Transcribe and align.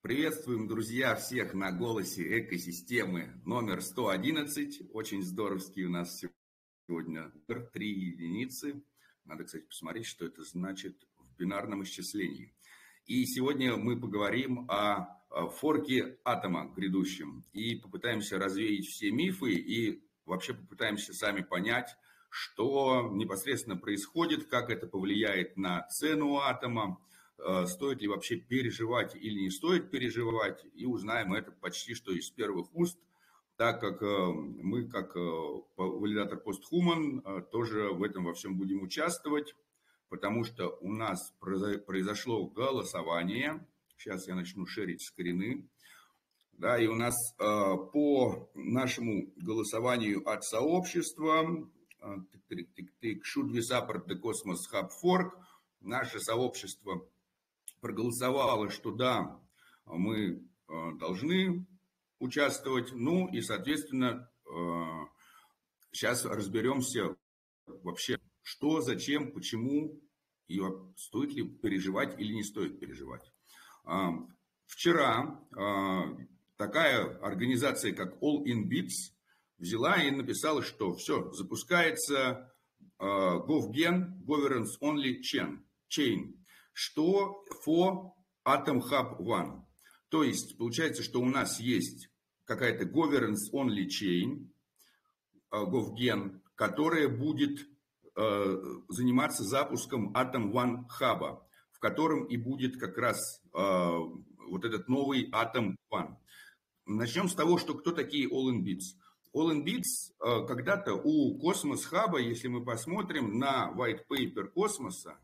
Приветствуем, 0.00 0.68
друзья, 0.68 1.16
всех 1.16 1.54
на 1.54 1.72
голосе 1.72 2.38
экосистемы 2.38 3.32
номер 3.44 3.82
111. 3.82 4.92
Очень 4.92 5.24
здоровский 5.24 5.86
у 5.86 5.90
нас 5.90 6.24
сегодня 6.86 7.32
три 7.72 7.90
единицы. 7.90 8.80
Надо, 9.24 9.42
кстати, 9.42 9.64
посмотреть, 9.64 10.06
что 10.06 10.24
это 10.24 10.44
значит 10.44 11.04
в 11.18 11.36
бинарном 11.36 11.82
исчислении. 11.82 12.54
И 13.06 13.26
сегодня 13.26 13.76
мы 13.76 14.00
поговорим 14.00 14.70
о 14.70 15.08
форке 15.56 16.20
атома 16.24 16.72
грядущем 16.76 17.44
и 17.52 17.74
попытаемся 17.74 18.38
развеять 18.38 18.86
все 18.86 19.10
мифы 19.10 19.50
и 19.50 20.08
вообще 20.24 20.54
попытаемся 20.54 21.12
сами 21.12 21.42
понять, 21.42 21.96
что 22.30 23.10
непосредственно 23.12 23.76
происходит, 23.76 24.46
как 24.46 24.70
это 24.70 24.86
повлияет 24.86 25.56
на 25.56 25.88
цену 25.88 26.36
атома, 26.36 27.04
стоит 27.66 28.00
ли 28.00 28.08
вообще 28.08 28.36
переживать 28.36 29.14
или 29.14 29.40
не 29.40 29.50
стоит 29.50 29.90
переживать, 29.90 30.64
и 30.74 30.86
узнаем 30.86 31.34
это 31.34 31.52
почти 31.52 31.94
что 31.94 32.12
из 32.12 32.30
первых 32.30 32.74
уст, 32.74 32.98
так 33.56 33.80
как 33.80 34.02
э, 34.02 34.06
мы, 34.06 34.88
как 34.88 35.16
э, 35.16 35.20
валидатор 35.76 36.38
постхуман, 36.38 37.22
тоже 37.50 37.90
в 37.90 38.02
этом 38.02 38.24
во 38.24 38.34
всем 38.34 38.56
будем 38.56 38.82
участвовать, 38.82 39.54
потому 40.08 40.44
что 40.44 40.78
у 40.80 40.92
нас 40.92 41.32
произошло 41.40 42.46
голосование, 42.46 43.66
сейчас 43.96 44.26
я 44.26 44.34
начну 44.34 44.66
шерить 44.66 45.02
скрины, 45.02 45.68
да, 46.52 46.78
и 46.78 46.86
у 46.88 46.94
нас 46.96 47.14
по 47.36 48.50
нашему 48.54 49.32
голосованию 49.36 50.28
от 50.28 50.42
сообщества 50.44 51.68
Should 52.00 53.50
we 53.50 53.60
support 53.60 54.06
the 54.06 54.14
Cosmos 54.14 54.66
Hub 54.72 54.90
Fork, 55.02 55.30
наше 55.80 56.20
сообщество 56.20 57.06
проголосовало, 57.80 58.70
что 58.70 58.90
да, 58.92 59.40
мы 59.86 60.46
э, 60.68 60.92
должны 60.98 61.66
участвовать. 62.18 62.92
Ну 62.92 63.28
и, 63.28 63.40
соответственно, 63.40 64.30
сейчас 65.92 66.24
э, 66.24 66.28
разберемся 66.28 67.16
вообще, 67.66 68.18
что, 68.42 68.80
зачем, 68.80 69.32
почему 69.32 70.00
и 70.48 70.60
стоит 70.96 71.32
ли 71.34 71.46
переживать 71.46 72.18
или 72.18 72.32
не 72.32 72.42
стоит 72.42 72.80
переживать. 72.80 73.30
А, 73.84 74.14
вчера 74.64 75.42
э, 75.54 76.26
такая 76.56 77.18
организация, 77.18 77.92
как 77.92 78.22
All 78.22 78.44
in 78.44 78.66
Bits, 78.66 79.12
взяла 79.58 80.02
и 80.02 80.10
написала, 80.10 80.62
что 80.62 80.94
все, 80.94 81.30
запускается 81.32 82.52
GovGen 83.00 84.24
Governance 84.24 84.78
Only 84.80 85.20
Chain. 85.20 86.34
Что 86.78 87.44
for 87.66 88.12
Atom 88.46 88.80
Hub 88.88 89.18
One. 89.18 89.62
То 90.10 90.22
есть 90.22 90.56
получается, 90.56 91.02
что 91.02 91.20
у 91.20 91.24
нас 91.24 91.58
есть 91.58 92.08
какая-то 92.44 92.84
governance 92.84 93.50
only 93.52 93.88
chain, 93.88 94.48
э, 95.50 95.56
GovGen, 95.56 96.40
которая 96.54 97.08
будет 97.08 97.66
э, 98.14 98.56
заниматься 98.90 99.42
запуском 99.42 100.14
Atom 100.16 100.52
One 100.52 100.84
Hub, 101.00 101.40
в 101.72 101.80
котором 101.80 102.26
и 102.26 102.36
будет 102.36 102.78
как 102.78 102.96
раз 102.96 103.42
э, 103.52 103.58
вот 103.58 104.64
этот 104.64 104.88
новый 104.88 105.28
Atom 105.32 105.74
One. 105.92 106.14
Начнем 106.86 107.28
с 107.28 107.34
того, 107.34 107.58
что 107.58 107.74
кто 107.74 107.90
такие 107.90 108.28
All 108.28 108.52
in 108.52 108.62
Bits. 108.62 108.94
All 109.34 109.50
in 109.50 109.64
Bits 109.64 110.46
когда-то 110.46 110.94
у 110.94 111.36
Космос 111.40 111.84
Хаба, 111.84 112.20
если 112.20 112.46
мы 112.46 112.64
посмотрим 112.64 113.36
на 113.36 113.74
white 113.76 114.06
paper 114.08 114.44
космоса, 114.44 115.18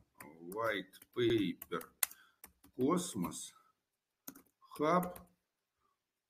white 0.52 0.94
paper 1.14 1.82
космос 2.76 3.54
hub, 4.78 5.16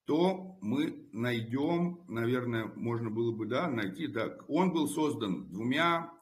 то 0.04 0.58
мы 0.60 1.08
найдем, 1.12 2.04
наверное, 2.08 2.66
можно 2.76 3.10
было 3.10 3.32
бы 3.32 3.46
да, 3.46 3.68
найти, 3.68 4.06
да, 4.06 4.36
он 4.48 4.72
был 4.72 4.88
создан 4.88 5.48
двумя 5.50 6.12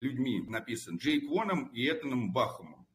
людьми, 0.00 0.42
написан 0.48 0.96
Джейк 0.96 1.28
Воном 1.28 1.66
и 1.68 1.88
Этаном 1.88 2.32
Бахомом. 2.32 2.86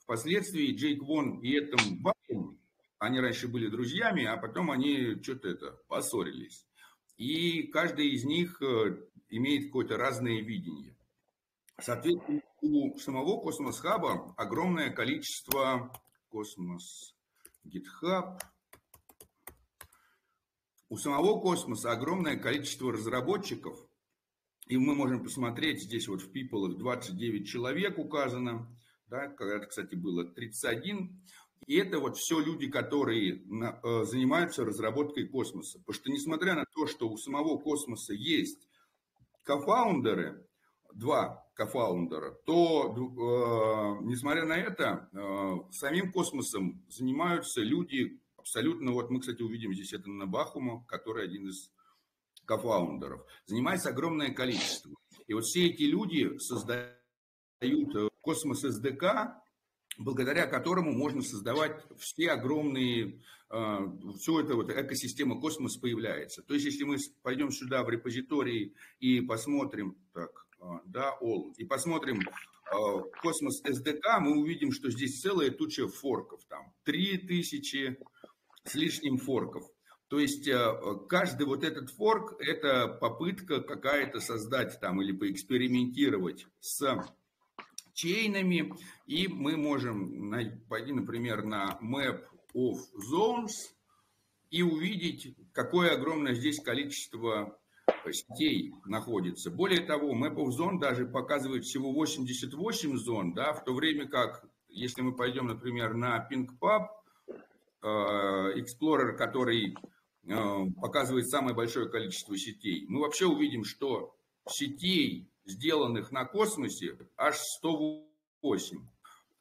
Впоследствии 0.00 0.74
Джейк 0.74 1.02
Вон 1.02 1.40
и 1.40 1.58
Этан 1.58 2.02
Бахом, 2.02 2.60
они 2.98 3.20
раньше 3.20 3.48
были 3.48 3.68
друзьями, 3.68 4.24
а 4.24 4.36
потом 4.36 4.70
они 4.70 5.20
что-то 5.22 5.48
это 5.48 5.70
поссорились. 5.88 6.66
И 7.16 7.64
каждый 7.68 8.10
из 8.10 8.24
них 8.24 8.60
э, 8.60 8.98
имеет 9.30 9.66
какое-то 9.66 9.96
разное 9.96 10.42
видение. 10.42 10.94
Соответственно, 11.80 12.42
у 12.64 12.98
самого 12.98 13.40
Cosmos 13.40 13.78
Hub 13.78 14.20
а 14.20 14.34
огромное 14.36 14.90
количество 14.90 15.92
Cosmos 16.30 17.14
GitHub. 17.66 18.40
У 20.88 20.96
самого 20.96 21.40
космоса 21.40 21.92
огромное 21.92 22.36
количество 22.36 22.92
разработчиков, 22.92 23.78
и 24.66 24.76
мы 24.76 24.94
можем 24.94 25.22
посмотреть, 25.22 25.82
здесь 25.82 26.08
вот 26.08 26.22
в 26.22 26.32
People 26.32 26.70
их 26.70 26.78
29 26.78 27.46
человек 27.46 27.98
указано, 27.98 28.68
да, 29.08 29.28
когда-то, 29.28 29.66
кстати, 29.66 29.94
было 29.94 30.24
31. 30.24 31.22
И 31.66 31.76
это 31.76 31.98
вот 31.98 32.16
все 32.16 32.40
люди, 32.40 32.70
которые 32.70 33.42
э, 33.42 34.04
занимаются 34.04 34.64
разработкой 34.64 35.26
космоса. 35.26 35.78
Потому 35.80 35.94
что 35.94 36.10
несмотря 36.10 36.54
на 36.54 36.64
то, 36.64 36.86
что 36.86 37.08
у 37.08 37.16
самого 37.16 37.58
космоса 37.58 38.12
есть 38.14 38.68
кофаундеры, 39.42 40.46
два 40.94 41.44
кофаундера, 41.54 42.32
то, 42.46 42.94
э, 42.94 44.04
несмотря 44.04 44.44
на 44.44 44.56
это, 44.56 45.08
э, 45.12 45.72
самим 45.72 46.12
космосом 46.12 46.84
занимаются 46.88 47.60
люди 47.60 48.20
абсолютно, 48.36 48.92
вот 48.92 49.10
мы, 49.10 49.20
кстати, 49.20 49.42
увидим 49.42 49.72
здесь 49.72 49.92
это 49.92 50.08
на 50.10 50.26
Бахума, 50.26 50.84
который 50.86 51.24
один 51.24 51.48
из 51.48 51.70
кофаундеров, 52.44 53.24
занимается 53.46 53.90
огромное 53.90 54.32
количество. 54.32 54.92
И 55.26 55.34
вот 55.34 55.44
все 55.44 55.68
эти 55.68 55.82
люди 55.82 56.38
создают 56.38 56.94
э, 57.62 58.08
космос 58.20 58.60
СДК, 58.60 59.34
благодаря 59.98 60.46
которому 60.46 60.92
можно 60.92 61.22
создавать 61.22 61.82
все 61.98 62.32
огромные, 62.32 63.22
э, 63.50 63.78
все 64.18 64.40
это 64.40 64.54
вот 64.54 64.70
экосистема 64.70 65.40
космос 65.40 65.76
появляется. 65.76 66.42
То 66.42 66.54
есть, 66.54 66.66
если 66.66 66.84
мы 66.84 66.96
пойдем 67.22 67.50
сюда 67.50 67.82
в 67.82 67.88
репозитории 67.88 68.74
и 68.98 69.20
посмотрим, 69.20 69.96
так, 70.12 70.43
да, 70.86 71.16
all, 71.22 71.52
и 71.56 71.64
посмотрим 71.64 72.20
а, 72.70 73.00
космос 73.22 73.62
SDK, 73.64 74.20
мы 74.20 74.40
увидим, 74.40 74.72
что 74.72 74.90
здесь 74.90 75.20
целая 75.20 75.50
туча 75.50 75.88
форков, 75.88 76.44
там 76.48 76.72
3000 76.84 77.98
с 78.64 78.74
лишним 78.74 79.18
форков. 79.18 79.64
То 80.08 80.18
есть 80.18 80.48
а, 80.48 80.96
каждый 81.08 81.46
вот 81.46 81.64
этот 81.64 81.90
форк– 81.90 82.36
это 82.40 82.88
попытка 82.88 83.60
какая-то 83.60 84.20
создать 84.20 84.78
там 84.80 85.02
или 85.02 85.12
поэкспериментировать 85.12 86.46
с 86.60 86.96
чейнами. 87.92 88.72
И 89.06 89.28
мы 89.28 89.56
можем 89.56 90.32
пойти, 90.68 90.92
например, 90.92 91.44
на 91.44 91.78
Map 91.82 92.24
of 92.54 92.78
Zones 93.12 93.52
и 94.50 94.62
увидеть, 94.62 95.36
какое 95.52 95.94
огромное 95.94 96.34
здесь 96.34 96.60
количество 96.62 97.58
сетей 98.12 98.74
находится. 98.84 99.50
Более 99.50 99.80
того, 99.80 100.14
Map 100.14 100.36
of 100.36 100.48
Zone 100.58 100.78
даже 100.78 101.06
показывает 101.06 101.64
всего 101.64 101.92
88 101.92 102.96
зон, 102.96 103.32
да, 103.32 103.52
в 103.52 103.64
то 103.64 103.74
время 103.74 104.08
как, 104.08 104.44
если 104.68 105.02
мы 105.02 105.14
пойдем, 105.14 105.46
например, 105.46 105.94
на 105.94 106.26
PinkPub, 106.30 106.86
э, 107.82 108.58
Explorer, 108.58 109.12
который 109.16 109.76
э, 110.26 110.66
показывает 110.80 111.28
самое 111.28 111.54
большое 111.54 111.88
количество 111.88 112.36
сетей, 112.36 112.86
мы 112.88 113.00
вообще 113.00 113.26
увидим, 113.26 113.64
что 113.64 114.14
сетей, 114.48 115.28
сделанных 115.44 116.10
на 116.10 116.24
космосе, 116.24 116.96
аж 117.16 117.36
108. 117.58 118.78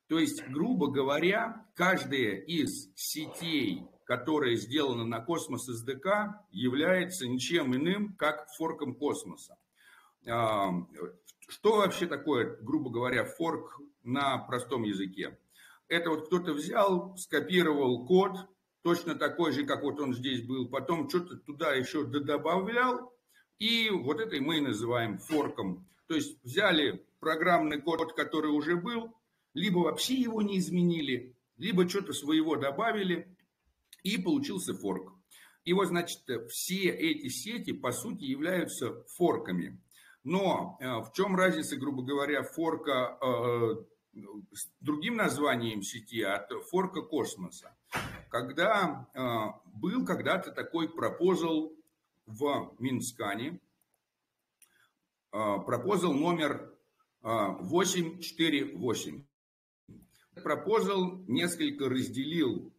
То 0.08 0.20
есть, 0.20 0.44
грубо 0.50 0.92
говоря, 0.92 1.66
каждая 1.76 2.36
из 2.36 2.92
сетей 2.96 3.84
которая 4.18 4.56
сделана 4.58 5.06
на 5.06 5.22
космос 5.22 5.66
СДК, 5.66 6.36
является 6.52 7.28
ничем 7.28 7.76
иным, 7.76 8.14
как 8.16 8.48
форком 8.56 8.94
космоса. 8.94 9.58
А, 10.30 10.70
что 11.48 11.78
вообще 11.78 12.06
такое, 12.06 12.58
грубо 12.62 12.92
говоря, 12.92 13.26
форк 13.26 13.82
на 14.04 14.38
простом 14.38 14.84
языке? 14.84 15.40
Это 15.88 16.12
вот 16.12 16.28
кто-то 16.28 16.54
взял, 16.54 17.18
скопировал 17.18 18.06
код, 18.06 18.34
точно 18.84 19.16
такой 19.16 19.52
же, 19.52 19.66
как 19.66 19.82
вот 19.82 20.00
он 20.00 20.14
здесь 20.14 20.44
был, 20.44 20.70
потом 20.70 21.10
что-то 21.10 21.38
туда 21.38 21.74
еще 21.74 22.04
добавлял, 22.04 23.12
и 23.58 23.90
вот 23.90 24.20
это 24.20 24.40
мы 24.44 24.58
и 24.58 24.62
называем 24.62 25.18
форком. 25.18 25.88
То 26.06 26.14
есть 26.14 26.38
взяли 26.44 27.04
программный 27.20 27.82
код, 27.82 28.14
который 28.14 28.52
уже 28.52 28.76
был, 28.76 29.12
либо 29.56 29.80
вообще 29.80 30.14
его 30.14 30.44
не 30.44 30.60
изменили, 30.60 31.36
либо 31.58 31.90
что-то 31.90 32.14
своего 32.14 32.58
добавили, 32.58 33.33
и 34.04 34.18
получился 34.18 34.74
форк. 34.74 35.14
И 35.64 35.74
вот, 35.74 35.88
значит, 35.88 36.22
все 36.50 36.90
эти 36.90 37.30
сети, 37.30 37.72
по 37.72 37.92
сути, 37.92 38.26
являются 38.26 39.04
форками. 39.16 39.82
Но 40.24 40.78
э, 40.80 41.00
в 41.00 41.12
чем 41.14 41.36
разница, 41.36 41.78
грубо 41.78 42.04
говоря, 42.04 42.44
форка 42.44 43.18
э, 43.22 43.76
с 44.52 44.70
другим 44.80 45.16
названием 45.16 45.82
сети 45.82 46.22
от 46.22 46.52
форка 46.70 47.02
космоса. 47.02 47.76
Когда 48.30 49.08
был 49.66 50.06
когда-то 50.06 50.52
такой 50.52 50.88
пропозал 50.88 51.74
в 52.26 52.76
Минскане, 52.80 53.60
пропозал 55.32 56.14
номер 56.14 56.74
848. 57.22 59.26
Пропозал 60.44 61.24
несколько 61.28 61.90
разделил 61.90 62.73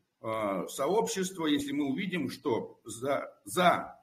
сообщество, 0.69 1.47
если 1.47 1.73
мы 1.73 1.85
увидим, 1.85 2.31
что 2.31 2.81
за, 2.85 3.31
за 3.45 3.99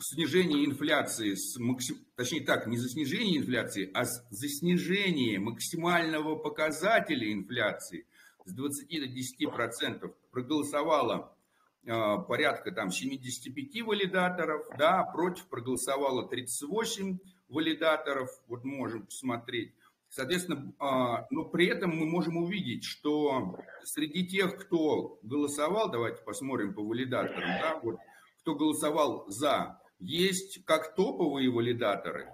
снижение 0.00 0.64
инфляции, 0.64 1.34
с 1.34 1.56
максим... 1.58 1.96
точнее 2.16 2.42
так, 2.42 2.66
не 2.66 2.76
за 2.76 2.88
снижение 2.88 3.38
инфляции, 3.38 3.90
а 3.94 4.04
за 4.04 4.48
снижение 4.48 5.38
максимального 5.38 6.36
показателя 6.36 7.32
инфляции 7.32 8.06
с 8.44 8.52
20 8.52 8.88
до 8.88 9.06
10 9.06 9.50
процентов 9.50 10.12
проголосовало 10.30 11.36
э, 11.84 12.16
порядка 12.28 12.72
там 12.72 12.90
75 12.90 13.82
валидаторов, 13.82 14.66
да, 14.76 15.02
против 15.04 15.46
проголосовало 15.46 16.28
38 16.28 17.18
валидаторов, 17.48 18.30
вот 18.48 18.64
можем 18.64 19.06
посмотреть. 19.06 19.72
Соответственно, 20.14 20.72
э, 20.80 21.26
но 21.30 21.44
при 21.46 21.66
этом 21.66 21.90
мы 21.90 22.06
можем 22.06 22.36
увидеть, 22.36 22.84
что 22.84 23.56
среди 23.82 24.24
тех, 24.24 24.56
кто 24.58 25.18
голосовал, 25.22 25.90
давайте 25.90 26.22
посмотрим 26.22 26.72
по 26.72 26.84
валидаторам, 26.84 27.48
да, 27.60 27.80
вот, 27.82 27.96
кто 28.38 28.54
голосовал 28.54 29.24
за 29.26 29.80
есть 29.98 30.64
как 30.66 30.94
топовые 30.94 31.50
валидаторы, 31.50 32.32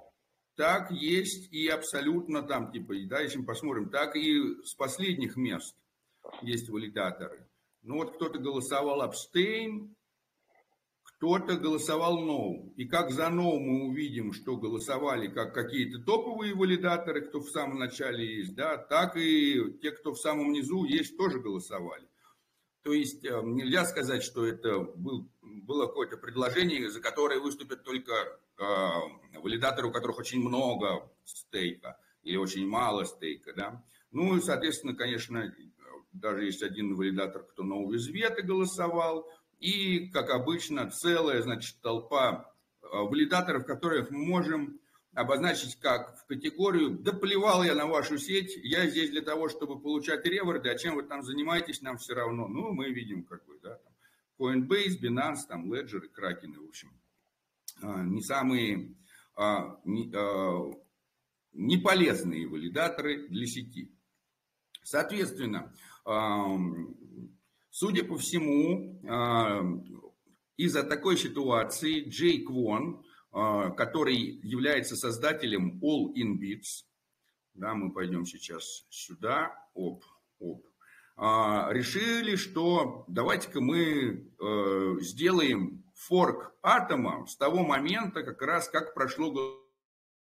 так 0.57 0.91
есть 0.91 1.51
и 1.55 1.69
абсолютно 1.69 2.43
там, 2.43 2.71
типа, 2.71 2.93
да, 3.09 3.21
если 3.21 3.41
посмотрим, 3.41 3.89
так 3.89 4.15
и 4.15 4.39
с 4.63 4.75
последних 4.75 5.37
мест 5.37 5.75
есть 6.43 6.69
валидаторы. 6.69 7.49
Ну 7.81 7.95
вот 7.95 8.15
кто-то 8.15 8.39
голосовал 8.41 9.01
абстейн, 9.01 9.97
кто-то 11.21 11.57
голосовал 11.57 12.25
no. 12.25 12.73
И 12.77 12.87
как 12.87 13.11
за 13.11 13.25
no 13.25 13.59
мы 13.59 13.89
увидим, 13.89 14.33
что 14.33 14.57
голосовали 14.57 15.29
как 15.29 15.53
какие-то 15.53 15.99
топовые 16.03 16.55
валидаторы, 16.55 17.21
кто 17.21 17.41
в 17.41 17.51
самом 17.51 17.79
начале 17.79 18.39
есть, 18.39 18.55
да, 18.55 18.79
так 18.79 19.19
и 19.19 19.79
те, 19.83 19.91
кто 19.91 20.15
в 20.15 20.19
самом 20.19 20.51
низу 20.51 20.85
есть, 20.85 21.19
тоже 21.19 21.39
голосовали. 21.39 22.09
То 22.83 22.95
есть 22.95 23.23
э, 23.27 23.39
нельзя 23.45 23.85
сказать, 23.85 24.23
что 24.23 24.47
это 24.47 24.81
был, 24.81 25.31
было 25.43 25.89
какое-то 25.89 26.17
предложение, 26.17 26.89
за 26.89 27.03
которое 27.03 27.39
выступят 27.39 27.85
только 27.85 28.15
э, 28.57 28.63
валидаторы, 29.43 29.89
у 29.89 29.93
которых 29.93 30.19
очень 30.19 30.41
много 30.41 31.13
стейка 31.27 31.99
или 32.23 32.39
очень 32.39 32.67
мало 32.67 33.05
стейка. 33.05 33.53
Да? 33.53 33.85
Ну 34.11 34.39
и, 34.39 34.41
соответственно, 34.41 34.95
конечно, 34.95 35.55
даже 36.13 36.45
есть 36.45 36.63
один 36.63 36.95
валидатор, 36.95 37.43
кто 37.43 37.63
на 37.63 37.77
Увизвета 37.77 38.41
голосовал, 38.41 39.31
и, 39.61 40.09
как 40.09 40.31
обычно, 40.31 40.91
целая, 40.91 41.43
значит, 41.43 41.77
толпа 41.83 42.53
э, 42.83 42.87
валидаторов, 42.93 43.67
которых 43.67 44.11
мы 44.11 44.25
можем 44.25 44.81
обозначить 45.15 45.77
как 45.77 46.19
в 46.19 46.27
категорию 46.27 46.91
«Да 46.91 47.13
плевал 47.13 47.63
я 47.63 47.75
на 47.75 47.87
вашу 47.87 48.19
сеть, 48.19 48.57
я 48.63 48.89
здесь 48.89 49.11
для 49.11 49.23
того, 49.23 49.49
чтобы 49.49 49.79
получать 49.79 50.25
реворды, 50.25 50.71
а 50.71 50.79
чем 50.79 50.95
вы 50.95 51.03
там 51.03 51.23
занимаетесь, 51.23 51.83
нам 51.83 51.99
все 51.99 52.15
равно». 52.15 52.49
Ну, 52.49 52.73
мы 52.73 52.91
видим, 52.91 53.25
какой, 53.25 53.61
да, 53.61 53.77
там, 53.77 53.93
Coinbase, 54.39 55.01
Binance, 55.01 55.47
там, 55.47 55.71
Ledger 55.73 56.07
и 56.07 56.09
Kraken, 56.09 56.55
в 56.55 56.69
общем. 56.69 56.91
А, 57.83 58.03
не 58.03 58.23
самые 58.23 58.95
а, 59.37 59.79
не, 59.85 60.11
а, 60.15 60.71
не 61.53 62.47
валидаторы 62.47 63.29
для 63.29 63.47
сети. 63.47 63.93
Соответственно, 64.83 65.75
судя 67.71 68.05
по 68.05 68.19
всему, 68.19 69.01
из-за 70.61 70.83
такой 70.83 71.17
ситуации 71.17 72.07
Джей 72.07 72.45
Квон, 72.45 73.03
а, 73.33 73.71
который 73.71 74.17
является 74.17 74.95
создателем 74.95 75.81
All 75.83 76.13
in 76.15 76.39
Bits. 76.39 76.85
Да, 77.55 77.73
мы 77.75 77.93
пойдем 77.93 78.27
сейчас 78.27 78.85
сюда. 78.91 79.57
Оп, 79.73 80.05
оп. 80.39 80.67
А, 81.17 81.73
решили, 81.73 82.37
что 82.37 83.05
давайте-ка 83.09 83.63
мы 83.63 84.27
сделаем 85.01 85.83
форк 85.95 86.55
атома 86.63 87.27
с 87.27 87.37
того 87.37 87.65
момента, 87.65 88.23
как 88.23 88.43
раз 88.43 88.69
как 88.69 88.93
прошло 88.93 89.33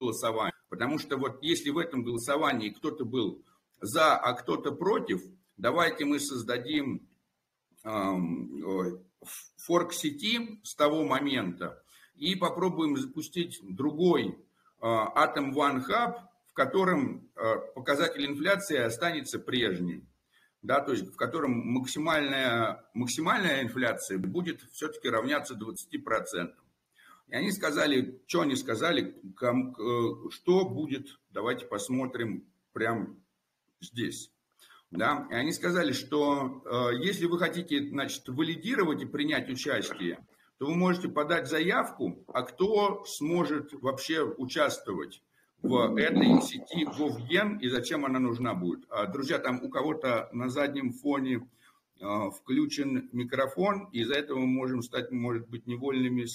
голосование. 0.01 0.55
Потому 0.69 0.99
что 0.99 1.17
вот 1.17 1.43
если 1.43 1.71
в 1.71 1.79
этом 1.79 2.05
голосовании 2.05 2.71
кто-то 2.71 3.05
был 3.05 3.43
за, 3.81 4.17
а 4.17 4.35
кто-то 4.35 4.71
против, 4.71 5.21
давайте 5.57 6.05
мы 6.05 6.21
создадим 6.21 7.08
форк 9.57 9.93
сети 9.93 10.61
с 10.63 10.75
того 10.75 11.05
момента, 11.05 11.83
и 12.19 12.35
попробуем 12.35 12.97
запустить 12.97 13.61
другой 13.63 14.39
а, 14.81 15.27
Atom 15.27 15.53
One 15.55 15.85
Hub, 15.89 16.21
в 16.47 16.53
котором 16.53 17.31
а, 17.37 17.59
показатель 17.75 18.27
инфляции 18.27 18.77
останется 18.77 19.39
прежним. 19.39 20.07
Да, 20.61 20.81
то 20.81 20.91
есть 20.91 21.07
в 21.07 21.17
котором 21.17 21.53
максимальная, 21.53 22.85
максимальная 22.93 23.63
инфляция 23.63 24.19
будет 24.19 24.63
все-таки 24.73 25.09
равняться 25.09 25.55
20%. 25.55 26.53
И 27.29 27.35
они 27.35 27.53
сказали, 27.53 28.21
что 28.27 28.41
они 28.41 28.57
сказали, 28.57 29.15
что 30.31 30.69
будет, 30.69 31.21
давайте 31.31 31.65
посмотрим 31.67 32.45
прямо 32.73 33.15
здесь. 33.81 34.33
Да? 34.91 35.27
И 35.31 35.35
они 35.35 35.53
сказали, 35.53 35.93
что 35.93 36.63
э, 36.65 36.97
если 37.03 37.27
вы 37.27 37.39
хотите 37.39 37.89
значит, 37.89 38.29
валидировать 38.29 39.03
и 39.03 39.07
принять 39.07 39.49
участие, 39.51 40.27
то 40.59 40.67
вы 40.67 40.75
можете 40.75 41.09
подать 41.09 41.49
заявку, 41.49 42.25
а 42.29 42.43
кто 42.43 43.05
сможет 43.05 43.73
вообще 43.75 44.23
участвовать 44.23 45.23
в 45.63 45.97
этой 45.97 46.41
сети 46.43 46.85
Вовген 46.85 47.59
и 47.59 47.69
зачем 47.69 48.05
она 48.05 48.19
нужна 48.19 48.55
будет. 48.55 48.85
А, 48.89 49.07
друзья, 49.07 49.39
там 49.39 49.63
у 49.63 49.69
кого-то 49.69 50.29
на 50.33 50.49
заднем 50.49 50.93
фоне 50.93 51.49
а, 52.01 52.31
включен 52.31 53.09
микрофон, 53.13 53.89
и 53.93 54.01
из-за 54.01 54.15
этого 54.15 54.39
мы 54.39 54.47
можем 54.47 54.83
стать, 54.83 55.11
может 55.11 55.49
быть, 55.49 55.67
невольными 55.67 56.27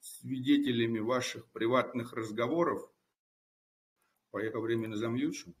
свидетелями 0.00 0.98
ваших 0.98 1.46
приватных 1.48 2.12
разговоров. 2.12 2.82
Поехал 4.30 4.62
временно 4.62 4.96
замьючу. 4.96 5.54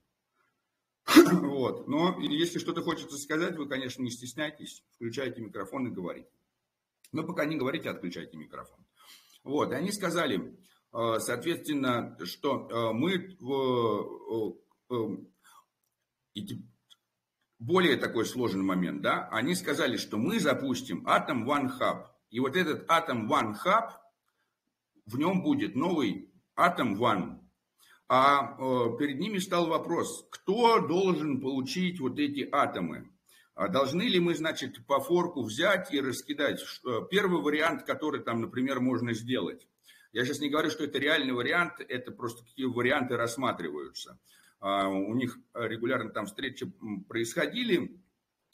Вот. 1.06 1.86
Но 1.86 2.18
если 2.20 2.58
что-то 2.58 2.82
хочется 2.82 3.16
сказать, 3.18 3.56
вы, 3.56 3.68
конечно, 3.68 4.02
не 4.02 4.10
стесняйтесь, 4.10 4.82
включайте 4.94 5.40
микрофон 5.40 5.86
и 5.86 5.90
говорите. 5.90 6.30
Но 7.12 7.22
пока 7.24 7.44
не 7.44 7.56
говорите, 7.56 7.90
отключайте 7.90 8.36
микрофон. 8.36 8.84
Вот, 9.44 9.72
и 9.72 9.74
они 9.74 9.92
сказали, 9.92 10.58
э, 10.92 11.18
соответственно, 11.18 12.18
что 12.24 12.68
э, 12.68 12.92
мы 12.92 13.36
более 17.58 17.96
такой 17.96 18.26
сложный 18.26 18.64
момент, 18.64 19.02
да, 19.02 19.28
они 19.30 19.54
сказали, 19.54 19.96
что 19.96 20.16
мы 20.16 20.40
запустим 20.40 21.06
Atom 21.06 21.44
One 21.44 21.70
Hub. 21.78 22.06
И 22.30 22.40
вот 22.40 22.56
этот 22.56 22.88
Atom 22.90 23.28
One 23.28 23.54
Hub, 23.64 23.90
в 25.06 25.18
нем 25.18 25.42
будет 25.42 25.76
новый 25.76 26.32
Atom 26.56 26.96
One. 26.96 27.43
А 28.08 28.56
перед 28.98 29.18
ними 29.18 29.38
стал 29.38 29.66
вопрос, 29.66 30.26
кто 30.30 30.80
должен 30.80 31.40
получить 31.40 32.00
вот 32.00 32.18
эти 32.18 32.48
атомы. 32.52 33.10
А 33.54 33.68
должны 33.68 34.02
ли 34.02 34.18
мы, 34.18 34.34
значит, 34.34 34.84
по 34.86 35.00
форку 35.00 35.42
взять 35.42 35.92
и 35.94 36.00
раскидать? 36.00 36.60
Первый 37.10 37.40
вариант, 37.40 37.84
который 37.84 38.20
там, 38.22 38.40
например, 38.40 38.80
можно 38.80 39.14
сделать. 39.14 39.66
Я 40.12 40.24
сейчас 40.24 40.40
не 40.40 40.48
говорю, 40.48 40.70
что 40.70 40.84
это 40.84 40.98
реальный 40.98 41.32
вариант, 41.32 41.80
это 41.88 42.12
просто 42.12 42.44
какие 42.44 42.66
варианты 42.66 43.16
рассматриваются. 43.16 44.18
А, 44.60 44.88
у 44.88 45.14
них 45.14 45.38
регулярно 45.54 46.10
там 46.10 46.26
встречи 46.26 46.72
происходили, 47.08 48.00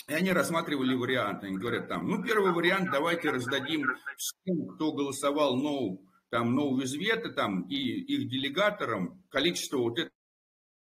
и 0.09 0.13
они 0.13 0.33
рассматривали 0.33 0.95
варианты. 0.95 1.49
Они 1.49 1.57
говорят 1.57 1.89
там, 1.89 2.09
ну, 2.09 2.23
первый 2.23 2.53
вариант, 2.53 2.91
давайте 2.91 3.31
раздадим 3.31 3.87
всем, 4.17 4.69
кто 4.69 4.93
голосовал 4.93 5.63
no, 5.63 5.99
там, 6.31 6.59
no 6.59 6.81
визвета, 6.81 7.31
там, 7.31 7.63
и 7.69 7.77
их 7.77 8.29
делегаторам 8.29 9.23
количество 9.29 9.79
вот 9.79 9.99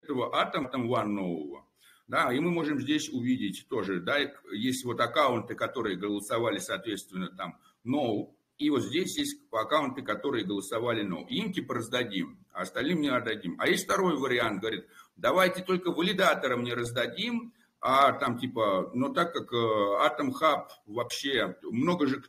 этого 0.02 0.36
атома, 0.36 0.70
там, 0.70 0.92
one 0.92 1.08
нового. 1.08 1.66
Да, 2.08 2.32
и 2.32 2.40
мы 2.40 2.52
можем 2.52 2.80
здесь 2.80 3.10
увидеть 3.10 3.68
тоже, 3.68 4.00
да, 4.00 4.18
есть 4.52 4.86
вот 4.86 5.00
аккаунты, 5.00 5.56
которые 5.56 5.98
голосовали, 5.98 6.60
соответственно, 6.60 7.30
там 7.30 7.58
no, 7.84 8.36
и 8.58 8.70
вот 8.70 8.84
здесь 8.84 9.18
есть 9.18 9.42
аккаунты, 9.52 10.02
которые 10.02 10.46
голосовали 10.46 11.04
no. 11.04 11.28
Им 11.28 11.52
типа 11.52 11.76
раздадим, 11.76 12.40
а 12.54 12.62
остальным 12.62 13.02
не 13.02 13.10
отдадим. 13.10 13.56
А 13.60 13.68
есть 13.68 13.86
второй 13.86 14.18
вариант, 14.18 14.62
говорит, 14.62 14.88
давайте 15.18 15.64
только 15.64 15.92
валидаторам 15.92 16.64
не 16.64 16.74
раздадим, 16.74 17.54
а 17.82 18.14
там 18.14 18.40
типа, 18.40 18.92
но 18.94 19.10
так 19.10 19.34
как 19.34 19.52
э, 19.52 19.56
Atom 19.56 20.32
Hub 20.42 20.68
вообще, 20.86 21.58
много 21.64 22.08
же, 22.08 22.24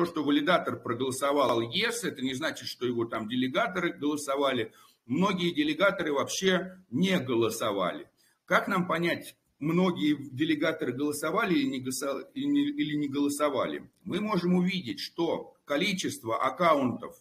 то, 0.00 0.06
что 0.06 0.24
валидатор 0.24 0.80
проголосовал 0.80 1.60
yes, 1.60 2.04
это 2.04 2.22
не 2.22 2.32
значит, 2.32 2.68
что 2.68 2.86
его 2.86 3.04
там 3.04 3.28
делегаторы 3.28 3.92
голосовали, 3.92 4.72
многие 5.04 5.52
делегаторы 5.52 6.14
вообще 6.14 6.78
не 6.90 7.20
голосовали. 7.20 8.08
Как 8.46 8.66
нам 8.66 8.86
понять, 8.86 9.36
многие 9.58 10.16
делегаторы 10.16 10.94
голосовали 10.94 11.52
или 11.52 12.94
не, 12.94 13.08
голосовали? 13.08 13.90
Мы 14.04 14.20
можем 14.20 14.54
увидеть, 14.54 15.00
что 15.00 15.54
количество 15.66 16.42
аккаунтов, 16.42 17.14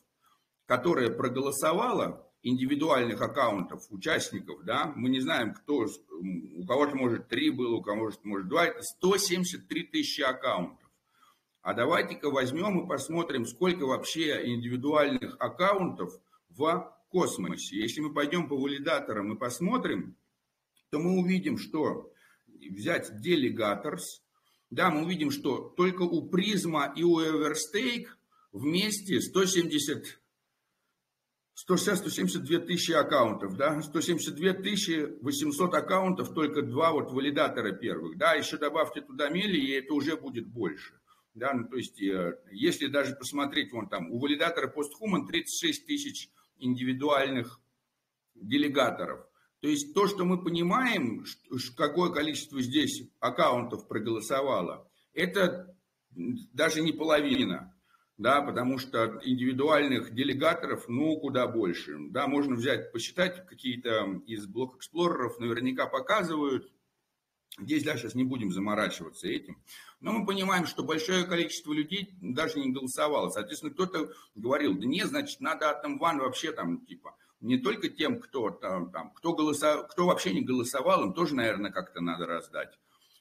которое 0.66 1.10
проголосовало, 1.10 2.26
индивидуальных 2.44 3.22
аккаунтов, 3.22 3.88
участников, 3.90 4.64
да, 4.64 4.94
мы 4.96 5.10
не 5.10 5.20
знаем, 5.20 5.54
кто, 5.54 5.86
у 6.12 6.66
кого-то 6.66 6.96
может 6.96 7.28
три 7.28 7.50
было, 7.50 7.76
у 7.76 7.82
кого-то 7.82 8.20
может 8.24 8.48
два, 8.48 8.68
это 8.68 8.82
173 8.82 9.84
тысячи 9.84 10.22
аккаунтов. 10.22 10.89
А 11.62 11.74
давайте-ка 11.74 12.30
возьмем 12.30 12.84
и 12.84 12.88
посмотрим, 12.88 13.46
сколько 13.46 13.86
вообще 13.86 14.48
индивидуальных 14.48 15.36
аккаунтов 15.40 16.14
в 16.50 16.96
космосе. 17.10 17.78
Если 17.78 18.02
мы 18.02 18.14
пойдем 18.14 18.48
по 18.48 18.58
валидаторам 18.58 19.34
и 19.34 19.38
посмотрим, 19.38 20.16
то 20.90 21.00
мы 21.00 21.20
увидим, 21.20 21.58
что 21.58 22.12
взять 22.48 23.12
Delegators, 23.26 24.22
да, 24.70 24.90
мы 24.90 25.04
увидим, 25.04 25.32
что 25.32 25.70
только 25.76 26.04
у 26.04 26.30
Призма 26.30 26.94
и 26.96 27.04
у 27.04 27.20
Everstake 27.20 28.08
вместе 28.52 29.20
170 29.20 30.20
160-172 31.70 32.60
тысячи 32.60 32.94
аккаунтов, 32.94 33.58
да, 33.58 33.82
172 33.82 34.54
тысячи 34.54 35.18
800 35.22 35.74
аккаунтов, 35.74 36.34
только 36.34 36.62
два 36.62 36.94
вот 36.94 37.12
валидатора 37.12 37.74
первых, 37.74 38.18
да, 38.18 38.34
еще 38.34 38.58
добавьте 38.58 39.02
туда 39.02 39.28
мели, 39.30 39.58
и 39.58 39.72
это 39.72 39.94
уже 39.94 40.16
будет 40.16 40.48
больше. 40.48 40.99
Да, 41.40 41.54
ну, 41.54 41.68
то 41.68 41.78
есть, 41.78 42.02
э, 42.02 42.38
если 42.52 42.88
даже 42.88 43.16
посмотреть, 43.16 43.72
вон 43.72 43.88
там, 43.90 44.12
у 44.12 44.20
валидатора 44.20 44.68
PostHuman 44.68 45.26
36 45.28 45.86
тысяч 45.86 46.30
индивидуальных 46.58 47.60
делегаторов. 48.36 49.26
То 49.62 49.68
есть, 49.68 49.94
то, 49.94 50.08
что 50.08 50.26
мы 50.26 50.44
понимаем, 50.44 51.26
какое 51.76 52.12
количество 52.12 52.62
здесь 52.62 53.10
аккаунтов 53.20 53.88
проголосовало, 53.88 54.90
это 55.14 55.76
даже 56.12 56.82
не 56.82 56.92
половина 56.92 57.74
да, 58.20 58.42
потому 58.42 58.78
что 58.78 59.22
индивидуальных 59.24 60.14
делегаторов, 60.14 60.90
ну, 60.90 61.18
куда 61.18 61.48
больше. 61.48 61.96
Да, 62.10 62.28
можно 62.28 62.56
взять, 62.56 62.92
посчитать, 62.92 63.48
какие-то 63.48 64.22
из 64.28 64.46
блок-эксплореров 64.46 65.40
наверняка 65.40 65.88
показывают, 65.88 66.70
Здесь, 67.58 67.84
да, 67.84 67.98
сейчас 67.98 68.16
не 68.16 68.24
будем 68.24 68.52
заморачиваться 68.52 69.28
этим. 69.28 69.58
Но 70.00 70.14
мы 70.14 70.26
понимаем, 70.26 70.66
что 70.66 70.84
большое 70.84 71.26
количество 71.26 71.74
людей 71.74 72.14
даже 72.22 72.60
не 72.60 72.72
голосовало. 72.72 73.30
Соответственно, 73.30 73.74
кто-то 73.74 74.12
говорил, 74.36 74.78
да 74.78 74.86
нет, 74.86 75.08
значит, 75.08 75.42
надо 75.42 75.70
Атом 75.70 75.98
Ван 75.98 76.20
вообще 76.20 76.52
там, 76.52 76.86
типа, 76.86 77.16
не 77.42 77.58
только 77.58 77.90
тем, 77.90 78.20
кто 78.20 78.50
там, 78.50 78.92
там 78.92 79.12
кто, 79.12 79.34
голосовал, 79.34 79.88
кто 79.88 80.06
вообще 80.06 80.34
не 80.34 80.42
голосовал, 80.42 81.06
им 81.06 81.14
тоже, 81.14 81.36
наверное, 81.36 81.72
как-то 81.72 82.02
надо 82.02 82.26
раздать. 82.26 82.78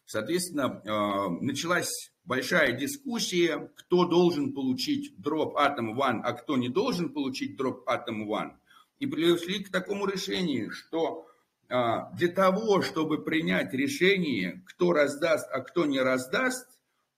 Соответственно, 0.06 0.80
э, 0.84 1.44
началась 1.44 2.12
большая 2.24 2.72
дискуссия, 2.72 3.70
кто 3.76 4.06
должен 4.06 4.54
получить 4.54 5.20
дроп 5.20 5.56
Atom 5.56 5.94
One, 5.96 6.20
а 6.22 6.32
кто 6.32 6.56
не 6.56 6.68
должен 6.68 7.12
получить 7.12 7.56
дроп 7.56 7.86
Atom 7.88 8.26
One. 8.26 8.52
И 8.98 9.06
пришли 9.06 9.62
к 9.62 9.70
такому 9.70 10.06
решению, 10.06 10.70
что 10.70 11.27
для 11.68 12.28
того, 12.28 12.80
чтобы 12.82 13.22
принять 13.22 13.74
решение, 13.74 14.62
кто 14.66 14.92
раздаст, 14.92 15.48
а 15.52 15.60
кто 15.60 15.84
не 15.84 16.00
раздаст, 16.00 16.66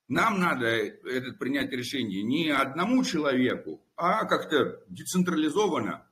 нам 0.09 0.41
надо 0.41 0.67
это 0.67 1.33
принять 1.39 1.71
решение 1.71 2.23
не 2.23 2.51
одному 2.51 3.05
человеку, 3.05 3.81
а 3.97 4.25
как-то 4.25 4.83
децентрализованно. 4.89 6.05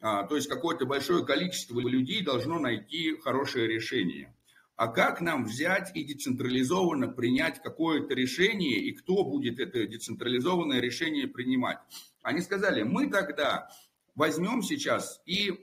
А, 0.00 0.24
то 0.24 0.36
есть 0.36 0.48
какое-то 0.48 0.86
большое 0.86 1.26
количество 1.26 1.78
людей 1.78 2.24
должно 2.24 2.58
найти 2.58 3.18
хорошее 3.20 3.68
решение 3.68 4.34
а 4.76 4.88
как 4.88 5.20
нам 5.20 5.44
взять 5.44 5.94
и 5.94 6.04
децентрализованно 6.04 7.08
принять 7.08 7.62
какое-то 7.62 8.14
решение, 8.14 8.80
и 8.80 8.92
кто 8.92 9.24
будет 9.24 9.60
это 9.60 9.86
децентрализованное 9.86 10.80
решение 10.80 11.28
принимать. 11.28 11.78
Они 12.22 12.40
сказали, 12.40 12.82
мы 12.82 13.08
тогда 13.08 13.68
возьмем 14.14 14.62
сейчас 14.62 15.20
и 15.26 15.50
э, 15.50 15.54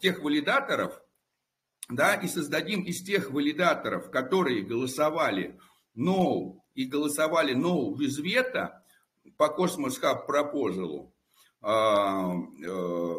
тех 0.00 0.20
валидаторов, 0.22 1.02
да, 1.88 2.14
и 2.14 2.28
создадим 2.28 2.82
из 2.82 3.02
тех 3.02 3.30
валидаторов, 3.30 4.10
которые 4.10 4.62
голосовали 4.62 5.58
no 5.96 6.60
и 6.74 6.86
голосовали 6.86 7.54
no 7.54 7.94
with 7.94 8.20
veto 8.22 8.70
по 9.36 9.54
Cosmos 9.56 10.00
Hub 10.02 10.26
Proposal, 10.28 11.10
э, 11.62 12.66
э, 12.66 13.14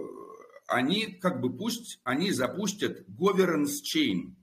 они 0.68 1.06
как 1.22 1.42
бы 1.42 1.56
пусть 1.56 2.00
они 2.04 2.32
запустят 2.32 3.08
governance 3.08 3.82
chain, 3.84 4.36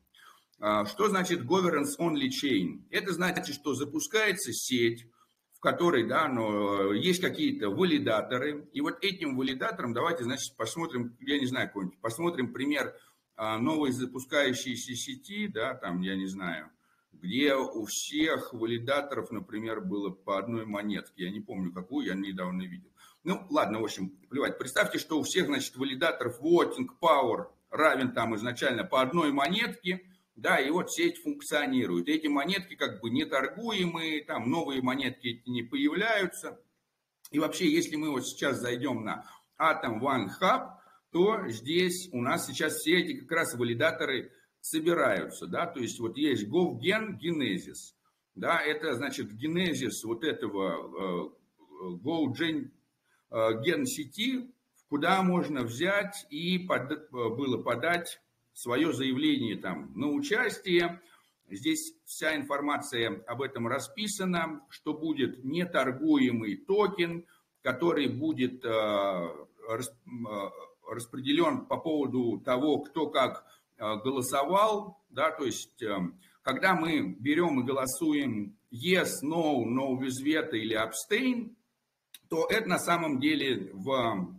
а, 0.67 0.87
что 0.87 1.09
значит 1.09 1.43
governance 1.43 1.99
only 1.99 2.29
chain? 2.29 2.85
Это 2.91 3.13
значит, 3.13 3.55
что 3.55 3.75
запускается 3.75 4.51
сеть, 4.53 5.07
в 5.53 5.61
которой 5.61 6.09
да, 6.09 6.27
но 6.29 6.93
есть 6.95 7.21
какие-то 7.21 7.69
валидаторы. 7.69 8.67
И 8.73 8.81
вот 8.81 9.05
этим 9.05 9.37
валидаторам 9.37 9.93
давайте, 9.93 10.25
значит, 10.25 10.57
посмотрим, 10.57 11.17
я 11.21 11.39
не 11.39 11.45
знаю, 11.45 11.69
какой-нибудь, 11.69 12.01
посмотрим 12.01 12.53
пример 12.55 12.89
а, 12.89 13.14
новой 13.37 13.93
запускающейся 13.93 14.95
сети, 14.95 15.49
да, 15.49 15.75
там, 15.75 16.01
я 16.01 16.17
не 16.17 16.27
знаю, 16.27 16.71
где 17.13 17.55
у 17.55 17.85
всех 17.87 18.53
валидаторов, 18.53 19.31
например, 19.31 19.81
было 19.81 20.11
по 20.11 20.39
одной 20.39 20.67
монетке. 20.67 21.25
Я 21.25 21.31
не 21.31 21.41
помню, 21.41 21.73
какую, 21.73 22.07
я 22.07 22.15
недавно 22.15 22.63
видел. 22.63 22.91
Ну, 23.23 23.47
ладно, 23.51 23.81
в 23.81 23.85
общем, 23.85 24.11
плевать. 24.29 24.59
Представьте, 24.59 24.99
что 24.99 25.19
у 25.19 25.23
всех, 25.23 25.47
значит, 25.47 25.77
валидаторов 25.77 26.41
voting 26.41 26.89
power 27.01 27.47
равен 27.71 28.13
там 28.13 28.37
изначально 28.37 28.85
по 28.85 29.01
одной 29.01 29.33
монетке– 29.33 30.07
да, 30.37 30.59
и 30.59 30.71
вот 30.71 30.93
сеть 30.93 31.23
функционирует. 31.23 32.09
Эти 32.09 32.27
монетки 32.27 32.75
как 32.75 33.01
бы 33.01 33.11
не 33.11 33.25
торгуемые, 33.25 34.25
там 34.25 34.51
новые 34.51 34.83
монетки 34.83 35.43
не 35.47 35.63
появляются. 35.63 36.61
И 37.31 37.39
вообще, 37.39 37.71
если 37.71 37.97
мы 37.97 38.11
вот 38.11 38.27
сейчас 38.27 38.59
зайдем 38.59 39.05
на 39.05 39.25
Atom 39.59 40.01
One 40.01 40.29
Hub, 40.41 40.73
то 41.15 41.47
здесь 41.47 42.09
у 42.11 42.21
нас 42.21 42.49
сейчас 42.49 42.79
все 42.79 42.99
эти 42.99 43.21
как 43.21 43.31
раз 43.31 43.55
валидаторы 43.55 44.33
собираются, 44.61 45.47
да, 45.47 45.65
то 45.65 45.79
есть 45.79 46.01
вот 46.01 46.17
есть 46.17 46.49
GoGen 46.49 47.21
Genesis, 47.23 47.95
да, 48.35 48.61
это 48.61 48.95
значит 48.95 49.33
генезис 49.33 50.03
вот 50.03 50.25
этого 50.25 51.31
э, 51.31 51.89
GoGen 52.03 52.73
э, 53.31 53.63
ген 53.63 53.87
сети, 53.87 54.51
куда 54.89 55.23
можно 55.23 55.63
взять 55.63 56.27
и 56.31 56.59
под, 56.59 57.09
было 57.13 57.63
подать 57.63 58.21
свое 58.53 58.93
заявление 58.93 59.57
там 59.57 59.93
на 59.95 60.09
участие. 60.09 61.01
Здесь 61.49 61.95
вся 62.05 62.35
информация 62.35 63.23
об 63.29 63.41
этом 63.41 63.69
расписана, 63.69 64.67
что 64.69 64.95
будет 64.95 65.45
неторгуемый 65.45 66.57
токен, 66.57 67.25
который 67.63 68.09
будет 68.09 68.65
э, 68.65 69.29
распределен 70.89 71.67
по 71.67 71.77
поводу 71.77 72.41
того, 72.45 72.81
кто 72.81 73.09
как 73.09 73.45
э, 73.79 73.97
голосовал, 74.05 75.03
да, 75.11 75.31
то 75.31 75.45
есть 75.45 75.83
когда 76.43 76.75
мы 76.75 77.17
берем 77.19 77.61
и 77.61 77.65
голосуем 77.65 78.57
yes, 78.71 79.23
no, 79.23 79.65
no 79.65 79.99
with 79.99 80.23
veto 80.23 80.57
или 80.57 80.77
abstain, 80.77 81.57
то 82.29 82.47
это 82.51 82.69
на 82.69 82.79
самом 82.79 83.19
деле 83.21 83.71
в 83.73 84.35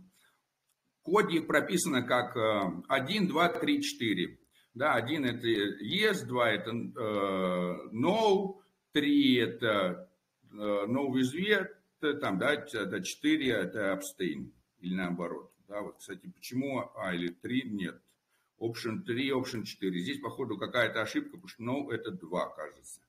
коде 1.02 1.40
прописано 1.40 2.02
как 2.02 2.36
1, 2.88 3.28
2, 3.28 3.48
3, 3.48 3.82
4. 3.82 4.38
Да, 4.74 4.94
1 4.94 5.24
это 5.24 5.48
yes, 5.48 6.26
2 6.26 6.50
это 6.50 6.70
no, 7.92 8.60
3 8.92 9.36
это 9.36 10.10
no 10.52 11.08
with 11.10 11.34
it, 11.34 12.18
там, 12.20 12.38
да, 12.38 12.54
это 12.54 13.02
4 13.02 13.50
это 13.50 13.92
abstain, 13.92 14.52
или 14.80 14.94
наоборот. 14.94 15.50
Да, 15.68 15.82
вот, 15.82 15.98
кстати, 15.98 16.26
почему, 16.28 16.90
а, 16.94 17.14
или 17.14 17.28
3, 17.28 17.70
нет. 17.70 18.00
Option 18.60 19.02
3, 19.04 19.30
Option 19.30 19.64
4. 19.64 20.00
Здесь, 20.00 20.20
походу, 20.20 20.56
какая-то 20.56 21.02
ошибка, 21.02 21.32
потому 21.32 21.48
что 21.48 21.62
no 21.62 21.90
это 21.92 22.12
2, 22.12 22.50
кажется. 22.50 23.00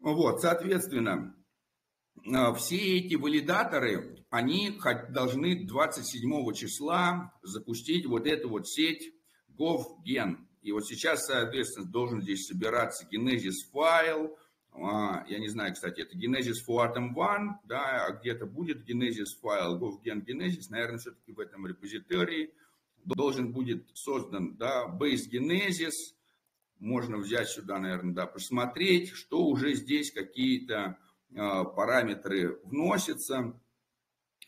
Вот, 0.00 0.40
соответственно, 0.40 1.36
а, 2.32 2.54
все 2.54 2.98
эти 2.98 3.14
валидаторы, 3.14 4.24
они 4.30 4.78
должны 5.10 5.66
27 5.66 6.52
числа 6.54 7.32
запустить 7.42 8.06
вот 8.06 8.26
эту 8.26 8.48
вот 8.48 8.66
сеть 8.66 9.12
GovGen. 9.50 10.38
И 10.62 10.72
вот 10.72 10.86
сейчас, 10.86 11.26
соответственно, 11.26 11.86
должен 11.86 12.22
здесь 12.22 12.46
собираться 12.46 13.06
Genesis 13.12 13.70
файл. 13.70 14.38
А, 14.74 15.24
я 15.28 15.38
не 15.38 15.48
знаю, 15.48 15.72
кстати, 15.72 16.00
это 16.00 16.16
Genesis 16.16 16.56
for 16.66 16.84
Atom 16.84 17.14
One, 17.14 17.54
да, 17.64 18.06
а 18.06 18.12
где-то 18.12 18.46
будет 18.46 18.88
Genesis 18.88 19.38
файл 19.40 19.78
GovGen 19.78 20.24
Genesis, 20.24 20.66
наверное, 20.70 20.98
все-таки 20.98 21.32
в 21.32 21.38
этом 21.38 21.66
репозитории 21.66 22.52
должен 23.04 23.52
будет 23.52 23.86
создан, 23.94 24.56
да, 24.56 24.86
Base 24.86 25.30
Genesis, 25.30 25.92
можно 26.80 27.18
взять 27.18 27.48
сюда, 27.48 27.78
наверное, 27.78 28.14
да, 28.14 28.26
посмотреть, 28.26 29.10
что 29.10 29.44
уже 29.46 29.74
здесь 29.74 30.10
какие-то 30.10 30.98
а, 31.36 31.64
параметры 31.64 32.58
вносятся. 32.64 33.58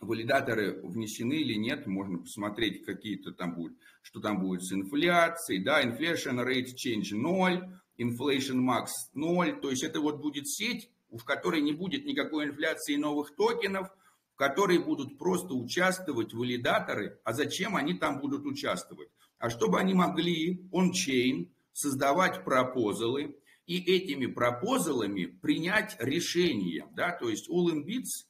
валидаторы 0.00 0.80
внесены 0.82 1.34
или 1.34 1.54
нет, 1.54 1.86
можно 1.86 2.18
посмотреть 2.18 2.84
какие-то 2.84 3.32
там 3.32 3.54
будут, 3.54 3.78
что 4.02 4.20
там 4.20 4.40
будет 4.40 4.64
с 4.64 4.72
инфляцией, 4.72 5.62
да, 5.62 5.82
inflation 5.84 6.44
rate 6.44 6.74
change 6.74 7.14
0, 7.14 7.80
inflation 7.98 8.60
max 8.60 8.88
0, 9.14 9.60
то 9.60 9.70
есть 9.70 9.82
это 9.82 10.00
вот 10.00 10.20
будет 10.20 10.48
сеть, 10.48 10.90
в 11.10 11.24
которой 11.24 11.60
не 11.60 11.72
будет 11.72 12.04
никакой 12.04 12.46
инфляции 12.46 12.96
новых 12.96 13.34
токенов, 13.34 13.88
в 14.34 14.36
которой 14.36 14.78
будут 14.78 15.18
просто 15.18 15.54
участвовать 15.54 16.34
валидаторы. 16.34 17.18
А 17.24 17.32
зачем 17.32 17.76
они 17.76 17.94
там 17.94 18.20
будут 18.20 18.44
участвовать? 18.44 19.08
А 19.38 19.50
чтобы 19.50 19.78
они 19.78 19.94
могли 19.94 20.68
он-чейн 20.72 21.50
создавать 21.72 22.44
пропозалы 22.44 23.36
и 23.66 23.78
этими 23.78 24.26
пропозалами 24.26 25.26
принять 25.26 25.96
решение. 25.98 26.86
Да? 26.94 27.12
То 27.12 27.28
есть 27.28 27.48
Bits 27.50 28.26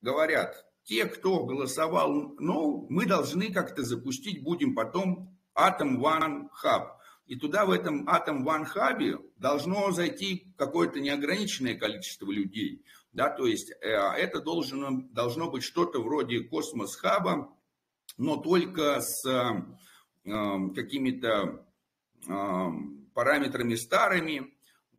говорят, 0.00 0.54
те, 0.84 1.06
кто 1.06 1.44
голосовал 1.44 2.34
no, 2.40 2.86
мы 2.88 3.06
должны 3.06 3.52
как-то 3.52 3.82
запустить, 3.82 4.42
будем 4.42 4.74
потом 4.74 5.36
Atom 5.56 5.98
One 5.98 6.48
Hub. 6.64 6.88
И 7.26 7.36
туда 7.36 7.64
в 7.64 7.70
этом 7.70 8.08
Atom 8.08 8.44
One 8.44 8.66
Hub 8.74 9.30
должно 9.36 9.92
зайти 9.92 10.52
какое-то 10.56 11.00
неограниченное 11.00 11.74
количество 11.74 12.30
людей. 12.30 12.84
Да, 13.12 13.28
то 13.28 13.46
есть 13.46 13.70
э, 13.70 13.88
это 13.88 14.40
должно, 14.40 15.02
должно 15.10 15.50
быть 15.50 15.62
что-то 15.62 16.02
вроде 16.02 16.40
космос 16.40 16.96
хаба, 16.96 17.54
но 18.16 18.36
только 18.36 19.00
с 19.00 19.24
э, 19.26 20.72
какими-то 20.74 21.66
э, 22.26 22.66
параметрами 23.14 23.74
старыми, 23.74 24.54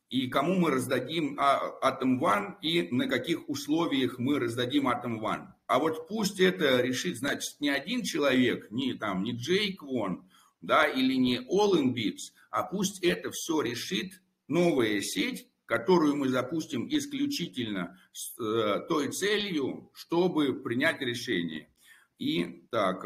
и 0.09 0.27
кому 0.27 0.53
мы 0.53 0.69
раздадим 0.69 1.39
Atom 1.39 2.19
One, 2.19 2.55
и 2.61 2.87
на 2.91 3.07
каких 3.07 3.49
условиях 3.49 4.19
мы 4.19 4.37
раздадим 4.37 4.87
Atom 4.87 5.19
One. 5.19 5.47
А 5.65 5.79
вот 5.79 6.07
пусть 6.07 6.39
это 6.39 6.81
решит, 6.81 7.17
значит, 7.17 7.59
не 7.59 7.69
один 7.69 8.03
человек, 8.03 8.69
не 8.69 8.93
там, 8.93 9.23
не 9.23 9.31
Джейк 9.31 9.81
Вон, 9.81 10.29
да, 10.63 10.85
или 10.85 11.13
не 11.13 11.37
All 11.37 11.73
in 11.79 11.93
Bits, 11.93 12.33
а 12.49 12.63
пусть 12.63 13.03
это 13.03 13.29
все 13.31 13.61
решит 13.61 14.21
новая 14.47 15.01
сеть, 15.01 15.47
которую 15.65 16.15
мы 16.15 16.29
запустим 16.29 16.87
исключительно 16.89 17.97
с 18.11 18.37
э, 18.39 18.79
той 18.87 19.11
целью, 19.11 19.91
чтобы 19.93 20.53
принять 20.61 21.01
решение. 21.01 21.69
И 22.17 22.65
так, 22.71 23.01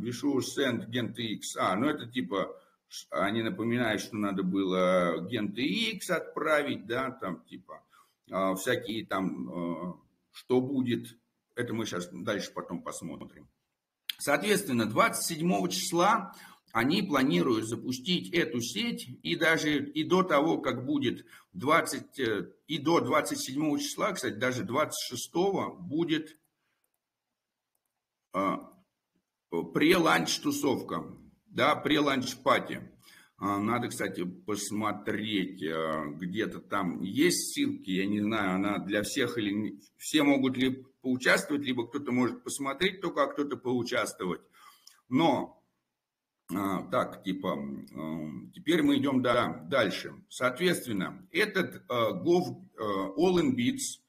пишу 0.00 0.40
send 0.40 0.88
gen 0.90 1.14
TX. 1.14 1.40
А, 1.58 1.76
ну 1.76 1.86
это 1.86 2.06
типа, 2.06 2.56
они 3.10 3.42
напоминают, 3.42 4.00
что 4.00 4.16
надо 4.16 4.42
было 4.42 5.26
gen 5.30 5.54
TX 5.54 6.10
отправить, 6.10 6.86
да, 6.86 7.10
там 7.10 7.44
типа 7.44 7.82
э, 8.30 8.54
всякие 8.56 9.06
там, 9.06 9.48
э, 9.48 9.92
что 10.32 10.60
будет 10.60 11.16
это 11.58 11.74
мы 11.74 11.86
сейчас 11.86 12.08
дальше 12.12 12.52
потом 12.54 12.82
посмотрим. 12.82 13.48
Соответственно, 14.16 14.86
27 14.86 15.68
числа 15.68 16.32
они 16.72 17.02
планируют 17.02 17.66
запустить 17.66 18.32
эту 18.32 18.60
сеть 18.60 19.08
и 19.22 19.36
даже 19.36 19.84
и 19.90 20.04
до 20.04 20.22
того, 20.22 20.58
как 20.58 20.84
будет 20.84 21.26
20, 21.52 22.18
э, 22.20 22.52
и 22.66 22.78
до 22.78 23.00
27 23.00 23.78
числа, 23.78 24.12
кстати, 24.12 24.34
даже 24.34 24.64
26 24.64 25.32
будет 25.78 26.38
э, 28.34 28.56
пре-ланч-тусовка, 29.50 31.16
да, 31.46 31.74
пре-ланч-пати. 31.76 32.92
А, 33.40 33.60
надо, 33.60 33.86
кстати, 33.88 34.24
посмотреть, 34.24 35.62
э, 35.62 36.04
где-то 36.16 36.58
там 36.58 37.02
есть 37.02 37.54
ссылки, 37.54 37.90
я 37.90 38.04
не 38.06 38.20
знаю, 38.20 38.56
она 38.56 38.78
для 38.78 39.02
всех 39.02 39.38
или 39.38 39.80
все 39.96 40.24
могут 40.24 40.56
ли 40.56 40.84
поучаствовать, 41.02 41.62
либо 41.62 41.86
кто-то 41.86 42.10
может 42.10 42.42
посмотреть 42.42 43.00
только, 43.00 43.22
а 43.22 43.26
кто-то 43.28 43.56
поучаствовать. 43.56 44.40
Но, 45.08 45.57
а, 46.54 46.82
так, 46.90 47.22
типа, 47.22 47.56
а, 47.56 48.28
теперь 48.54 48.82
мы 48.82 48.98
идем 48.98 49.22
да, 49.22 49.64
дальше. 49.68 50.14
Соответственно, 50.28 51.26
этот 51.30 51.84
Gov 51.88 52.56
All 52.78 53.40
in 53.40 53.54
Bits, 53.54 54.00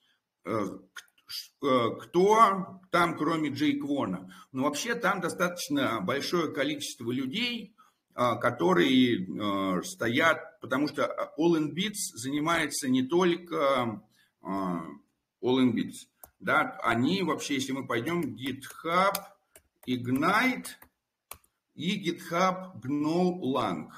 кто 1.99 2.81
там, 2.91 3.17
кроме 3.17 3.49
Джей 3.49 3.79
Квона? 3.79 4.33
Ну, 4.51 4.63
вообще, 4.63 4.95
там 4.95 5.21
достаточно 5.21 6.01
большое 6.01 6.51
количество 6.51 7.11
людей, 7.11 7.75
которые 8.13 9.83
стоят, 9.83 10.59
потому 10.61 10.87
что 10.87 11.33
All 11.37 11.57
in 11.57 11.73
Bits 11.73 12.15
занимается 12.15 12.89
не 12.89 13.03
только 13.03 14.01
All 14.41 14.81
in 15.41 15.73
Bits 15.73 16.07
да, 16.39 16.77
они 16.83 17.21
вообще, 17.23 17.55
если 17.55 17.73
мы 17.73 17.85
пойдем 17.85 18.35
GitHub 18.35 19.13
Ignite 19.87 20.67
и 21.79 21.97
GitHub 22.03 22.81
GNU 22.81 23.39
Lang. 23.39 23.89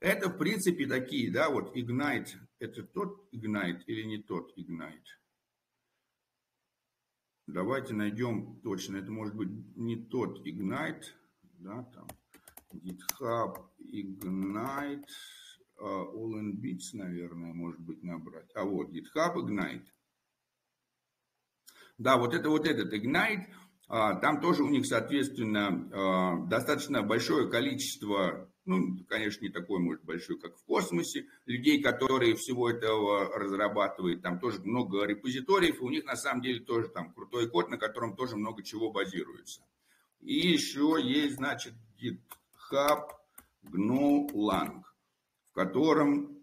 Это, 0.00 0.28
в 0.28 0.36
принципе, 0.36 0.86
такие, 0.86 1.30
да, 1.30 1.48
вот 1.48 1.76
Ignite, 1.76 2.30
это 2.58 2.82
тот 2.82 3.32
Ignite 3.32 3.84
или 3.86 4.02
не 4.02 4.18
тот 4.18 4.52
Ignite? 4.58 5.06
Давайте 7.46 7.94
найдем 7.94 8.60
точно, 8.62 8.96
это 8.96 9.12
может 9.12 9.36
быть 9.36 9.50
не 9.76 10.04
тот 10.04 10.44
Ignite, 10.44 11.04
да, 11.60 11.84
там, 11.94 12.08
GitHub 12.72 13.70
Ignite, 13.78 15.06
uh, 15.78 16.12
All 16.12 16.32
in 16.40 16.60
Bits, 16.60 16.90
наверное, 16.94 17.52
может 17.52 17.80
быть, 17.80 18.02
набрать. 18.02 18.50
А 18.56 18.64
вот, 18.64 18.90
GitHub 18.90 19.36
Ignite. 19.36 19.86
Да, 21.98 22.16
вот 22.16 22.34
это 22.34 22.48
вот 22.48 22.66
этот 22.66 22.92
Ignite, 22.92 23.46
там 23.88 24.40
тоже 24.40 24.62
у 24.62 24.68
них, 24.68 24.86
соответственно, 24.86 25.88
а, 25.92 26.46
достаточно 26.46 27.02
большое 27.02 27.48
количество, 27.48 28.50
ну, 28.64 28.96
конечно, 29.08 29.44
не 29.44 29.50
такое, 29.50 29.78
может, 29.78 30.04
большое, 30.04 30.38
как 30.38 30.56
в 30.56 30.64
космосе, 30.64 31.26
людей, 31.44 31.82
которые 31.82 32.34
всего 32.34 32.70
этого 32.70 33.38
разрабатывают, 33.38 34.22
там 34.22 34.38
тоже 34.40 34.60
много 34.62 35.04
репозиториев, 35.04 35.82
у 35.82 35.90
них 35.90 36.04
на 36.04 36.16
самом 36.16 36.40
деле 36.42 36.60
тоже 36.60 36.88
там 36.88 37.12
крутой 37.12 37.48
код, 37.50 37.68
на 37.68 37.76
котором 37.76 38.16
тоже 38.16 38.36
много 38.36 38.62
чего 38.62 38.90
базируется. 38.90 39.62
И 40.20 40.34
еще 40.34 40.96
есть, 41.02 41.36
значит, 41.36 41.74
GitHub 42.00 43.10
GNU 43.64 44.30
Lang, 44.32 44.82
в 45.50 45.54
котором 45.54 46.33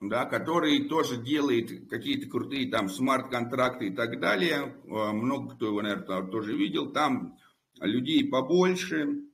да, 0.00 0.24
который 0.26 0.88
тоже 0.88 1.16
делает 1.16 1.88
какие-то 1.88 2.28
крутые 2.28 2.70
там 2.70 2.88
смарт-контракты 2.88 3.88
и 3.88 3.90
так 3.94 4.20
далее. 4.20 4.76
А, 4.88 5.12
много 5.12 5.54
кто 5.54 5.66
его, 5.66 5.82
наверное, 5.82 6.22
тоже 6.22 6.56
видел. 6.56 6.92
Там 6.92 7.36
людей 7.80 8.28
побольше. 8.28 9.24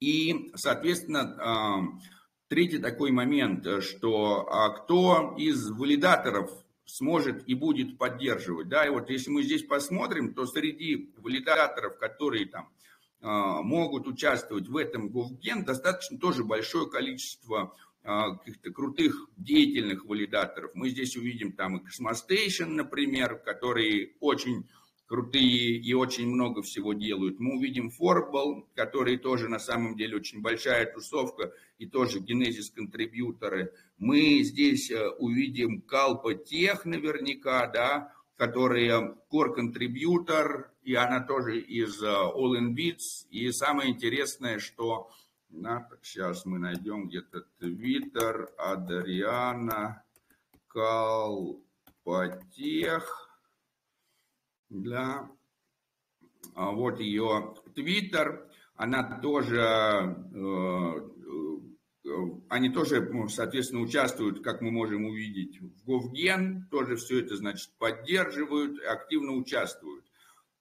И, 0.00 0.50
соответственно, 0.54 1.36
а, 1.38 1.82
третий 2.48 2.78
такой 2.78 3.12
момент, 3.12 3.66
что 3.82 4.46
а 4.50 4.70
кто 4.70 5.34
из 5.36 5.70
валидаторов 5.70 6.50
сможет 6.86 7.46
и 7.46 7.54
будет 7.54 7.98
поддерживать. 7.98 8.68
Да, 8.68 8.86
и 8.86 8.90
вот 8.90 9.10
если 9.10 9.30
мы 9.30 9.42
здесь 9.42 9.62
посмотрим, 9.62 10.34
то 10.34 10.46
среди 10.46 11.12
валидаторов, 11.18 11.98
которые 11.98 12.46
там 12.46 12.68
могут 13.20 14.08
участвовать 14.08 14.66
в 14.66 14.76
этом 14.76 15.06
GovGen, 15.06 15.64
достаточно 15.64 16.18
тоже 16.18 16.42
большое 16.42 16.90
количество 16.90 17.72
каких-то 18.02 18.72
крутых 18.72 19.28
деятельных 19.36 20.04
валидаторов. 20.04 20.72
Мы 20.74 20.90
здесь 20.90 21.16
увидим 21.16 21.52
там 21.52 21.76
и 21.76 21.82
Cosmostation, 21.82 22.66
например, 22.66 23.36
которые 23.38 24.12
очень 24.20 24.66
крутые 25.12 25.76
и 25.76 25.92
очень 25.92 26.26
много 26.26 26.62
всего 26.62 26.94
делают. 26.94 27.38
Мы 27.38 27.56
увидим 27.58 27.90
Forbal, 27.90 28.64
которые 28.74 29.18
тоже 29.18 29.48
на 29.48 29.58
самом 29.58 29.94
деле 29.94 30.16
очень 30.16 30.40
большая 30.40 30.86
тусовка 30.90 31.52
и 31.76 31.86
тоже 31.86 32.20
генезис 32.20 32.70
контрибьюторы. 32.70 33.74
Мы 33.98 34.42
здесь 34.42 34.90
э, 34.90 35.10
увидим 35.18 35.84
Kalpa 35.86 36.32
Tech 36.32 36.80
наверняка, 36.84 37.66
да, 37.66 38.14
которые 38.36 39.16
core 39.30 39.54
контрибьютор, 39.54 40.72
и 40.82 40.94
она 40.94 41.20
тоже 41.20 41.60
из 41.60 42.02
э, 42.02 42.06
All 42.06 42.58
in 42.58 42.74
Bits. 42.74 43.26
И 43.30 43.52
самое 43.52 43.90
интересное, 43.90 44.58
что 44.60 45.10
да, 45.52 45.88
сейчас 46.02 46.44
мы 46.46 46.58
найдем 46.58 47.08
где-то 47.08 47.42
Твиттер, 47.58 48.50
Адриана, 48.56 50.02
Калпотех. 50.68 51.62
Да. 54.70 55.30
А 56.54 56.70
вот 56.72 57.00
ее 57.00 57.54
Твиттер. 57.74 58.48
Она 58.74 59.20
тоже, 59.20 59.60
э, 59.60 61.00
э, 62.04 62.18
они 62.48 62.70
тоже, 62.70 63.28
соответственно, 63.28 63.82
участвуют, 63.82 64.42
как 64.42 64.62
мы 64.62 64.70
можем 64.70 65.04
увидеть, 65.04 65.60
в 65.60 65.84
Говген. 65.84 66.66
Тоже 66.70 66.96
все 66.96 67.20
это, 67.20 67.36
значит, 67.36 67.70
поддерживают, 67.78 68.82
активно 68.82 69.32
участвуют. 69.32 70.06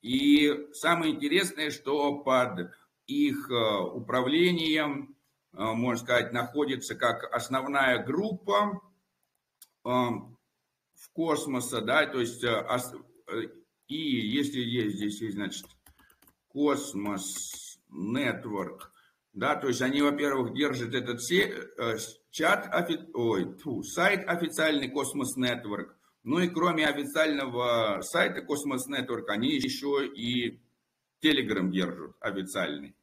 И 0.02 0.68
самое 0.74 1.14
интересное, 1.16 1.72
что 1.72 2.18
под 2.18 2.72
их 3.12 3.50
э, 3.50 3.80
управлением, 3.94 5.16
э, 5.54 5.64
можно 5.64 6.04
сказать, 6.04 6.34
находится 6.34 6.96
как 6.96 7.24
основная 7.34 8.04
группа 8.04 8.82
э, 9.86 9.90
в 9.90 11.12
космоса, 11.14 11.82
да, 11.82 12.06
то 12.06 12.20
есть 12.20 12.44
и 13.88 13.96
если 13.98 14.62
есть 14.62 14.98
здесь 14.98 15.22
есть, 15.22 15.36
значит, 15.36 15.66
космос, 16.48 17.80
network, 17.90 18.80
да, 19.34 19.56
то 19.56 19.68
есть 19.68 19.82
они, 19.82 20.02
во-первых, 20.02 20.54
держат 20.54 20.94
этот 20.94 21.22
чат, 22.30 22.70
ой, 23.14 23.58
фу, 23.58 23.84
сайт 23.84 24.28
официальный 24.28 24.90
Космос 24.90 25.38
Network, 25.38 25.96
ну 26.24 26.40
и 26.40 26.50
кроме 26.50 26.86
официального 26.88 28.02
сайта 28.02 28.42
Космос 28.42 28.88
Network, 28.88 29.26
они 29.28 29.56
еще 29.56 30.06
и 30.06 30.62
Telegram 31.24 31.70
держат 31.70 32.16
официальный, 32.20 32.96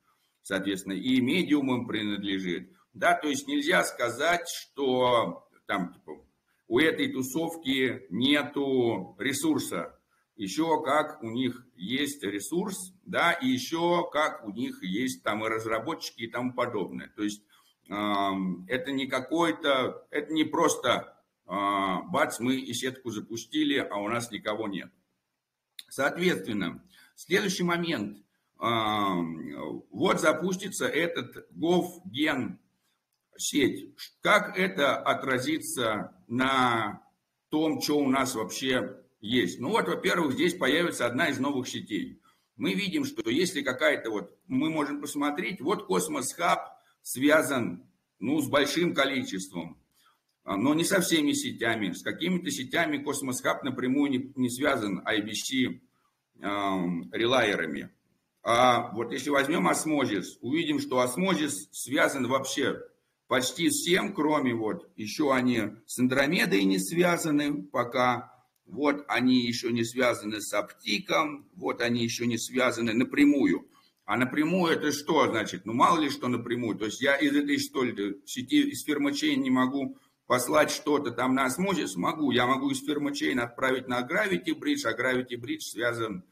соответственно, 0.48 0.94
и 0.94 1.20
медиум 1.20 1.70
им 1.74 1.86
принадлежит. 1.86 2.72
Да, 2.94 3.12
то 3.12 3.28
есть 3.28 3.46
нельзя 3.46 3.84
сказать, 3.84 4.48
что 4.48 5.46
там 5.66 5.92
типа, 5.92 6.24
у 6.68 6.78
этой 6.78 7.12
тусовки 7.12 8.06
нету 8.08 9.14
ресурса. 9.18 9.94
Еще 10.36 10.82
как 10.82 11.22
у 11.22 11.30
них 11.30 11.66
есть 11.76 12.22
ресурс, 12.22 12.94
да, 13.04 13.32
и 13.32 13.46
еще 13.46 14.08
как 14.10 14.46
у 14.46 14.50
них 14.50 14.82
есть 14.82 15.22
там 15.22 15.44
и 15.44 15.48
разработчики 15.48 16.22
и 16.22 16.30
тому 16.30 16.54
подобное. 16.54 17.12
То 17.14 17.24
есть 17.24 17.42
э, 17.90 17.94
это 18.68 18.90
не 18.92 19.06
какой-то, 19.06 20.06
это 20.10 20.32
не 20.32 20.44
просто 20.44 21.14
э, 21.46 21.52
бац, 22.10 22.40
мы 22.40 22.54
и 22.54 22.72
сетку 22.72 23.10
запустили, 23.10 23.76
а 23.76 23.96
у 23.96 24.08
нас 24.08 24.30
никого 24.30 24.66
нет. 24.66 24.90
Соответственно, 25.90 26.82
Следующий 27.20 27.64
момент. 27.64 28.18
Вот 28.58 30.20
запустится 30.20 30.86
этот 30.86 31.48
GovGen 31.52 32.58
сеть. 33.36 33.94
Как 34.20 34.58
это 34.58 34.96
отразится 34.96 36.12
на 36.26 37.02
том, 37.50 37.80
что 37.80 37.98
у 37.98 38.08
нас 38.08 38.34
вообще 38.34 38.96
есть? 39.20 39.60
Ну 39.60 39.70
вот, 39.70 39.86
во-первых, 39.86 40.32
здесь 40.32 40.54
появится 40.54 41.06
одна 41.06 41.28
из 41.28 41.38
новых 41.38 41.68
сетей. 41.68 42.20
Мы 42.56 42.74
видим, 42.74 43.04
что 43.04 43.30
если 43.30 43.62
какая-то 43.62 44.10
вот, 44.10 44.36
мы 44.48 44.70
можем 44.70 45.00
посмотреть, 45.00 45.60
вот 45.60 45.86
Космос 45.86 46.32
Хаб 46.34 46.76
связан 47.02 47.88
ну, 48.18 48.40
с 48.40 48.48
большим 48.48 48.94
количеством, 48.94 49.80
но 50.44 50.74
не 50.74 50.82
со 50.82 51.00
всеми 51.00 51.32
сетями. 51.32 51.92
С 51.92 52.02
какими-то 52.02 52.50
сетями 52.50 52.98
Cosmos 52.98 53.40
Hub 53.40 53.62
напрямую 53.62 54.10
не, 54.10 54.32
не 54.34 54.50
связан, 54.50 55.00
IBC 55.06 55.80
relayer 57.12 57.62
ами. 57.62 57.90
А 58.42 58.92
вот 58.94 59.12
если 59.12 59.30
возьмем 59.30 59.68
Osmosis, 59.68 60.38
увидим, 60.40 60.80
что 60.80 61.00
Osmosis 61.00 61.68
связан 61.72 62.26
вообще 62.26 62.80
почти 63.26 63.68
всем, 63.68 64.14
кроме 64.14 64.54
вот 64.54 64.90
еще 64.96 65.32
они 65.32 65.74
с 65.86 65.98
Андромедой 65.98 66.64
не 66.64 66.78
связаны 66.78 67.62
пока, 67.62 68.32
вот 68.64 69.04
они 69.08 69.46
еще 69.46 69.72
не 69.72 69.84
связаны 69.84 70.40
с 70.40 70.52
оптиком, 70.52 71.48
вот 71.54 71.80
они 71.80 72.02
еще 72.02 72.26
не 72.26 72.38
связаны 72.38 72.92
напрямую. 72.92 73.68
А 74.04 74.16
напрямую 74.16 74.72
это 74.72 74.90
что 74.92 75.26
значит? 75.26 75.66
Ну 75.66 75.74
мало 75.74 76.00
ли 76.00 76.08
что 76.08 76.28
напрямую. 76.28 76.78
То 76.78 76.86
есть 76.86 77.02
я 77.02 77.16
из 77.16 77.36
этой 77.36 77.58
что 77.58 77.84
ли 77.84 78.18
сети, 78.24 78.70
из 78.70 78.82
фирмочейн 78.84 79.42
не 79.42 79.50
могу 79.50 79.98
послать 80.26 80.70
что-то 80.70 81.10
там 81.10 81.34
на 81.34 81.44
осмозис? 81.44 81.96
Могу. 81.96 82.30
Я 82.30 82.46
могу 82.46 82.70
из 82.70 82.82
фирмочейн 82.84 83.38
отправить 83.40 83.86
на 83.86 84.00
Gravity 84.00 84.58
Bridge, 84.58 84.84
а 84.84 84.98
Gravity 84.98 85.38
Bridge 85.38 85.60
связан 85.60 86.24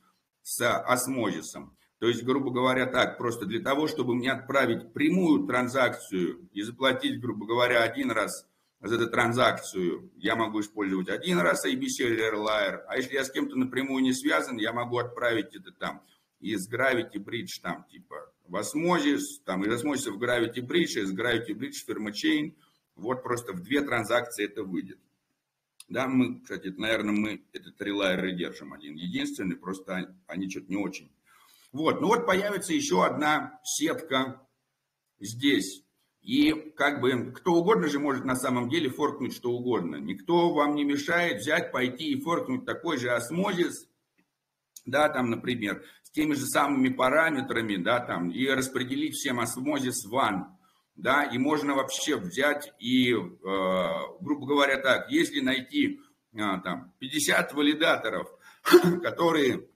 с 0.43 0.67
осмозисом. 0.67 1.77
То 1.99 2.09
есть, 2.09 2.25
грубо 2.25 2.51
говоря, 2.51 2.87
так, 2.87 3.17
просто 3.17 3.47
для 3.47 3.61
того, 3.61 3.87
чтобы 3.87 4.15
мне 4.15 4.31
отправить 4.31 4.93
прямую 4.93 5.47
транзакцию 5.47 6.49
и 6.53 6.63
заплатить, 6.63 7.21
грубо 7.21 7.47
говоря, 7.47 7.83
один 7.83 8.11
раз 8.11 8.47
за 8.81 8.97
эту 8.97 9.09
транзакцию, 9.09 10.11
я 10.17 10.37
могу 10.37 10.61
использовать 10.61 11.09
один 11.09 11.39
раз 11.39 11.65
ABC 11.65 12.07
Layer, 12.35 12.83
а 12.87 12.97
если 12.97 13.15
я 13.15 13.25
с 13.25 13.31
кем-то 13.31 13.57
напрямую 13.57 14.03
не 14.03 14.13
связан, 14.13 14.59
я 14.59 14.73
могу 14.75 14.99
отправить 14.99 15.55
это 15.55 15.73
там 15.73 16.03
из 16.39 16.71
Gravity 16.71 17.17
Bridge, 17.17 17.61
там, 17.63 17.87
типа, 17.91 18.31
в 18.47 18.57
Osmosis, 18.57 19.41
там, 19.45 19.65
из 19.65 19.73
Osmosis 19.73 20.11
в 20.11 20.23
Gravity 20.23 20.61
Bridge, 20.61 21.01
из 21.01 21.13
Gravity 21.17 21.55
Bridge 21.55 21.83
в 21.85 21.89
Firma 21.89 22.53
вот 22.95 23.23
просто 23.23 23.53
в 23.53 23.63
две 23.63 23.83
транзакции 23.83 24.45
это 24.45 24.63
выйдет. 24.63 24.99
Да, 25.89 26.09
мы, 26.09 26.41
кстати, 26.41 26.69
наверное, 26.69 27.15
мы 27.15 27.45
этот 27.53 27.81
релайер 27.81 28.25
и 28.27 28.33
держим 28.33 28.73
один 28.73 28.95
единственный, 28.95 29.57
просто 29.57 30.15
они 30.27 30.51
что-то 30.51 30.67
не 30.69 30.77
очень. 30.77 31.11
Вот, 31.77 32.01
ну 32.01 32.09
вот 32.09 32.27
появится 32.27 32.73
еще 32.73 33.05
одна 33.05 33.61
сетка 33.63 34.47
здесь. 35.21 35.85
И 36.21 36.53
как 36.77 37.01
бы 37.01 37.33
кто 37.33 37.53
угодно 37.53 37.89
же 37.89 37.99
может 38.01 38.25
на 38.25 38.35
самом 38.35 38.69
деле 38.69 38.91
форкнуть 38.91 39.35
что 39.35 39.53
угодно. 39.53 39.97
Никто 39.97 40.53
вам 40.53 40.75
не 40.75 40.85
мешает 40.85 41.41
взять, 41.41 41.71
пойти 41.71 42.13
и 42.13 42.21
форкнуть 42.21 42.67
такой 42.67 42.99
же 42.99 43.11
осмозис, 43.11 43.89
да, 44.85 45.09
там, 45.09 45.31
например, 45.31 45.85
с 46.03 46.11
теми 46.11 46.35
же 46.35 46.47
самыми 46.47 46.89
параметрами, 46.89 47.77
да, 47.77 48.01
там, 48.01 48.31
и 48.31 48.47
распределить 48.49 49.15
всем 49.15 49.39
осмозис 49.39 50.05
ван 50.05 50.57
да, 50.97 51.25
и 51.25 51.39
можно 51.39 51.75
вообще 51.75 52.17
взять 52.17 52.73
и, 52.79 53.13
э, 53.13 53.17
грубо 54.21 54.47
говоря, 54.47 54.79
так, 54.79 55.11
если 55.11 55.41
найти 55.41 56.01
э, 56.33 56.39
там 56.65 56.93
50 56.99 57.53
валидаторов, 57.53 58.29
которые 59.03 59.69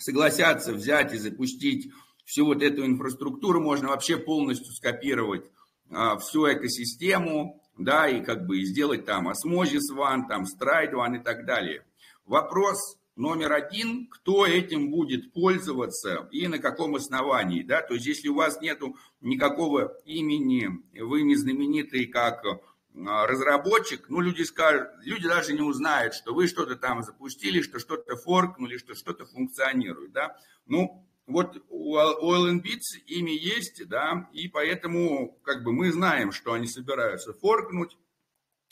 согласятся 0.00 0.72
взять 0.72 1.14
и 1.14 1.18
запустить 1.18 1.90
всю 2.24 2.46
вот 2.46 2.62
эту 2.62 2.84
инфраструктуру, 2.84 3.60
можно 3.60 3.88
вообще 3.88 4.16
полностью 4.16 4.72
скопировать 4.72 5.50
э, 5.90 6.18
всю 6.20 6.46
экосистему, 6.52 7.62
да, 7.76 8.08
и 8.08 8.22
как 8.22 8.46
бы 8.46 8.62
сделать 8.62 9.04
там 9.04 9.28
Osmosis 9.28 9.94
One, 9.96 10.28
там 10.28 10.44
Stride 10.44 10.92
One 10.92 11.20
и 11.20 11.22
так 11.22 11.46
далее. 11.46 11.84
Вопрос, 12.24 13.00
номер 13.16 13.52
один, 13.52 14.06
кто 14.08 14.46
этим 14.46 14.90
будет 14.90 15.32
пользоваться 15.32 16.28
и 16.30 16.48
на 16.48 16.58
каком 16.58 16.94
основании. 16.96 17.62
Да? 17.62 17.82
То 17.82 17.94
есть, 17.94 18.06
если 18.06 18.28
у 18.28 18.34
вас 18.34 18.60
нет 18.60 18.80
никакого 19.20 19.96
имени, 20.04 20.70
вы 21.00 21.22
не 21.22 21.36
знаменитый 21.36 22.06
как 22.06 22.44
а, 22.44 22.60
разработчик, 22.94 24.08
ну, 24.08 24.20
люди, 24.20 24.42
скажут, 24.42 24.88
люди 25.02 25.26
даже 25.28 25.52
не 25.52 25.62
узнают, 25.62 26.14
что 26.14 26.34
вы 26.34 26.46
что-то 26.46 26.76
там 26.76 27.02
запустили, 27.02 27.62
что 27.62 27.78
что-то 27.78 28.16
форкнули, 28.16 28.78
что 28.78 28.94
что-то 28.94 29.26
функционирует. 29.26 30.12
Да? 30.12 30.36
Ну, 30.66 31.06
вот 31.26 31.62
у 31.68 31.96
Oil 31.96 32.60
Bits 32.60 32.98
имя 33.06 33.32
есть, 33.32 33.86
да, 33.88 34.28
и 34.32 34.48
поэтому 34.48 35.38
как 35.42 35.62
бы 35.62 35.72
мы 35.72 35.92
знаем, 35.92 36.32
что 36.32 36.52
они 36.52 36.66
собираются 36.66 37.32
форкнуть. 37.32 37.96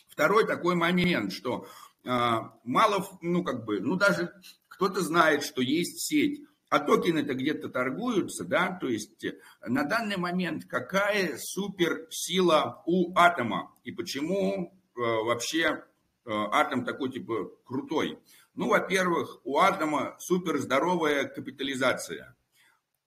Второй 0.09 0.47
такой 0.47 0.75
момент, 0.75 1.33
что 1.33 1.69
а, 2.05 2.53
мало, 2.65 3.07
ну 3.23 3.45
как 3.45 3.65
бы, 3.65 3.81
ну 3.81 3.95
даже 3.97 4.33
кто-то 4.67 5.01
знает, 5.01 5.45
что 5.45 5.63
есть 5.63 6.01
сеть, 6.01 6.43
а 6.71 6.81
токены-то 6.81 7.35
где-то 7.35 7.69
торгуются, 7.69 8.45
да, 8.45 8.77
то 8.81 8.89
есть 8.89 9.25
э, 9.25 9.39
на 9.67 9.85
данный 9.85 10.17
момент 10.17 10.65
какая 10.67 11.39
суперсила 11.39 12.83
у 12.87 13.15
атома 13.17 13.75
и 13.85 13.93
почему 13.93 14.73
э, 14.97 15.01
вообще 15.01 15.65
э, 15.65 15.77
атом 16.27 16.85
такой 16.85 17.11
типа 17.11 17.51
крутой? 17.65 18.19
Ну, 18.55 18.69
во-первых, 18.69 19.41
у 19.45 19.59
атома 19.59 20.17
супер 20.19 20.59
здоровая 20.59 21.25
капитализация. 21.25 22.37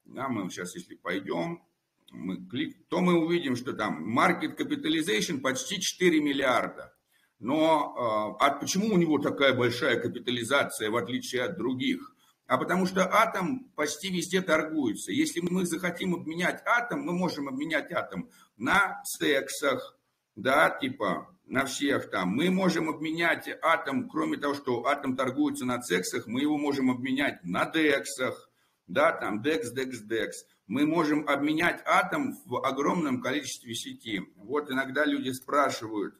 Да, 0.06 0.28
мы 0.30 0.50
сейчас, 0.50 0.76
если 0.76 0.95
пойдем, 0.95 1.62
мы 2.10 2.38
клик, 2.47 2.78
то 2.88 3.00
мы 3.02 3.19
увидим, 3.19 3.56
что 3.56 3.74
там 3.74 4.17
market 4.17 4.58
capitalization 4.58 5.39
почти 5.39 5.80
4 5.80 6.21
миллиарда. 6.21 6.93
Но 7.39 8.38
а, 8.39 8.47
а 8.47 8.60
почему 8.60 8.93
у 8.93 8.97
него 8.97 9.17
такая 9.17 9.54
большая 9.54 10.00
капитализация, 10.00 10.89
в 10.89 10.95
отличие 10.95 11.43
от 11.43 11.58
других? 11.58 12.15
А 12.52 12.58
потому 12.58 12.86
что 12.86 13.10
атом 13.10 13.72
почти 13.78 14.12
везде 14.12 14.42
торгуется. 14.42 15.14
Если 15.14 15.40
мы 15.40 15.66
захотим 15.66 16.16
обменять 16.16 16.62
атом, 16.66 17.00
мы 17.00 17.14
можем 17.14 17.48
обменять 17.48 17.94
атом 17.94 18.30
на 18.58 19.02
сексах, 19.06 19.98
да, 20.36 20.70
типа 20.70 21.34
на 21.46 21.64
всех 21.64 22.10
там. 22.10 22.36
Мы 22.36 22.50
можем 22.50 22.90
обменять 22.90 23.48
атом, 23.62 24.10
кроме 24.10 24.36
того, 24.36 24.54
что 24.54 24.86
атом 24.86 25.16
торгуется 25.16 25.64
на 25.64 25.82
сексах, 25.82 26.28
мы 26.28 26.42
его 26.42 26.58
можем 26.58 26.92
обменять 26.92 27.42
на 27.46 27.64
дексах, 27.72 28.50
да, 28.86 29.14
там 29.14 29.42
декс, 29.42 29.72
декс, 29.72 30.02
декс. 30.02 30.44
Мы 30.68 30.86
можем 30.86 31.30
обменять 31.30 31.82
атом 31.86 32.36
в 32.46 32.58
огромном 32.68 33.22
количестве 33.22 33.74
сети. 33.76 34.24
Вот 34.36 34.70
иногда 34.70 35.06
люди 35.06 35.30
спрашивают, 35.30 36.16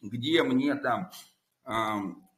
где 0.00 0.42
мне 0.42 0.74
там 0.74 1.10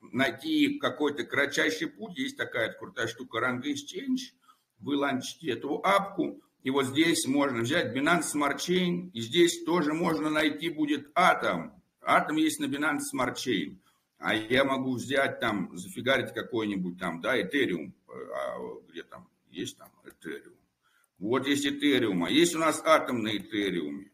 найти 0.01 0.79
какой-то 0.79 1.25
кратчайший 1.25 1.89
путь. 1.89 2.19
Есть 2.19 2.37
такая 2.37 2.73
крутая 2.73 3.07
штука 3.07 3.39
Rang 3.39 3.63
Exchange. 3.63 4.35
Вы 4.79 4.97
ланчите 4.97 5.53
эту 5.53 5.81
апку, 5.83 6.43
и 6.63 6.71
вот 6.71 6.87
здесь 6.87 7.27
можно 7.27 7.61
взять 7.61 7.97
Binance 7.97 8.35
Smart 8.35 8.57
Chain, 8.57 9.11
и 9.13 9.21
здесь 9.21 9.65
тоже 9.65 9.95
можно 9.95 10.31
найти 10.31 10.69
будет 10.69 11.11
атом. 11.15 11.81
Атом 12.03 12.37
есть 12.37 12.61
на 12.61 12.67
Binance 12.67 13.01
Smart 13.15 13.35
Chain. 13.35 13.79
А 14.19 14.35
я 14.35 14.65
могу 14.65 14.95
взять 14.95 15.41
там, 15.41 15.77
зафигарить 15.77 16.33
какой-нибудь 16.33 16.99
там, 16.99 17.21
да, 17.21 17.41
Ethereum. 17.41 17.93
А 18.09 18.59
где 18.89 19.03
там? 19.03 19.29
Есть 19.51 19.79
там 19.79 19.91
Ethereum. 20.05 20.57
Вот 21.19 21.47
есть 21.47 21.67
Ethereum. 21.67 22.27
А 22.27 22.31
есть 22.31 22.55
у 22.55 22.59
нас 22.59 22.83
атом 22.85 23.23
на 23.23 23.35
Ethereum. 23.35 24.07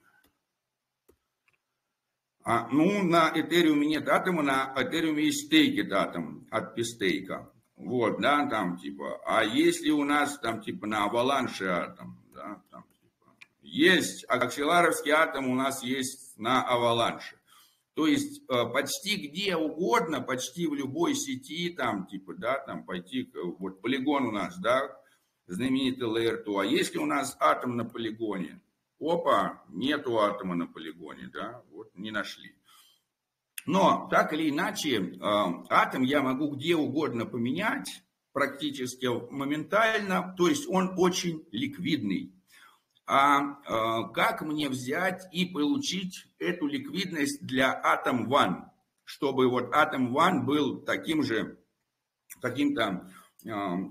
А, 2.45 2.69
ну, 2.69 3.03
на 3.05 3.31
Этериуме 3.35 3.87
нет 3.87 4.09
атома, 4.09 4.43
на 4.43 4.73
Этериуме 4.77 5.27
есть 5.27 5.47
стейкет 5.47 5.93
атом 5.93 6.47
от 6.51 6.75
пистейка. 6.75 7.53
Вот, 7.77 8.21
да, 8.21 8.47
там 8.47 8.79
типа. 8.79 9.21
А 9.25 9.45
если 9.45 9.91
у 9.91 10.05
нас 10.05 10.39
там 10.39 10.61
типа 10.61 10.87
на 10.87 11.05
аваланше 11.05 11.67
атом, 11.67 12.21
да, 12.35 12.63
там 12.71 12.85
типа. 13.01 13.31
Есть 13.63 14.25
аксиларовский 14.29 15.13
атом 15.13 15.49
у 15.49 15.55
нас 15.55 15.83
есть 15.83 16.39
на 16.39 16.63
аваланше. 16.63 17.37
То 17.95 18.07
есть 18.07 18.43
э, 18.49 18.65
почти 18.73 19.29
где 19.29 19.57
угодно, 19.57 20.21
почти 20.21 20.67
в 20.67 20.75
любой 20.75 21.15
сети, 21.15 21.71
там 21.71 22.07
типа, 22.07 22.35
да, 22.35 22.59
там 22.59 22.85
пойти, 22.85 23.31
вот 23.59 23.83
полигон 23.83 24.27
у 24.27 24.31
нас, 24.31 24.57
да, 24.59 24.99
знаменитый 25.47 26.09
Layer 26.09 26.43
2. 26.43 26.63
А 26.63 26.65
если 26.65 26.99
у 26.99 27.07
нас 27.07 27.37
атом 27.39 27.77
на 27.77 27.85
полигоне, 27.85 28.61
опа, 28.99 29.63
нету 29.69 30.19
атома 30.21 30.55
на 30.55 30.67
полигоне, 30.67 31.29
да, 31.33 31.63
не 31.95 32.11
нашли. 32.11 32.55
Но 33.67 34.09
так 34.11 34.33
или 34.33 34.51
иначе, 34.51 34.99
э, 34.99 35.19
атом 35.69 36.03
я 36.03 36.23
могу 36.23 36.51
где 36.51 36.75
угодно 36.75 37.27
поменять, 37.27 38.03
практически 38.33 39.07
моментально, 39.31 40.35
то 40.37 40.49
есть 40.49 40.67
он 40.69 40.95
очень 40.97 41.47
ликвидный. 41.53 42.35
А 43.07 43.41
э, 43.41 44.13
как 44.15 44.43
мне 44.43 44.69
взять 44.69 45.23
и 45.33 45.45
получить 45.45 46.27
эту 46.39 46.67
ликвидность 46.67 47.45
для 47.45 47.81
Atom 47.85 48.27
One, 48.27 48.65
чтобы 49.05 49.49
вот 49.49 49.75
Atom 49.75 50.11
One 50.11 50.43
был 50.43 50.79
таким 50.81 51.23
же, 51.23 51.59
каким-то 52.41 53.09
э, 53.45 53.49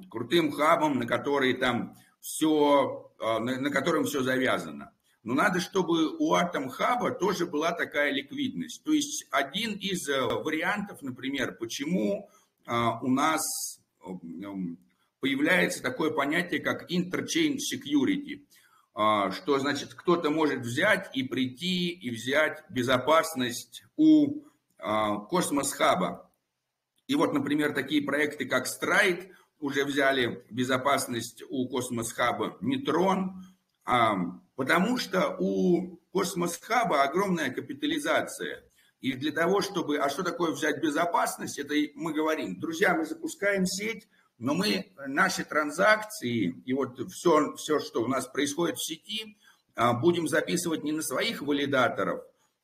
крутым 0.09 0.51
хабом, 0.51 0.99
на 0.99 1.05
который 1.05 1.53
там 1.53 1.95
все, 2.19 3.11
на, 3.19 3.39
на 3.39 3.69
котором 3.71 4.03
все 4.03 4.21
завязано. 4.21 4.93
Но 5.23 5.35
надо, 5.35 5.59
чтобы 5.59 6.17
у 6.17 6.35
Hub 6.35 7.19
тоже 7.19 7.45
была 7.45 7.71
такая 7.73 8.11
ликвидность. 8.11 8.83
То 8.83 8.91
есть 8.91 9.27
один 9.29 9.73
из 9.73 10.09
э, 10.09 10.19
вариантов, 10.19 11.01
например, 11.03 11.57
почему 11.59 12.27
э, 12.65 12.71
у 13.01 13.07
нас 13.07 13.41
э, 14.03 14.09
появляется 15.19 15.83
такое 15.83 16.09
понятие, 16.09 16.59
как 16.59 16.89
interchain 16.91 17.57
security, 17.57 18.43
что 18.93 19.59
значит 19.59 19.93
кто-то 19.93 20.31
может 20.31 20.61
взять 20.61 21.15
и 21.15 21.21
прийти 21.21 21.89
и 21.89 22.09
взять 22.09 22.63
безопасность 22.69 23.83
у 23.95 24.41
Cosmos 24.79 25.71
Hub 25.73 26.07
а. 26.07 26.29
И 27.05 27.13
вот, 27.13 27.33
например, 27.33 27.73
такие 27.73 28.01
проекты, 28.01 28.45
как 28.45 28.65
Stride, 28.65 29.29
уже 29.59 29.85
взяли 29.85 30.43
безопасность 30.49 31.43
у 31.49 31.69
Cosmos 31.69 32.11
Hub 32.11 32.39
а, 32.39 32.57
Neutron, 32.61 33.29
Потому 34.61 34.99
что 34.99 35.35
у 35.39 35.97
Cosmos 36.11 36.65
Hub 36.65 36.92
а 36.92 37.01
огромная 37.01 37.49
капитализация. 37.49 38.63
И 38.99 39.13
для 39.13 39.31
того, 39.31 39.61
чтобы... 39.61 39.97
А 39.97 40.07
что 40.07 40.21
такое 40.21 40.51
взять 40.51 40.83
безопасность? 40.83 41.57
Это 41.57 41.73
мы 41.95 42.13
говорим, 42.13 42.59
друзья, 42.59 42.93
мы 42.93 43.07
запускаем 43.07 43.65
сеть, 43.65 44.07
но 44.37 44.53
мы 44.53 44.93
наши 45.07 45.43
транзакции 45.43 46.61
и 46.63 46.73
вот 46.73 46.99
все, 47.11 47.55
все, 47.55 47.79
что 47.79 48.03
у 48.03 48.07
нас 48.07 48.27
происходит 48.27 48.75
в 48.77 48.85
сети, 48.85 49.35
а, 49.73 49.93
будем 49.93 50.27
записывать 50.27 50.83
не 50.83 50.91
на 50.91 51.01
своих 51.01 51.41
валидаторов, 51.41 52.21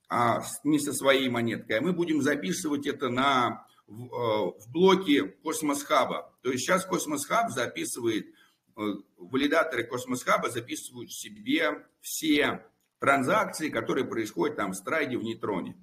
а 0.07 0.43
не 0.63 0.77
со 0.77 0.93
своей 0.93 1.29
монеткой, 1.29 1.79
а 1.79 1.81
мы 1.81 1.93
будем 1.93 2.21
записывать 2.21 2.86
это 2.86 3.10
на, 3.10 3.65
в, 3.88 4.03
э, 4.03 4.60
в 4.60 4.71
блоке 4.71 5.23
Cosmos 5.23 5.82
Hub 5.82 6.12
а. 6.12 6.32
То 6.43 6.51
есть 6.51 6.63
сейчас 6.63 6.86
Cosmos 6.86 7.28
Hub 7.28 7.50
записывает 7.49 8.27
валидаторы 9.18 9.84
Cosmos 9.84 10.23
Hub 10.23 10.43
а 10.43 10.50
записывают 10.50 11.12
себе 11.12 11.86
все 12.00 12.66
транзакции, 13.00 13.70
которые 13.70 14.06
происходят 14.06 14.56
там 14.56 14.72
в 14.72 14.76
Stride, 14.76 15.17
в 15.18 15.24
нейтроне. 15.24 15.76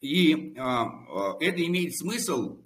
И 0.00 0.54
а, 0.58 0.84
а, 0.84 1.36
это 1.40 1.64
имеет 1.64 1.96
смысл 1.96 2.58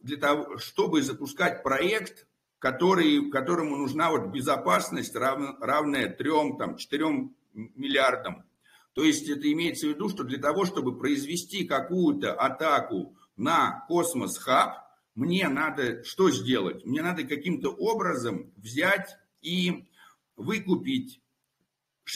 для 0.00 0.16
того, 0.16 0.58
чтобы 0.58 1.02
запускать 1.02 1.62
проект, 1.62 2.26
который, 2.58 3.30
которому 3.30 3.76
нужна 3.76 4.10
вот 4.10 4.28
безопасность, 4.28 5.14
рав, 5.14 5.56
равная 5.60 6.08
3, 6.08 6.30
там, 6.58 6.76
4 6.76 7.30
миллиардам. 7.52 8.44
То 8.92 9.04
есть 9.04 9.28
это 9.28 9.50
имеется 9.52 9.86
в 9.86 9.90
виду, 9.90 10.08
что 10.08 10.24
для 10.24 10.38
того, 10.38 10.64
чтобы 10.64 10.98
произвести 10.98 11.64
какую-то 11.64 12.34
атаку 12.34 13.16
на 13.36 13.84
Cosmos 13.86 14.36
Hub, 14.38 14.89
мне 15.14 15.48
надо 15.48 16.04
что 16.04 16.30
сделать? 16.30 16.84
Мне 16.84 17.00
надо 17.02 17.24
каким-то 17.24 17.70
образом 17.70 18.52
взять 18.56 19.16
и 19.42 19.88
выкупить 20.36 21.20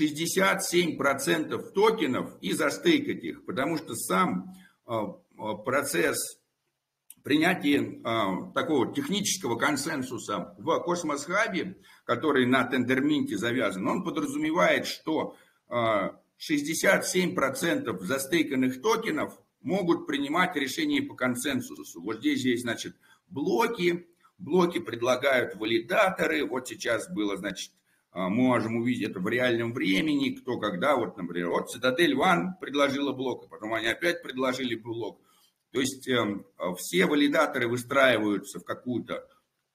67% 0.01 1.73
токенов 1.73 2.39
и 2.41 2.53
застейкать 2.53 3.25
их, 3.25 3.45
потому 3.45 3.77
что 3.79 3.95
сам 3.95 4.55
а, 4.87 5.17
а, 5.39 5.55
процесс 5.55 6.41
принятия 7.23 8.01
а, 8.05 8.51
такого 8.53 8.95
технического 8.95 9.57
консенсуса 9.57 10.55
в 10.59 10.81
Cosmos 10.81 11.27
Hub 11.27 11.58
е, 11.58 11.79
который 12.05 12.47
на 12.47 12.65
Тендерминте 12.65 13.37
завязан, 13.37 13.87
он 13.87 14.03
подразумевает, 14.05 14.87
что 14.87 15.37
67% 15.71 17.99
застейканных 18.01 18.83
токенов 18.83 19.39
могут 19.65 20.07
принимать 20.07 20.55
решения 20.55 21.03
по 21.03 21.15
консенсусу. 21.15 22.01
Вот 22.01 22.19
здесь 22.19 22.45
есть, 22.45 22.63
значит, 22.63 22.95
блоки, 23.29 24.07
блоки 24.39 24.79
предлагают 24.79 25.57
валидаторы, 25.57 26.45
вот 26.45 26.69
сейчас 26.69 27.11
было, 27.11 27.37
значит, 27.37 27.73
а, 28.13 28.29
мы 28.29 28.43
можем 28.45 28.77
увидеть 28.77 29.11
это 29.11 29.21
в 29.21 29.29
реальном 29.29 29.73
времени, 29.73 30.37
кто 30.37 30.59
когда, 30.59 30.97
вот, 30.97 31.17
например, 31.17 31.49
вот 31.49 31.75
Citadel 31.75 32.13
One 32.13 32.51
предложила 32.61 33.13
блок, 33.13 33.45
а 33.45 33.49
потом 33.49 33.75
они 33.75 33.87
опять 33.87 34.23
предложили 34.23 34.77
блок. 34.77 35.21
То 35.73 35.81
есть 35.81 36.07
э, 36.07 36.45
все 36.79 37.07
валидаторы 37.07 37.67
выстраиваются 37.67 38.61
в 38.61 38.65
какую-то 38.65 39.29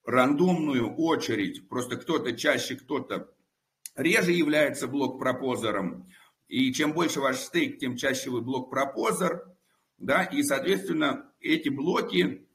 рандомную 0.05 0.95
очередь, 0.95 1.67
просто 1.67 1.97
кто-то 1.97 2.31
чаще, 2.31 2.75
кто-то 2.77 3.29
реже 3.97 4.31
является 4.31 4.87
блок-пропозором, 4.87 6.07
и 6.47 6.71
чем 6.71 6.93
больше 6.93 7.19
ваш 7.19 7.39
стейк, 7.39 7.79
тем 7.79 7.97
чаще 7.97 8.29
вы 8.29 8.41
блок-пропозор, 8.41 9.49
да, 9.99 10.23
и, 10.23 10.41
соответственно, 10.43 11.29
эти 11.41 11.69
блоки, 11.69 12.47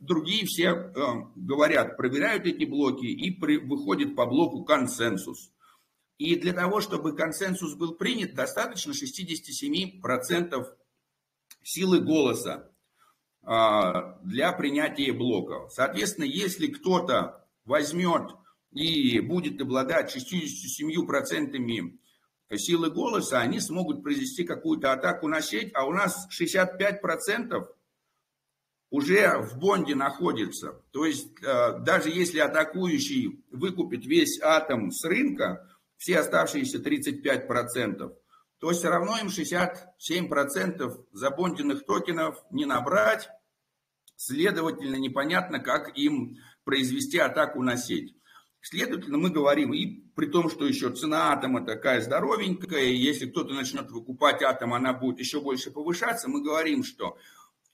другие 0.00 0.46
все 0.46 0.70
э, 0.70 0.92
говорят, 1.36 1.96
проверяют 1.96 2.46
эти 2.46 2.64
блоки 2.64 3.04
и 3.04 3.30
при, 3.30 3.58
выходит 3.58 4.16
по 4.16 4.26
блоку 4.26 4.64
консенсус. 4.64 5.52
И 6.18 6.36
для 6.36 6.52
того, 6.52 6.80
чтобы 6.80 7.14
консенсус 7.14 7.74
был 7.74 7.94
принят, 7.94 8.34
достаточно 8.34 8.92
67% 8.92 10.66
силы 11.62 12.00
голоса 12.00 12.70
э, 13.42 13.92
для 14.24 14.52
принятия 14.52 15.12
блока. 15.12 15.68
Соответственно, 15.68 16.24
если 16.24 16.68
кто-то 16.68 17.46
возьмет 17.66 18.32
и 18.72 19.20
будет 19.20 19.60
обладать 19.60 20.16
67% 20.16 21.58
силы 22.58 22.90
голоса, 22.90 23.40
они 23.40 23.60
смогут 23.60 24.02
произвести 24.02 24.44
какую-то 24.44 24.92
атаку 24.92 25.28
на 25.28 25.40
сеть, 25.40 25.70
а 25.74 25.86
у 25.86 25.92
нас 25.92 26.28
65% 26.30 27.66
уже 28.90 29.38
в 29.38 29.58
бонде 29.58 29.94
находится. 29.94 30.82
То 30.90 31.06
есть 31.06 31.28
э, 31.42 31.78
даже 31.80 32.10
если 32.10 32.40
атакующий 32.40 33.42
выкупит 33.50 34.04
весь 34.04 34.40
атом 34.40 34.90
с 34.90 35.02
рынка, 35.04 35.66
все 35.96 36.18
оставшиеся 36.18 36.78
35%, 36.78 38.12
то 38.58 38.70
все 38.70 38.88
равно 38.88 39.18
им 39.18 39.28
67% 39.28 41.06
забонденных 41.12 41.86
токенов 41.86 42.36
не 42.50 42.64
набрать. 42.64 43.28
Следовательно, 44.16 44.96
непонятно, 44.96 45.58
как 45.58 45.96
им 45.96 46.36
произвести 46.64 47.18
атаку 47.18 47.62
на 47.62 47.76
сеть. 47.76 48.14
Следовательно, 48.62 49.18
мы 49.18 49.30
говорим, 49.30 49.74
и 49.74 49.86
при 50.14 50.26
том, 50.26 50.48
что 50.48 50.64
еще 50.64 50.90
цена 50.90 51.32
атома 51.32 51.66
такая 51.66 52.00
здоровенькая, 52.00 52.84
и 52.84 52.94
если 52.94 53.26
кто-то 53.26 53.52
начнет 53.52 53.90
выкупать 53.90 54.40
атом, 54.40 54.72
она 54.72 54.92
будет 54.92 55.18
еще 55.18 55.40
больше 55.40 55.72
повышаться, 55.72 56.28
мы 56.28 56.42
говорим, 56.42 56.84
что 56.84 57.18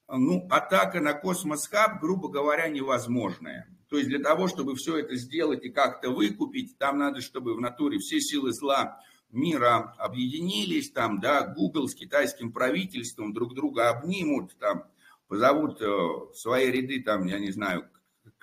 ну, 0.08 0.46
атака 0.48 1.00
на 1.00 1.12
космос 1.12 1.68
хаб, 1.68 2.00
грубо 2.00 2.30
говоря, 2.30 2.68
невозможная. 2.68 3.68
То 3.90 3.98
есть 3.98 4.08
для 4.08 4.18
того, 4.18 4.48
чтобы 4.48 4.76
все 4.76 4.96
это 4.96 5.14
сделать 5.16 5.62
и 5.62 5.68
как-то 5.68 6.08
выкупить, 6.10 6.78
там 6.78 6.98
надо, 6.98 7.20
чтобы 7.20 7.54
в 7.54 7.60
натуре 7.60 7.98
все 7.98 8.18
силы 8.18 8.54
зла 8.54 8.98
мира 9.30 9.94
объединились, 9.98 10.90
там, 10.90 11.20
да, 11.20 11.46
Google 11.46 11.88
с 11.88 11.94
китайским 11.94 12.50
правительством 12.50 13.34
друг 13.34 13.54
друга 13.54 13.90
обнимут, 13.90 14.56
там, 14.58 14.84
позовут 15.28 15.82
э, 15.82 15.86
свои 16.34 16.70
ряды, 16.70 17.02
там, 17.02 17.26
я 17.26 17.38
не 17.38 17.50
знаю, 17.50 17.90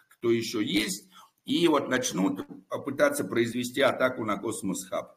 кто 0.09 0.29
еще 0.29 0.63
есть, 0.63 1.09
и 1.45 1.67
вот 1.67 1.87
начнут 1.87 2.45
пытаться 2.83 3.23
произвести 3.23 3.81
атаку 3.81 4.25
на 4.25 4.37
Космос 4.37 4.85
Хаб. 4.89 5.15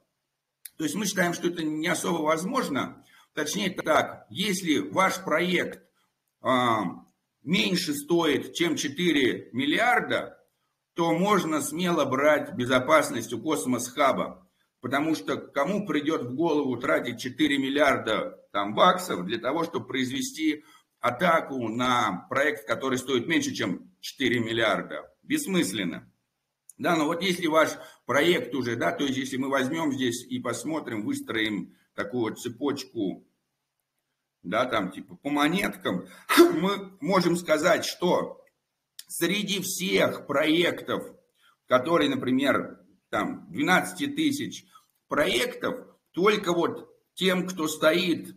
То 0.77 0.85
есть 0.85 0.95
мы 0.95 1.07
считаем, 1.07 1.35
что 1.35 1.49
это 1.49 1.65
не 1.65 1.89
особо 1.89 2.23
возможно. 2.23 3.05
Точнее 3.35 3.71
так, 3.71 4.27
если 4.31 4.79
ваш 4.79 5.25
проект 5.25 5.83
а, 6.41 7.05
меньше 7.43 7.95
стоит, 7.95 8.55
чем 8.55 8.77
4 8.77 9.51
миллиарда, 9.53 10.39
то 10.95 11.13
можно 11.13 11.63
смело 11.63 12.05
брать 12.05 12.55
безопасность 12.55 13.33
у 13.33 13.41
Космос 13.41 13.89
Хаба. 13.89 14.45
потому 14.81 15.17
что 15.17 15.37
кому 15.37 15.87
придет 15.87 16.23
в 16.23 16.35
голову 16.35 16.77
тратить 16.77 17.21
4 17.21 17.59
миллиарда 17.59 18.39
там, 18.53 18.75
баксов 18.75 19.25
для 19.25 19.39
того, 19.39 19.65
чтобы 19.65 19.87
произвести 19.87 20.65
атаку 21.01 21.69
на 21.69 22.27
проект, 22.29 22.67
который 22.67 22.99
стоит 22.99 23.27
меньше, 23.27 23.53
чем 23.55 23.91
4 24.01 24.41
миллиарда? 24.41 25.13
Бессмысленно. 25.23 26.09
Да, 26.79 26.95
но 26.97 27.07
вот 27.07 27.23
если 27.23 27.49
ваш 27.49 27.71
проект 28.07 28.55
уже, 28.55 28.77
да, 28.77 28.93
то 28.93 29.05
есть 29.05 29.19
если 29.19 29.37
мы 29.37 29.51
возьмем 29.51 29.93
здесь 29.93 30.25
и 30.25 30.39
посмотрим, 30.39 31.05
выстроим 31.05 31.75
такую 31.95 32.37
цепочку, 32.37 33.27
да, 34.45 34.65
там 34.65 34.93
типа 34.93 35.17
по 35.17 35.29
монеткам, 35.29 36.07
мы 36.39 36.97
можем 37.01 37.37
сказать, 37.37 37.85
что 37.85 38.41
среди 39.09 39.61
всех 39.61 40.29
проектов, 40.29 41.03
которые, 41.67 42.11
например, 42.11 42.81
там 43.11 43.51
12 43.51 44.15
тысяч 44.15 44.65
проектов, 45.09 45.85
только 46.13 46.53
вот 46.53 46.89
тем, 47.15 47.49
кто 47.49 47.67
стоит 47.67 48.37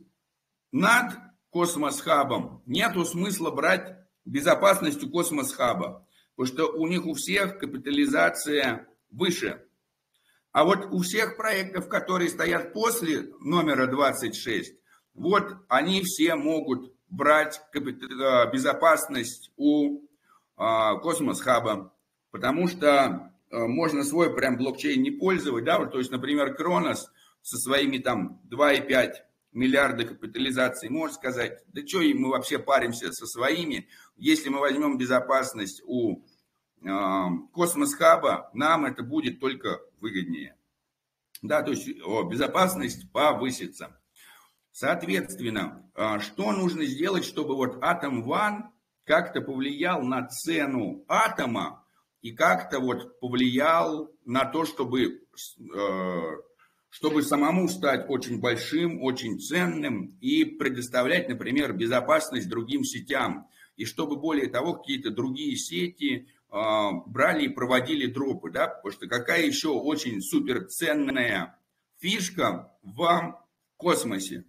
над 0.72 1.14
космос-хабом, 1.52 2.64
нету 2.66 3.06
смысла 3.06 3.52
брать 3.52 3.98
безопасность 4.26 5.04
у 5.04 5.12
космос-хаба, 5.12 6.08
потому 6.36 6.54
что 6.54 6.72
у 6.72 6.88
них 6.88 7.06
у 7.06 7.14
всех 7.14 7.58
капитализация 7.58 8.88
выше. 9.10 9.66
А 10.52 10.66
вот 10.66 10.86
у 10.92 11.00
всех 11.00 11.38
проектов, 11.38 11.88
которые 11.88 12.30
стоят 12.30 12.74
после 12.74 13.32
номера 13.40 13.88
26, 13.88 14.74
вот 15.14 15.56
они 15.70 16.02
все 16.04 16.36
могут 16.36 16.94
брать 17.10 17.62
э, 17.74 17.80
безопасность 18.52 19.52
у 19.58 20.02
а, 20.56 20.96
Cosmos 20.96 21.49
Hub 21.49 21.76
а, 21.76 21.94
потому 22.32 22.68
что 22.68 23.32
Э, 23.52 23.68
можно 23.68 24.04
свой 24.04 24.34
прям 24.34 24.58
блокчейн 24.58 25.02
не 25.02 25.12
пользовать, 25.12 25.66
да, 25.66 25.86
то 25.86 25.98
есть, 25.98 26.12
например, 26.12 26.56
Кронос 26.56 27.12
со 27.42 27.58
своими 27.58 27.98
там 27.98 28.42
2,5 28.50 29.12
миллиарда 29.52 30.06
капитализации 30.06 30.88
может 30.88 31.16
сказать, 31.16 31.64
да 31.68 31.86
что 31.86 32.00
мы 32.00 32.30
вообще 32.30 32.60
паримся 32.60 33.12
со 33.12 33.26
своими, 33.26 33.88
если 34.16 34.50
мы 34.50 34.60
возьмем 34.60 34.98
безопасность 34.98 35.82
у 35.86 36.24
э, 36.82 36.88
Cosmos 37.54 37.94
Hub 37.96 38.28
а, 38.28 38.50
нам 38.54 38.86
это 38.86 39.04
будет 39.04 39.40
только 39.40 39.82
выгоднее. 40.00 40.58
Да, 41.42 41.64
то 41.64 41.72
есть 41.72 41.90
о, 42.04 42.24
безопасность 42.24 43.12
повысится. 43.12 44.00
Соответственно, 44.72 45.90
э, 45.96 46.20
что 46.20 46.52
нужно 46.52 46.86
сделать, 46.86 47.26
чтобы 47.26 47.56
вот 47.56 47.84
Atom 47.84 48.24
One 48.24 48.72
как-то 49.06 49.42
повлиял 49.42 50.04
на 50.04 50.28
цену 50.28 51.04
атома 51.08 51.84
и 52.22 52.32
как-то 52.32 52.80
вот 52.80 53.20
повлиял 53.20 54.12
на 54.26 54.46
то, 54.46 54.66
чтобы, 54.66 55.04
э, 55.04 56.22
чтобы 56.92 57.24
самому 57.24 57.68
стать 57.70 58.06
очень 58.10 58.40
большим, 58.40 59.02
очень 59.02 59.40
ценным 59.40 60.18
и 60.20 60.44
предоставлять, 60.44 61.30
например, 61.30 61.74
безопасность 61.74 62.50
другим 62.50 62.84
сетям. 62.84 63.48
И 63.78 63.86
чтобы, 63.86 64.18
более 64.18 64.48
того, 64.48 64.74
какие-то 64.74 65.10
другие 65.10 65.56
сети 65.56 66.28
э, 66.28 66.56
брали 67.08 67.46
и 67.46 67.50
проводили 67.50 68.06
дропы, 68.06 68.52
да, 68.52 68.68
потому 68.68 68.92
что 68.92 69.08
какая 69.08 69.42
еще 69.42 69.70
очень 69.70 70.22
суперценная 70.22 71.58
фишка 72.00 72.72
в 72.84 73.42
космосе. 73.78 74.44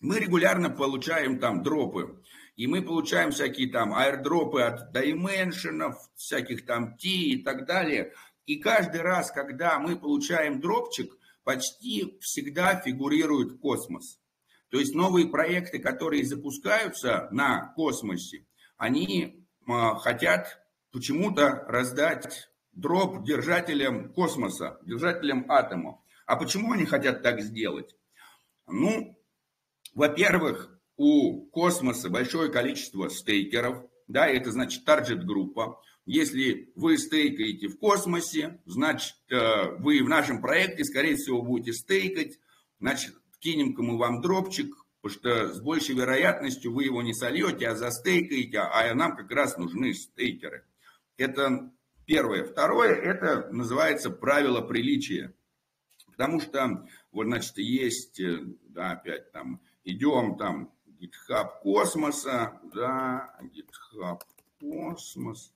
Мы 0.00 0.18
регулярно 0.18 0.68
получаем 0.68 1.38
там 1.38 1.62
дропы 1.62 2.22
и 2.54 2.66
мы 2.66 2.82
получаем 2.82 3.30
всякие 3.30 3.70
там 3.70 3.94
аирдропы 3.94 4.60
от 4.60 4.94
Dimension, 4.94 5.94
всяких 6.16 6.66
там 6.66 6.96
T 6.98 7.08
и 7.08 7.42
так 7.42 7.66
далее. 7.66 8.12
И 8.44 8.56
каждый 8.56 9.00
раз, 9.00 9.30
когда 9.30 9.78
мы 9.78 9.96
получаем 9.96 10.60
дропчик, 10.60 11.16
почти 11.44 12.18
всегда 12.20 12.80
фигурирует 12.80 13.58
космос. 13.60 14.18
То 14.70 14.78
есть 14.78 14.94
новые 14.94 15.28
проекты, 15.28 15.78
которые 15.78 16.24
запускаются 16.24 17.28
на 17.30 17.72
космосе, 17.74 18.46
они 18.76 19.46
а, 19.68 19.96
хотят 19.96 20.58
почему-то 20.92 21.64
раздать 21.68 22.48
дроп 22.72 23.22
держателям 23.24 24.12
космоса, 24.12 24.78
держателям 24.82 25.50
атома. 25.50 26.02
А 26.26 26.36
почему 26.36 26.72
они 26.72 26.86
хотят 26.86 27.22
так 27.22 27.40
сделать? 27.42 27.94
Ну, 28.66 29.18
во-первых, 29.94 30.80
у 30.96 31.46
космоса 31.50 32.08
большое 32.08 32.50
количество 32.50 33.08
стейкеров, 33.08 33.84
да, 34.08 34.26
это 34.26 34.50
значит 34.50 34.84
таргет-группа. 34.84 35.80
Если 36.04 36.72
вы 36.74 36.98
стейкаете 36.98 37.68
в 37.68 37.78
космосе, 37.78 38.60
значит, 38.64 39.16
э, 39.30 39.76
вы 39.78 40.02
в 40.02 40.08
нашем 40.08 40.40
проекте, 40.40 40.84
скорее 40.84 41.14
всего, 41.14 41.42
будете 41.42 41.72
стейкать, 41.72 42.40
значит, 42.80 43.14
кинем-ка 43.38 43.82
мы 43.82 43.96
вам 43.98 44.20
дропчик, 44.20 44.74
потому 45.00 45.20
что 45.20 45.54
с 45.54 45.60
большей 45.60 45.94
вероятностью 45.94 46.72
вы 46.72 46.84
его 46.84 47.02
не 47.02 47.14
сольете, 47.14 47.68
а 47.68 47.76
застейкаете, 47.76 48.58
а 48.58 48.92
нам 48.94 49.16
как 49.16 49.30
раз 49.30 49.56
нужны 49.56 49.94
стейкеры. 49.94 50.64
Это 51.16 51.72
первое. 52.04 52.44
Второе, 52.44 52.94
это 52.94 53.48
называется 53.52 54.10
правило 54.10 54.60
приличия. 54.60 55.34
Потому 56.06 56.40
что, 56.40 56.86
вот, 57.12 57.26
значит, 57.26 57.58
есть, 57.58 58.18
э, 58.18 58.40
да, 58.68 58.92
опять 58.92 59.30
там, 59.30 59.60
идем 59.84 60.36
там 60.36 60.72
GitHub 61.00 61.60
космоса, 61.62 62.60
да, 62.74 63.36
GitHub 63.40 64.20
космос. 64.60 65.52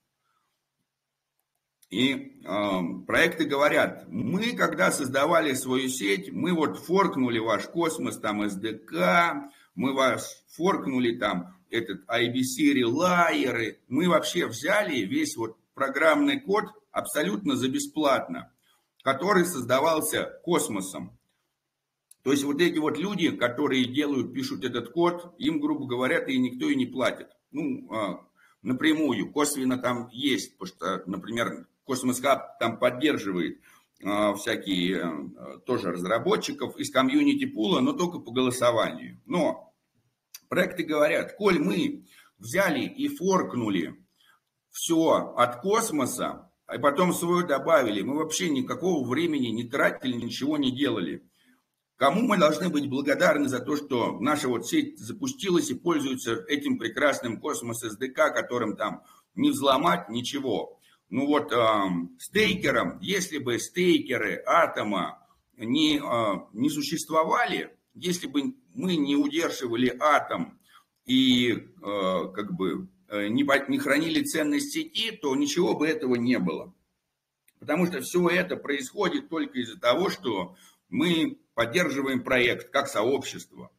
И 1.90 2.40
э, 2.44 2.80
проекты 3.06 3.44
говорят, 3.44 4.06
мы 4.08 4.56
когда 4.56 4.90
создавали 4.90 5.54
свою 5.54 5.88
сеть, 5.88 6.32
мы 6.32 6.52
вот 6.52 6.78
форкнули 6.78 7.38
ваш 7.38 7.66
космос, 7.66 8.18
там 8.18 8.42
SDK, 8.42 9.50
мы 9.76 9.94
вас 9.94 10.44
форкнули 10.48 11.16
там 11.16 11.56
этот 11.70 12.00
IBC 12.08 12.72
релайеры, 12.72 13.80
мы 13.88 14.08
вообще 14.08 14.46
взяли 14.46 15.00
весь 15.00 15.36
вот 15.36 15.56
программный 15.74 16.40
код 16.40 16.64
абсолютно 16.90 17.54
за 17.54 17.68
бесплатно, 17.68 18.52
который 19.04 19.44
создавался 19.44 20.40
космосом. 20.42 21.16
То 22.24 22.32
есть 22.32 22.42
вот 22.42 22.60
эти 22.60 22.78
вот 22.78 22.98
люди, 22.98 23.30
которые 23.30 23.84
делают, 23.84 24.34
пишут 24.34 24.64
этот 24.64 24.90
код, 24.90 25.36
им, 25.38 25.60
грубо 25.60 25.86
говоря, 25.86 26.18
и 26.18 26.36
никто 26.38 26.68
и 26.68 26.74
не 26.74 26.86
платит. 26.86 27.28
Ну, 27.52 27.86
а, 27.94 28.26
напрямую, 28.62 29.30
косвенно 29.30 29.78
там 29.78 30.08
есть, 30.10 30.58
потому 30.58 30.76
что, 30.76 31.02
например, 31.06 31.68
Cosmos 31.86 32.20
Hub 32.20 32.58
там 32.58 32.78
поддерживает 32.78 33.60
а, 34.04 34.34
всякие 34.34 35.02
а, 35.04 35.58
тоже 35.60 35.92
разработчиков 35.92 36.76
из 36.76 36.90
community 36.90 37.46
pool 37.46 37.69
а, 37.69 37.80
но 37.80 37.92
только 37.92 38.18
по 38.18 38.32
голосованию. 38.32 39.20
Но 39.24 39.72
проекты 40.48 40.82
говорят, 40.82 41.36
коль 41.36 41.58
мы 41.58 42.04
взяли 42.38 42.84
и 42.84 43.08
форкнули 43.08 43.96
все 44.70 45.34
от 45.36 45.62
космоса, 45.62 46.50
а 46.66 46.78
потом 46.78 47.14
свое 47.14 47.46
добавили, 47.46 48.02
мы 48.02 48.16
вообще 48.16 48.50
никакого 48.50 49.08
времени 49.08 49.46
не 49.46 49.64
тратили, 49.64 50.16
ничего 50.16 50.58
не 50.58 50.70
делали. 50.70 51.24
Кому 51.96 52.22
мы 52.22 52.36
должны 52.36 52.68
быть 52.68 52.90
благодарны 52.90 53.48
за 53.48 53.60
то, 53.60 53.76
что 53.76 54.18
наша 54.20 54.48
вот 54.48 54.66
сеть 54.66 54.98
запустилась 54.98 55.70
и 55.70 55.74
пользуется 55.74 56.34
этим 56.48 56.78
прекрасным 56.78 57.40
космос 57.40 57.84
SDK, 57.84 58.34
которым 58.34 58.76
там 58.76 59.02
не 59.34 59.50
взломать 59.50 60.10
ничего. 60.10 60.75
Ну 61.08 61.26
вот 61.26 61.52
э, 61.52 61.58
стейкерам, 62.18 62.98
если 63.00 63.38
бы 63.38 63.58
стейкеры 63.58 64.42
атома 64.44 65.24
не, 65.56 65.98
э, 65.98 66.40
не 66.52 66.68
существовали, 66.68 67.76
если 67.94 68.26
бы 68.26 68.54
мы 68.74 68.96
не 68.96 69.16
удерживали 69.16 69.96
атом 70.00 70.58
и 71.06 71.52
э, 71.52 71.58
как 71.82 72.54
бы 72.54 72.88
э, 73.08 73.28
не, 73.28 73.70
не 73.70 73.78
хранили 73.78 74.24
ценность 74.24 74.72
сети, 74.72 75.12
то 75.12 75.34
ничего 75.36 75.74
бы 75.74 75.86
этого 75.86 76.16
не 76.16 76.38
было. 76.38 76.74
Потому 77.60 77.86
что 77.86 78.00
все 78.00 78.28
это 78.28 78.56
происходит 78.56 79.28
только 79.28 79.58
из-за 79.60 79.78
того, 79.78 80.10
что 80.10 80.56
мы 80.88 81.38
поддерживаем 81.54 82.22
проект 82.22 82.70
как 82.70 82.88
сообщество. 82.88 83.70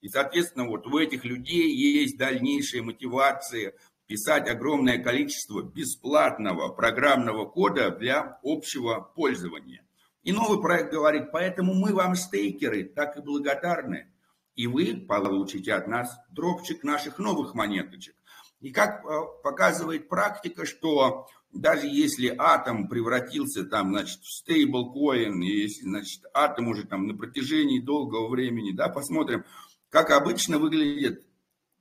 И, 0.00 0.08
соответственно, 0.08 0.68
вот 0.68 0.86
у 0.86 0.98
этих 0.98 1.24
людей 1.24 1.74
есть 1.74 2.16
дальнейшая 2.16 2.82
мотивация 2.82 3.74
писать 4.06 4.48
огромное 4.48 4.98
количество 5.02 5.62
бесплатного 5.62 6.68
программного 6.68 7.44
кода 7.44 7.90
для 7.90 8.38
общего 8.42 9.00
пользования. 9.00 9.86
И 10.22 10.32
новый 10.32 10.60
проект 10.60 10.92
говорит, 10.92 11.30
поэтому 11.32 11.74
мы 11.74 11.92
вам, 11.92 12.16
стейкеры, 12.16 12.84
так 12.84 13.16
и 13.16 13.20
благодарны. 13.20 14.12
И 14.54 14.66
вы 14.66 14.96
получите 15.06 15.74
от 15.74 15.86
нас 15.86 16.16
дропчик 16.30 16.82
наших 16.82 17.18
новых 17.18 17.54
монеточек. 17.54 18.16
И 18.60 18.72
как 18.72 19.04
э, 19.04 19.20
показывает 19.44 20.08
практика, 20.08 20.64
что 20.64 21.26
даже 21.52 21.86
если 21.86 22.34
атом 22.36 22.88
превратился 22.88 23.64
там, 23.64 23.90
значит, 23.90 24.20
в 24.20 24.30
стейблкоин, 24.30 25.42
и 25.42 25.46
если, 25.46 25.82
значит, 25.82 26.22
атом 26.32 26.68
уже 26.68 26.86
там 26.86 27.06
на 27.06 27.16
протяжении 27.16 27.80
долгого 27.80 28.28
времени, 28.28 28.72
да, 28.72 28.88
посмотрим, 28.88 29.44
как 29.90 30.10
обычно 30.10 30.58
выглядят 30.58 31.22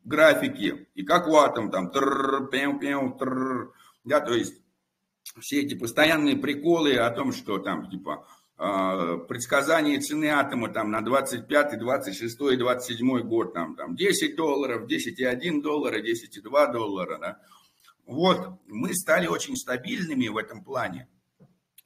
графики, 0.05 0.87
и 0.93 1.03
как 1.03 1.27
у 1.27 1.35
атом 1.35 1.71
там, 1.71 1.91
тррр, 1.91 2.47
пяу, 2.49 2.79
пяу, 2.79 3.17
тррр, 3.17 3.73
да, 4.03 4.21
то 4.21 4.33
есть 4.33 4.61
все 5.39 5.61
эти 5.61 5.75
постоянные 5.75 6.37
приколы 6.37 6.95
о 6.95 7.09
том, 7.09 7.33
что 7.33 7.57
там, 7.57 7.89
типа, 7.89 8.25
э, 8.57 9.17
предсказание 9.27 9.99
цены 9.99 10.25
атома 10.25 10.69
там 10.69 10.91
на 10.91 11.01
25, 11.01 11.79
26 11.79 12.41
и 12.53 12.57
27 12.57 13.19
год, 13.21 13.53
там, 13.53 13.75
там 13.75 13.95
10 13.95 14.35
долларов, 14.35 14.87
10,1 14.87 15.61
доллара, 15.61 16.01
10,2 16.01 16.71
доллара, 16.71 17.17
да. 17.17 17.39
Вот, 18.05 18.59
мы 18.67 18.93
стали 18.93 19.25
очень 19.25 19.55
стабильными 19.55 20.27
в 20.27 20.37
этом 20.37 20.63
плане. 20.63 21.09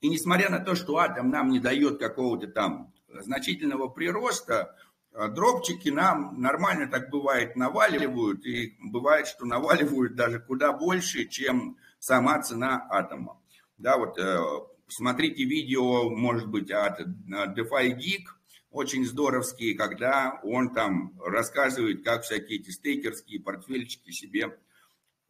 И 0.01 0.09
несмотря 0.09 0.49
на 0.49 0.59
то, 0.59 0.76
что 0.76 0.97
атом 0.97 1.30
нам 1.30 1.49
не 1.49 1.59
дает 1.59 1.97
какого-то 1.97 2.47
там 2.47 2.93
значительного 3.07 3.88
прироста, 3.88 4.76
а 4.88 4.88
дропчики 5.14 5.89
нам 5.89 6.39
нормально 6.41 6.88
так 6.88 7.10
бывает 7.10 7.55
наваливают, 7.55 8.45
и 8.45 8.78
бывает, 8.80 9.28
что 9.28 9.45
наваливают 9.45 10.16
даже 10.16 10.39
куда 10.39 10.74
больше, 10.74 11.26
чем 11.26 11.78
сама 11.99 12.41
цена 12.41 12.88
атома. 12.89 13.39
Да, 13.78 13.97
вот 13.97 14.18
э, 14.18 14.39
смотрите 14.88 15.43
видео, 15.43 16.10
может 16.10 16.47
быть, 16.47 16.72
от 16.72 16.99
DeFi 17.01 17.97
Geek, 17.97 18.26
очень 18.72 19.05
здоровские, 19.05 19.76
когда 19.76 20.39
он 20.43 20.74
там 20.74 21.20
рассказывает, 21.20 22.03
как 22.03 22.24
всякие 22.24 22.60
эти 22.60 22.70
стейкерские 22.70 23.41
портфельчики 23.41 24.12
себе 24.12 24.60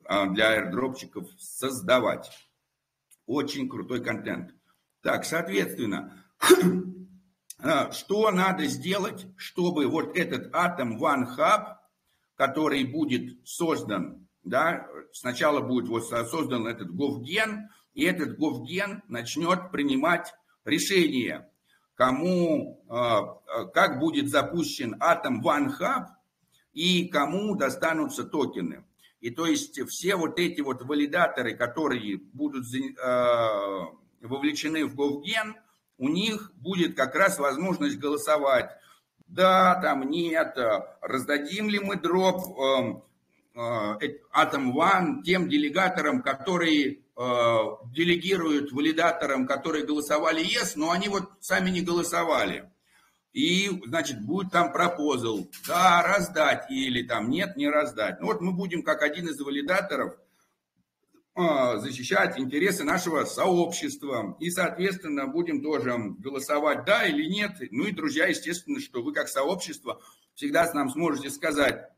а, 0.04 0.26
для 0.28 0.50
аирдропчиков 0.50 1.26
создавать. 1.38 2.30
Очень 3.26 3.70
крутой 3.70 4.04
контент. 4.04 4.54
Так, 5.02 5.24
соответственно, 5.24 6.20
А, 6.40 6.48
что 7.92 8.32
надо 8.32 8.66
сделать, 8.66 9.28
чтобы 9.36 9.88
вот 9.88 10.16
этот 10.18 10.54
Atom 10.54 10.98
One 10.98 11.26
Hub, 11.38 11.76
который 12.36 12.86
будет 12.86 13.46
создан, 13.48 14.28
да, 14.44 14.88
сначала 15.12 15.60
будет 15.60 15.90
вот 15.90 16.08
создан 16.08 16.68
этот 16.68 16.90
GovGen, 16.92 17.64
и 17.94 18.06
этот 18.06 18.40
GovGen 18.40 19.02
начнет 19.10 19.72
принимать 19.72 20.34
решение, 20.64 21.50
кому, 21.96 22.86
а, 22.88 23.20
а, 23.20 23.66
как 23.66 24.00
будет 24.00 24.30
запущен 24.30 24.96
Atom 24.96 25.42
One 25.44 25.72
Hub 25.80 26.06
и 26.72 27.10
кому 27.10 27.56
достанутся 27.56 28.24
токены. 28.24 28.86
И 29.20 29.32
то 29.32 29.46
есть 29.46 29.86
все 29.90 30.16
вот 30.16 30.40
эти 30.40 30.62
вот 30.62 30.82
валидаторы, 30.84 31.58
которые 31.58 32.20
будут 32.32 32.66
вовлечены 34.22 34.86
в 34.86 34.96
GovGen– 34.96 35.56
у 36.00 36.08
них 36.08 36.52
будет 36.56 36.96
как 36.96 37.14
раз 37.14 37.38
возможность 37.38 38.00
голосовать. 38.00 38.72
Да, 39.28 39.80
там 39.82 40.10
нет, 40.10 40.58
э, 40.58 40.82
раздадим 41.02 41.70
ли 41.70 41.80
мы 41.80 41.98
дроп 41.98 42.58
эм, 42.58 43.04
э, 43.54 44.18
Atom 44.34 44.74
One 44.74 45.22
тем 45.24 45.48
делегаторам, 45.48 46.24
которые 46.24 46.94
э, 46.94 46.98
делегируют 47.94 48.72
валидаторам, 48.72 49.46
которые 49.46 49.86
голосовали 49.86 50.42
yes, 50.42 50.72
но 50.76 50.90
они 50.90 51.10
вот 51.10 51.30
сами 51.42 51.70
не 51.70 51.82
голосовали. 51.82 52.72
И, 53.34 53.70
значит, 53.86 54.26
будет 54.26 54.52
там 54.52 54.72
пропозал, 54.72 55.48
да, 55.68 56.02
раздать, 56.02 56.66
или 56.72 57.04
там 57.04 57.30
нет, 57.30 57.56
не 57.58 57.70
раздать. 57.70 58.20
Ну 58.20 58.28
вот 58.28 58.42
мы 58.42 58.54
будем, 58.54 58.82
как 58.82 59.04
один 59.04 59.28
из 59.28 59.40
валидаторов, 59.40 60.16
защищать 61.80 62.38
интересы 62.40 62.84
нашего 62.84 63.26
сообщества. 63.26 64.36
И, 64.40 64.50
соответственно, 64.50 65.28
будем 65.28 65.62
тоже 65.62 65.96
голосовать 66.20 66.86
да 66.86 67.06
или 67.06 67.26
нет. 67.26 67.52
Ну 67.72 67.86
и, 67.86 67.92
друзья, 67.92 68.28
естественно, 68.28 68.80
что 68.80 69.02
вы 69.02 69.14
как 69.14 69.28
сообщество 69.28 70.02
всегда 70.34 70.72
нам 70.74 70.90
сможете 70.90 71.30
сказать, 71.30 71.90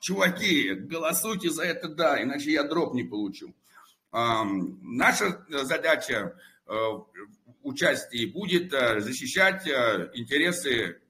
чуваки, 0.00 0.74
голосуйте 0.74 1.50
за 1.50 1.64
это 1.64 1.88
да, 1.88 2.22
иначе 2.22 2.52
я 2.52 2.64
дроп 2.64 2.94
не 2.94 3.04
получу. 3.04 3.54
Наша 4.12 5.46
задача 5.48 6.36
э, 6.66 6.74
участия 7.62 8.26
будет 8.26 8.72
э, 8.74 9.00
защищать 9.00 9.66
э, 9.66 10.10
интересы 10.12 11.00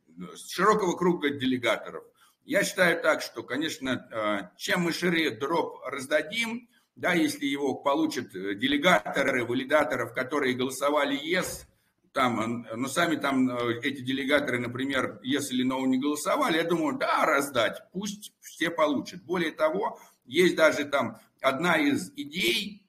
широкого 0.49 0.97
круга 0.97 1.30
делегаторов. 1.30 2.05
Я 2.45 2.62
считаю 2.62 3.01
так, 3.03 3.22
что, 3.22 3.43
конечно, 3.43 4.53
чем 4.57 4.83
мы 4.83 4.93
шире 4.93 5.30
дроп 5.30 5.80
раздадим, 5.87 6.68
да, 6.97 7.14
если 7.14 7.47
его 7.47 7.74
получат 7.74 8.34
э, 8.34 8.55
делегаторы, 8.55 9.45
валидаторов, 9.45 10.14
которые 10.14 10.55
голосовали 10.55 11.16
ЕС, 11.16 11.66
там, 12.12 12.66
но 12.74 12.88
сами 12.88 13.16
там 13.16 13.49
э, 13.51 13.80
эти 13.82 14.03
делегаторы, 14.03 14.59
например, 14.59 15.20
yes 15.24 15.49
или 15.51 15.64
no 15.64 15.84
не 15.86 15.99
голосовали, 15.99 16.59
я 16.59 16.64
думаю, 16.64 16.99
да, 16.99 17.24
раздать, 17.24 17.82
пусть 17.93 18.32
все 18.40 18.70
получат. 18.70 19.22
Более 19.22 19.53
того, 19.53 19.99
есть 20.24 20.57
даже 20.57 20.84
там 20.84 21.18
одна 21.40 21.76
из 21.76 22.12
идей, 22.16 22.86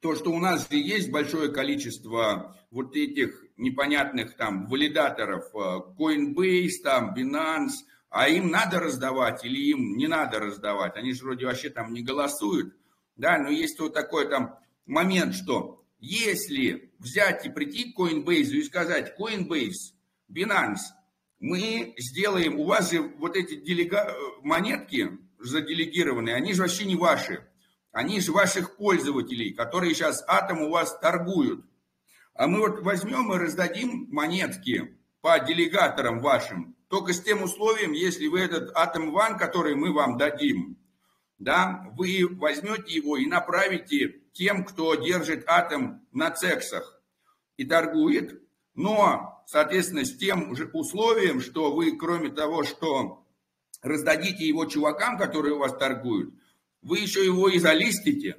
то, 0.00 0.14
что 0.14 0.30
у 0.30 0.38
нас 0.38 0.68
же 0.70 0.78
есть 0.78 1.10
большое 1.10 1.50
количество 1.50 2.56
вот 2.70 2.94
этих 2.94 3.44
непонятных 3.56 4.36
там 4.36 4.66
валидаторов, 4.66 5.54
э, 5.54 5.58
Coinbase, 5.98 6.82
там, 6.82 7.14
Binance, 7.14 7.84
а 8.08 8.28
им 8.28 8.50
надо 8.50 8.80
раздавать 8.80 9.44
или 9.44 9.70
им 9.70 9.96
не 9.96 10.06
надо 10.06 10.38
раздавать, 10.38 10.96
они 10.96 11.12
же 11.12 11.24
вроде 11.24 11.46
вообще 11.46 11.68
там 11.68 11.92
не 11.92 12.02
голосуют, 12.02 12.74
да, 13.18 13.36
но 13.36 13.50
есть 13.50 13.78
вот 13.78 13.92
такой 13.92 14.28
там 14.28 14.58
момент, 14.86 15.34
что 15.34 15.84
если 16.00 16.92
взять 16.98 17.44
и 17.44 17.50
прийти 17.50 17.92
к 17.92 17.98
Coinbase 17.98 18.52
и 18.52 18.62
сказать, 18.62 19.14
Coinbase, 19.18 19.92
Binance, 20.32 20.94
мы 21.40 21.94
сделаем, 21.98 22.58
у 22.58 22.64
вас 22.64 22.90
же 22.90 23.02
вот 23.02 23.36
эти 23.36 23.56
делега... 23.56 24.14
монетки 24.42 25.18
заделегированные, 25.38 26.34
они 26.34 26.52
же 26.52 26.62
вообще 26.62 26.84
не 26.84 26.96
ваши. 26.96 27.46
Они 27.92 28.20
же 28.20 28.32
ваших 28.32 28.76
пользователей, 28.76 29.52
которые 29.52 29.94
сейчас 29.94 30.22
атом 30.26 30.62
у 30.62 30.70
вас 30.70 30.98
торгуют. 31.00 31.64
А 32.34 32.46
мы 32.46 32.60
вот 32.60 32.80
возьмем 32.80 33.32
и 33.32 33.38
раздадим 33.38 34.06
монетки 34.10 34.96
по 35.20 35.38
делегаторам 35.40 36.20
вашим, 36.20 36.76
только 36.88 37.12
с 37.12 37.20
тем 37.20 37.42
условием, 37.42 37.92
если 37.92 38.28
вы 38.28 38.40
этот 38.40 38.70
атом 38.76 39.10
ван, 39.10 39.36
который 39.36 39.74
мы 39.74 39.92
вам 39.92 40.16
дадим, 40.16 40.76
да, 41.38 41.86
вы 41.96 42.26
возьмете 42.28 42.94
его 42.94 43.16
и 43.16 43.26
направите 43.26 44.20
тем, 44.32 44.64
кто 44.64 44.94
держит 44.96 45.44
атом 45.46 46.06
на 46.12 46.30
цексах 46.30 47.00
и 47.56 47.64
торгует, 47.64 48.42
но, 48.74 49.42
соответственно, 49.46 50.04
с 50.04 50.16
тем 50.16 50.54
же 50.54 50.70
условием, 50.72 51.40
что 51.40 51.72
вы, 51.72 51.96
кроме 51.96 52.30
того, 52.30 52.64
что 52.64 53.26
раздадите 53.82 54.46
его 54.46 54.64
чувакам, 54.66 55.16
которые 55.16 55.54
у 55.54 55.58
вас 55.58 55.76
торгуют, 55.76 56.34
вы 56.82 56.98
еще 56.98 57.24
его 57.24 57.48
и 57.48 57.58
залистите, 57.58 58.38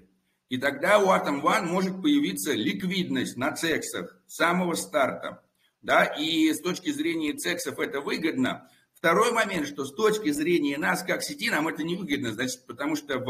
и 0.49 0.57
тогда 0.57 0.99
у 0.99 1.07
Atom 1.07 1.41
One 1.41 1.65
может 1.65 2.01
появиться 2.01 2.53
ликвидность 2.53 3.37
на 3.37 3.51
цексах 3.51 4.19
с 4.27 4.35
самого 4.35 4.73
старта. 4.73 5.43
Да, 5.81 6.03
и 6.03 6.51
с 6.51 6.59
точки 6.59 6.91
зрения 6.91 7.33
цексов 7.33 7.79
это 7.79 8.01
выгодно, 8.01 8.69
Второй 8.99 9.31
момент, 9.31 9.65
что 9.65 9.85
с 9.85 9.93
точки 9.93 10.29
зрения 10.31 10.77
нас, 10.77 11.03
как 11.03 11.23
сети, 11.23 11.49
нам 11.49 11.69
это 11.69 11.83
невыгодно, 11.83 12.33
значит, 12.33 12.65
потому 12.67 12.97
что 12.97 13.17
в 13.17 13.29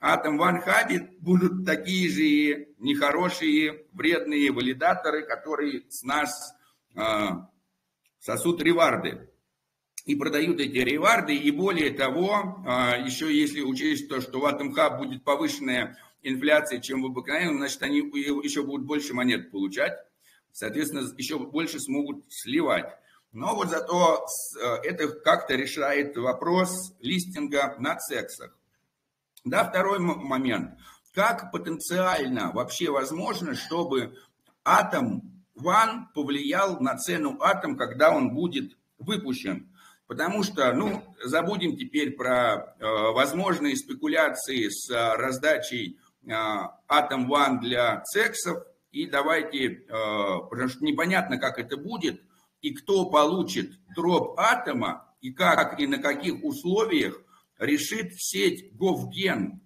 Atom 0.00 0.38
One 0.38 0.64
Hub 0.64 1.16
будут 1.18 1.66
такие 1.66 2.08
же 2.08 2.68
нехорошие, 2.78 3.86
вредные 3.92 4.52
валидаторы, 4.52 5.26
которые 5.26 5.90
с 5.90 6.04
нас 6.04 6.54
э, 6.94 7.00
сосут 8.20 8.62
реварды. 8.62 9.28
И 10.06 10.14
продают 10.14 10.60
эти 10.60 10.78
реварды, 10.78 11.34
и 11.34 11.50
более 11.50 11.90
того, 11.90 12.64
э, 12.64 13.04
еще 13.04 13.36
если 13.36 13.60
учесть 13.60 14.08
то, 14.08 14.20
что 14.20 14.38
в 14.38 14.44
Atom 14.44 14.72
Hub 14.72 14.98
будет 14.98 15.24
повышенная 15.24 15.98
инфляция, 16.22 16.78
чем 16.78 17.02
в 17.02 17.06
обыкновенном, 17.06 17.58
значит, 17.58 17.82
они 17.82 17.98
еще 17.98 18.62
будут 18.62 18.86
больше 18.86 19.14
монет 19.14 19.50
получать, 19.50 19.98
соответственно, 20.52 21.08
еще 21.18 21.40
больше 21.40 21.80
смогут 21.80 22.24
сливать. 22.32 23.01
Но 23.32 23.54
вот 23.54 23.70
зато 23.70 24.26
э, 24.60 24.66
это 24.84 25.08
как-то 25.08 25.54
решает 25.54 26.16
вопрос 26.18 26.94
листинга 27.00 27.74
на 27.78 27.98
сексах. 27.98 28.54
Да, 29.44 29.64
второй 29.64 29.98
момент. 29.98 30.78
Как 31.14 31.50
потенциально 31.50 32.52
вообще 32.52 32.90
возможно, 32.90 33.54
чтобы 33.54 34.14
атом 34.64 35.22
One 35.56 36.04
повлиял 36.14 36.78
на 36.80 36.96
цену 36.96 37.40
атом, 37.40 37.76
когда 37.76 38.14
он 38.14 38.34
будет 38.34 38.76
выпущен? 38.98 39.70
Потому 40.06 40.42
что, 40.42 40.70
ну, 40.74 41.02
забудем 41.24 41.76
теперь 41.78 42.10
про 42.12 42.54
э, 42.54 42.84
возможные 43.14 43.76
спекуляции 43.76 44.68
с 44.68 44.90
э, 44.90 45.16
раздачей 45.16 45.98
э, 46.26 46.30
Atom 46.30 47.28
One 47.28 47.60
для 47.60 48.04
сексов. 48.04 48.62
И 48.90 49.06
давайте, 49.06 49.68
э, 49.68 49.80
потому 49.88 50.68
что 50.68 50.84
непонятно, 50.84 51.38
как 51.38 51.58
это 51.58 51.78
будет– 51.78 52.20
и 52.62 52.70
кто 52.72 53.10
получит 53.10 53.72
дроп 53.94 54.38
атома, 54.38 55.12
и 55.20 55.32
как 55.32 55.78
и 55.78 55.86
на 55.86 55.98
каких 55.98 56.42
условиях 56.42 57.20
решит 57.58 58.14
сеть 58.14 58.72
GovGen, 58.72 59.60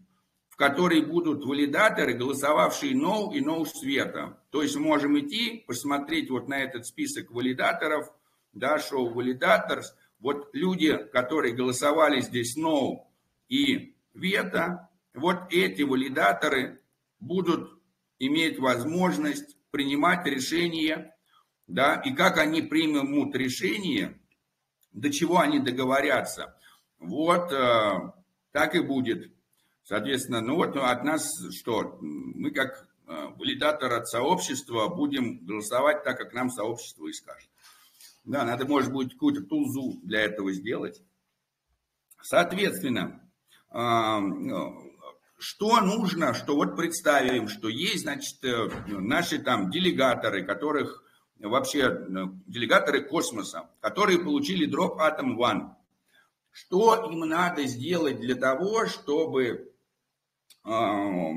в 0.49 0.57
которой 0.57 1.03
будут 1.03 1.44
валидаторы, 1.44 2.14
голосовавшие 2.14 2.94
no 2.94 3.32
и 3.32 3.40
no 3.40 3.64
света. 3.66 4.42
То 4.51 4.62
есть 4.62 4.76
можем 4.76 5.18
идти, 5.18 5.64
посмотреть 5.66 6.30
вот 6.30 6.49
на 6.49 6.59
этот 6.59 6.86
список 6.86 7.30
валидаторов, 7.30 8.11
да, 8.53 8.78
шоу 8.78 9.12
валидаторс. 9.12 9.94
Вот 10.18 10.49
люди, 10.55 10.97
которые 11.12 11.55
голосовали 11.55 12.20
здесь 12.20 12.57
no 12.57 13.01
и 13.49 13.94
вето, 14.14 14.88
вот 15.14 15.53
эти 15.53 15.82
валидаторы 15.82 16.80
будут 17.20 17.78
иметь 18.18 18.59
возможность 18.59 19.57
принимать 19.70 20.26
решения 20.26 21.16
да, 21.67 21.97
и 21.97 22.12
как 22.14 22.39
они 22.39 22.62
примут 22.62 23.35
решение, 23.35 24.19
до 24.93 25.12
чего 25.12 25.39
они 25.39 25.59
договорятся. 25.59 26.57
Вот 26.99 27.53
э, 27.53 28.12
так 28.53 28.75
и 28.75 28.81
будет. 28.81 29.33
Соответственно, 29.85 30.41
ну 30.41 30.57
вот 30.57 30.77
от 30.77 31.05
нас 31.05 31.29
что? 31.53 31.99
Мы 32.01 32.51
как 32.51 32.89
э, 33.07 33.27
валидатор 33.37 33.93
от 33.93 34.09
сообщества 34.09 34.89
будем 34.89 35.45
голосовать 35.45 36.03
так, 36.05 36.19
как 36.19 36.33
нам 36.33 36.51
сообщество 36.51 37.07
и 37.07 37.12
скажет. 37.12 37.51
Да, 38.25 38.45
надо, 38.45 38.67
может 38.67 38.93
быть, 38.93 39.12
какую-то 39.12 39.43
тулзу 39.43 40.01
для 40.03 40.23
этого 40.23 40.53
сделать. 40.53 41.03
Соответственно, 42.23 43.21
э, 43.71 44.21
что 45.39 45.81
нужно, 45.81 46.33
что 46.33 46.57
вот 46.57 46.77
представим, 46.77 47.49
что 47.49 47.69
есть, 47.69 48.03
значит, 48.03 48.43
э, 48.45 48.69
наши 48.87 49.39
там 49.39 49.71
делегаторы, 49.71 50.45
которых 50.45 51.05
вообще 51.39 51.80
э, 51.80 52.07
делегаторы 52.47 53.03
космоса, 53.03 53.68
которые 53.80 54.18
получили 54.18 54.66
дроп 54.66 55.01
Atom 55.01 55.37
One. 55.37 55.70
Что 56.51 56.95
им 57.11 57.20
надо 57.20 57.64
сделать 57.66 58.18
для 58.20 58.34
того, 58.34 58.87
чтобы 58.87 59.74
э, 60.64 61.30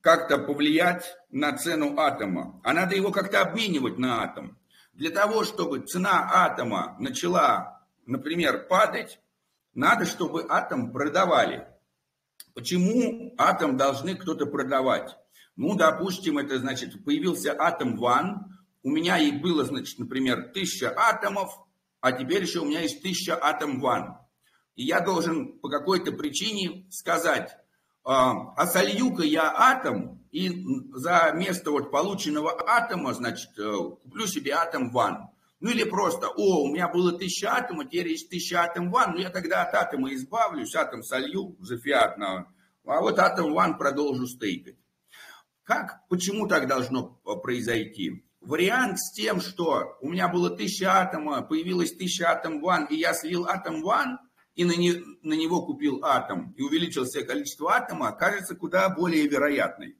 как-то 0.00 0.38
повлиять 0.38 1.04
на 1.30 1.56
цену 1.56 1.98
атома? 1.98 2.60
А 2.64 2.72
надо 2.72 2.96
его 2.96 3.10
как-то 3.10 3.42
обменивать 3.42 3.98
на 3.98 4.22
атом. 4.22 4.56
Для 4.94 5.10
того, 5.10 5.44
чтобы 5.44 5.80
цена 5.80 6.30
атома 6.32 6.96
начала, 6.98 7.84
например, 8.06 8.66
падать, 8.68 9.20
надо, 9.74 10.06
чтобы 10.06 10.46
атом 10.48 10.90
продавали. 10.90 11.68
Почему 12.54 13.34
атом 13.36 13.76
должны 13.76 14.16
кто-то 14.16 14.46
продавать? 14.46 15.17
Ну, 15.58 15.74
допустим, 15.74 16.38
это 16.38 16.60
значит, 16.60 17.04
появился 17.04 17.52
атом 17.52 18.00
One, 18.00 18.36
у 18.84 18.90
меня 18.90 19.18
и 19.18 19.32
было, 19.32 19.64
значит, 19.64 19.98
например, 19.98 20.52
тысяча 20.54 20.94
атомов, 20.96 21.50
а 22.00 22.12
теперь 22.12 22.42
еще 22.42 22.60
у 22.60 22.64
меня 22.64 22.82
есть 22.82 23.02
тысяча 23.02 23.36
атом 23.36 23.84
One. 23.84 24.14
И 24.76 24.84
я 24.84 25.00
должен 25.00 25.58
по 25.58 25.68
какой-то 25.68 26.12
причине 26.12 26.86
сказать, 26.92 27.50
а, 28.04 28.52
а 28.54 28.66
солью-ка 28.68 29.24
я 29.24 29.52
атом, 29.52 30.24
и 30.30 30.64
за 30.92 31.32
место 31.34 31.72
вот 31.72 31.90
полученного 31.90 32.54
атома, 32.64 33.12
значит, 33.12 33.50
э, 33.58 33.72
куплю 34.04 34.28
себе 34.28 34.52
атом 34.52 34.96
One. 34.96 35.24
Ну 35.58 35.70
или 35.70 35.82
просто, 35.82 36.28
о, 36.28 36.62
у 36.62 36.72
меня 36.72 36.86
было 36.86 37.18
тысяча 37.18 37.50
атомов, 37.52 37.86
теперь 37.86 38.10
есть 38.10 38.30
тысяча 38.30 38.62
атом 38.62 38.94
One, 38.94 39.14
ну 39.14 39.18
я 39.18 39.30
тогда 39.30 39.64
от 39.64 39.74
атома 39.74 40.14
избавлюсь, 40.14 40.76
атом 40.76 41.02
солью 41.02 41.56
за 41.58 41.78
фиат 41.78 42.16
а 42.88 43.00
вот 43.02 43.18
Atom 43.18 43.52
One 43.52 43.76
продолжу 43.76 44.26
стейкать. 44.26 44.77
Как, 45.68 46.08
почему 46.08 46.48
так 46.48 46.66
должно 46.66 47.20
произойти? 47.42 48.24
Вариант 48.40 48.98
с 49.00 49.12
тем, 49.12 49.42
что 49.42 49.98
у 50.00 50.08
меня 50.08 50.26
было 50.26 50.48
1000 50.48 50.86
атома, 50.86 51.42
появилось 51.42 51.92
1000 51.92 52.24
атом 52.26 52.64
One, 52.64 52.86
и 52.88 52.96
я 52.96 53.12
слил 53.12 53.44
атом 53.44 53.86
One, 53.86 54.16
и 54.54 54.64
на, 54.64 54.72
не, 54.72 54.94
на 55.20 55.34
него 55.34 55.66
купил 55.66 56.02
атом, 56.02 56.54
и 56.56 56.62
увеличился 56.62 57.22
количество 57.22 57.74
атома, 57.74 58.12
кажется 58.12 58.56
куда 58.56 58.88
более 58.88 59.28
вероятной. 59.28 59.98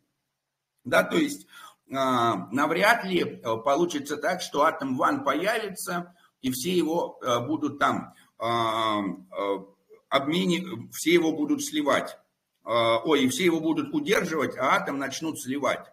Да, 0.84 1.02
то 1.02 1.18
есть 1.18 1.44
э, 1.44 1.92
навряд 1.92 3.04
ли 3.04 3.20
э, 3.20 3.42
получится 3.42 4.16
так, 4.16 4.40
что 4.40 4.62
атом 4.62 4.98
One 4.98 5.22
появится, 5.22 6.16
и 6.40 6.50
все 6.50 6.74
его 6.74 7.18
э, 7.20 7.40
будут 7.40 7.78
там 7.78 8.14
э, 8.38 8.46
э, 8.46 9.58
обмене, 10.08 10.64
все 10.92 11.12
его 11.12 11.32
будут 11.32 11.62
сливать. 11.62 12.16
А, 12.68 12.98
ой, 12.98 13.24
и 13.24 13.28
все 13.28 13.46
его 13.46 13.60
будут 13.60 13.94
удерживать, 13.94 14.58
а 14.58 14.76
атом 14.76 14.98
начнут 14.98 15.40
сливать. 15.40 15.86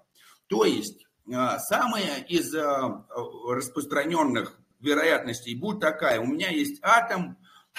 То 0.48 0.66
есть, 0.66 1.08
а, 1.34 1.58
самая 1.58 2.20
из 2.28 2.54
а, 2.54 3.06
распространенных 3.48 4.60
вероятностей 4.82 5.56
будет 5.56 5.80
такая. 5.80 6.20
У 6.20 6.26
меня 6.26 6.50
есть 6.50 6.80
атом, 6.82 7.38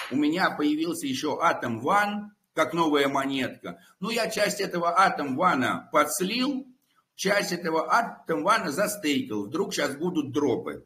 у 0.09 0.15
меня 0.15 0.49
появился 0.49 1.05
еще 1.05 1.37
атом 1.39 1.79
ван, 1.79 2.33
как 2.55 2.73
новая 2.73 3.07
монетка. 3.07 3.79
Ну, 3.99 4.09
я 4.09 4.31
часть 4.31 4.61
этого 4.61 4.99
атом 4.99 5.35
вана 5.35 5.89
подслил, 5.93 6.65
часть 7.13 7.51
этого 7.51 7.93
атом 7.93 8.43
вана 8.43 8.71
застейкал. 8.71 9.45
Вдруг 9.45 9.75
сейчас 9.75 9.95
будут 9.95 10.31
дропы. 10.31 10.83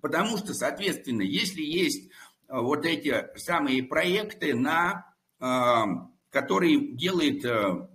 Потому 0.00 0.38
что, 0.38 0.54
соответственно, 0.54 1.22
если 1.22 1.62
есть 1.62 2.08
вот 2.46 2.86
эти 2.86 3.36
самые 3.36 3.82
проекты 3.82 4.54
на 4.54 5.12
который 6.32 6.94
делает 6.94 7.44
э, 7.44 7.50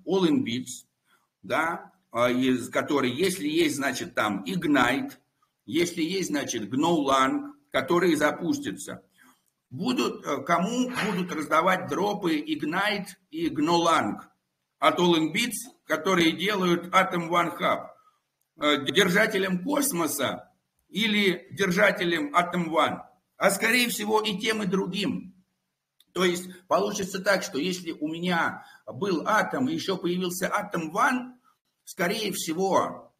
All 0.06 0.30
in 0.30 0.44
Bits, 0.46 0.86
да, 1.42 1.92
а, 2.12 2.30
из 2.30 2.70
которой, 2.70 3.12
если 3.12 3.48
есть, 3.48 3.76
значит, 3.76 4.14
там 4.14 4.44
Ignite, 4.46 5.14
если 5.66 6.04
есть, 6.04 6.30
значит, 6.30 6.72
GNOLang, 6.72 7.54
которые 7.72 8.16
запустятся, 8.16 9.04
будут, 9.72 10.26
э, 10.26 10.44
кому 10.44 10.92
будут 11.06 11.32
раздавать 11.34 11.90
дропы 11.90 12.38
Ignite 12.38 13.08
и 13.32 13.50
GNOLang 13.50 14.22
от 14.80 15.00
All 15.00 15.16
in 15.16 15.34
Bits, 15.34 15.72
которые 15.86 16.32
делают 16.32 16.94
Atom 16.94 17.30
One 17.30 17.58
Hub, 17.60 17.88
э, 18.62 18.86
держателем 18.86 19.64
космоса 19.64 20.52
или 20.90 21.48
держателем 21.52 22.36
Atom 22.36 22.70
One, 22.70 23.02
а 23.38 23.50
скорее 23.50 23.90
всего 23.90 24.22
и 24.22 24.38
тем, 24.38 24.62
и 24.62 24.68
другим. 24.68 25.34
То 26.18 26.26
есть 26.26 26.50
получится 26.68 27.20
так, 27.20 27.44
что 27.44 27.60
если 27.60 27.92
у 27.92 28.08
меня 28.08 28.66
был 28.88 29.28
атом 29.28 29.70
и 29.70 29.76
еще 29.76 29.98
появился 29.98 30.52
атом 30.52 30.90
ван, 30.90 31.36
скорее 31.84 32.32
всего, 32.32 33.14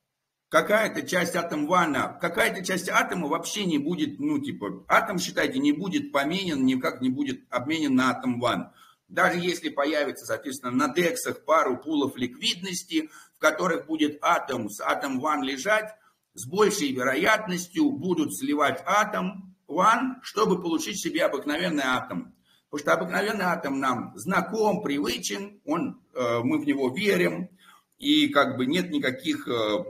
какая-то 0.50 1.08
часть 1.08 1.36
атом 1.36 1.68
вана, 1.68 2.18
какая-то 2.20 2.66
часть 2.66 2.90
атома 2.90 3.28
вообще 3.28 3.66
не 3.66 3.78
будет, 3.78 4.20
ну, 4.20 4.40
типа, 4.40 4.84
атом, 4.88 5.20
считайте, 5.20 5.60
не 5.60 5.74
будет 5.74 6.12
поменен, 6.12 6.66
никак 6.66 7.00
не 7.00 7.10
будет 7.12 7.42
обменен 7.52 7.94
на 7.94 8.10
атом 8.10 8.40
ван. 8.40 8.72
Даже 9.08 9.38
если 9.38 9.70
появится, 9.70 10.26
соответственно, 10.26 10.72
на 10.72 10.92
дексах 10.92 11.46
пару 11.46 11.78
пулов 11.78 12.18
ликвидности, 12.18 13.12
в 13.36 13.38
которых 13.38 13.86
будет 13.86 14.18
атом 14.24 14.72
с 14.72 14.82
атом 14.82 15.20
ван 15.20 15.44
лежать, 15.44 15.94
с 16.34 16.48
большей 16.48 16.92
вероятностью 16.94 17.92
будут 17.92 18.36
сливать 18.36 18.82
атом 18.88 19.56
ван, 19.68 20.18
чтобы 20.24 20.60
получить 20.60 21.00
себе 21.00 21.26
обыкновенный 21.26 21.84
атом. 21.86 22.34
Потому 22.70 22.82
что 22.82 22.94
обыкновенный 22.94 23.46
атом 23.46 23.80
нам 23.80 24.12
знаком, 24.18 24.82
привычен, 24.82 25.62
он, 25.64 26.02
э, 26.14 26.40
мы 26.44 26.60
в 26.60 26.66
него 26.66 26.94
верим, 26.94 27.50
и 27.98 28.28
как 28.28 28.58
бы 28.58 28.66
нет 28.66 28.90
никаких 28.90 29.48
э, 29.48 29.86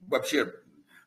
вообще 0.00 0.52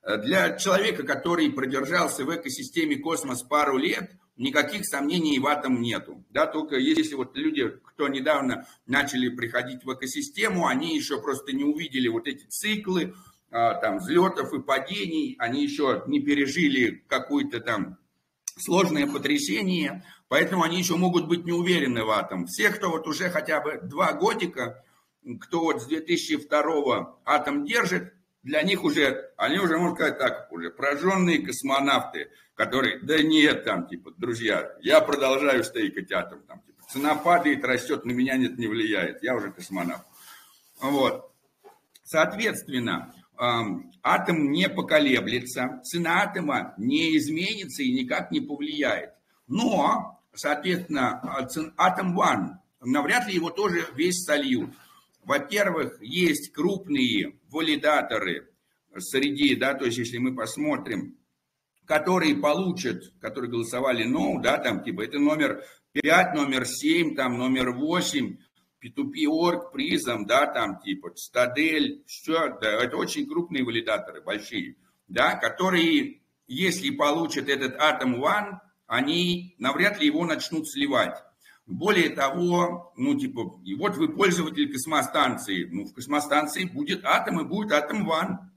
э, 0.04 0.18
для 0.20 0.58
человека, 0.58 1.04
который 1.04 1.52
продержался 1.52 2.24
в 2.24 2.34
экосистеме 2.34 2.96
космос 2.96 3.44
пару 3.44 3.78
лет, 3.78 4.12
никаких 4.38 4.86
сомнений 4.86 5.38
в 5.38 5.48
атом 5.48 5.82
нету. 5.82 6.24
Да, 6.30 6.48
только 6.48 6.78
если 6.78 7.16
вот 7.16 7.36
люди, 7.36 7.70
кто 7.84 8.08
недавно 8.08 8.66
начали 8.86 9.28
приходить 9.28 9.84
в 9.84 9.94
экосистему, 9.94 10.68
они 10.68 10.96
еще 10.96 11.22
просто 11.22 11.52
не 11.52 11.66
увидели 11.66 12.08
вот 12.08 12.28
эти 12.28 12.46
циклы, 12.46 13.14
там, 13.50 13.98
взлетов 13.98 14.54
и 14.54 14.62
падений, 14.62 15.36
они 15.38 15.62
еще 15.62 16.04
не 16.08 16.22
пережили 16.22 17.04
какое-то 17.10 17.60
там 17.60 17.98
сложное 18.58 19.08
потрясение, 19.08 20.04
Поэтому 20.32 20.64
они 20.64 20.78
еще 20.78 20.96
могут 20.96 21.28
быть 21.28 21.44
не 21.44 21.52
уверены 21.52 22.06
в 22.06 22.10
атом. 22.10 22.46
Все, 22.46 22.70
кто 22.70 22.90
вот 22.90 23.06
уже 23.06 23.30
хотя 23.30 23.60
бы 23.60 23.82
два 23.84 24.14
годика, 24.14 24.82
кто 25.42 25.60
вот 25.60 25.82
с 25.82 25.88
2002 25.88 27.18
атом 27.26 27.66
держит, 27.66 28.14
для 28.42 28.62
них 28.62 28.86
уже, 28.86 29.34
они 29.36 29.60
уже, 29.60 29.78
можно 29.78 29.94
сказать 29.94 30.18
так, 30.20 30.48
уже 30.54 30.70
прожженные 30.70 31.46
космонавты, 31.46 32.32
которые, 32.56 33.00
да 33.00 33.22
нет, 33.22 33.66
там, 33.66 33.86
типа, 33.88 34.14
друзья, 34.16 34.72
я 34.80 35.02
продолжаю 35.02 35.66
стейкать 35.66 36.14
атом, 36.14 36.42
там, 36.44 36.62
типа, 36.62 36.82
цена 36.90 37.16
падает, 37.16 37.66
растет, 37.66 38.06
на 38.06 38.12
меня 38.12 38.38
нет, 38.38 38.58
не 38.58 38.68
влияет, 38.68 39.22
я 39.24 39.36
уже 39.36 39.52
космонавт. 39.52 40.06
Вот. 40.80 41.30
Соответственно, 42.06 43.14
атом 44.02 44.50
не 44.50 44.70
поколеблется, 44.70 45.82
цена 45.84 46.22
атома 46.22 46.74
не 46.78 47.18
изменится 47.18 47.84
и 47.84 47.92
никак 47.92 48.32
не 48.32 48.40
повлияет. 48.40 49.12
Но 49.48 50.21
соответственно, 50.34 51.22
Atom 51.78 52.16
One, 52.16 52.50
навряд 52.82 53.28
ли 53.28 53.36
его 53.36 53.50
тоже 53.50 53.86
весь 53.96 54.24
сольют. 54.24 54.72
Во-первых, 55.24 56.02
есть 56.02 56.52
крупные 56.52 57.40
валидаторы 57.50 58.50
среди, 58.98 59.56
да, 59.56 59.74
то 59.76 59.86
есть 59.86 59.98
если 59.98 60.18
мы 60.18 60.36
посмотрим, 60.36 61.18
которые 61.86 62.36
получат, 62.36 63.04
которые 63.20 63.52
голосовали 63.52 64.06
no, 64.06 64.42
да, 64.42 64.58
там 64.58 64.84
типа 64.84 65.02
это 65.02 65.20
номер 65.20 65.64
5, 65.94 66.36
номер 66.36 66.66
7, 66.66 67.16
там 67.16 67.38
номер 67.38 67.72
8, 67.72 68.38
P2P.org, 68.84 69.72
призом, 69.72 70.26
да, 70.26 70.48
там 70.48 70.80
типа 70.80 71.12
Стадель, 71.16 72.04
все, 72.08 72.58
да, 72.60 72.84
это 72.84 72.98
очень 72.98 73.28
крупные 73.28 73.64
валидаторы, 73.64 74.22
большие, 74.22 74.76
да, 75.08 75.36
которые, 75.36 76.22
если 76.48 76.90
получат 76.90 77.48
этот 77.50 77.76
Atom 77.76 78.20
One, 78.20 78.60
они 78.92 79.56
навряд 79.58 80.02
ли 80.02 80.08
его 80.08 80.26
начнут 80.26 80.70
сливать. 80.70 81.16
Более 81.66 82.10
того, 82.10 82.92
ну 82.98 83.18
типа, 83.18 83.58
и 83.64 83.74
вот 83.74 83.96
вы 83.96 84.10
пользователь 84.10 84.70
космостанции, 84.70 85.64
ну 85.64 85.86
в 85.86 85.94
космостанции 85.94 86.66
будет 86.66 87.06
атом 87.06 87.40
и 87.40 87.46
будет 87.46 87.72
атом 87.72 88.06
ван. 88.06 88.52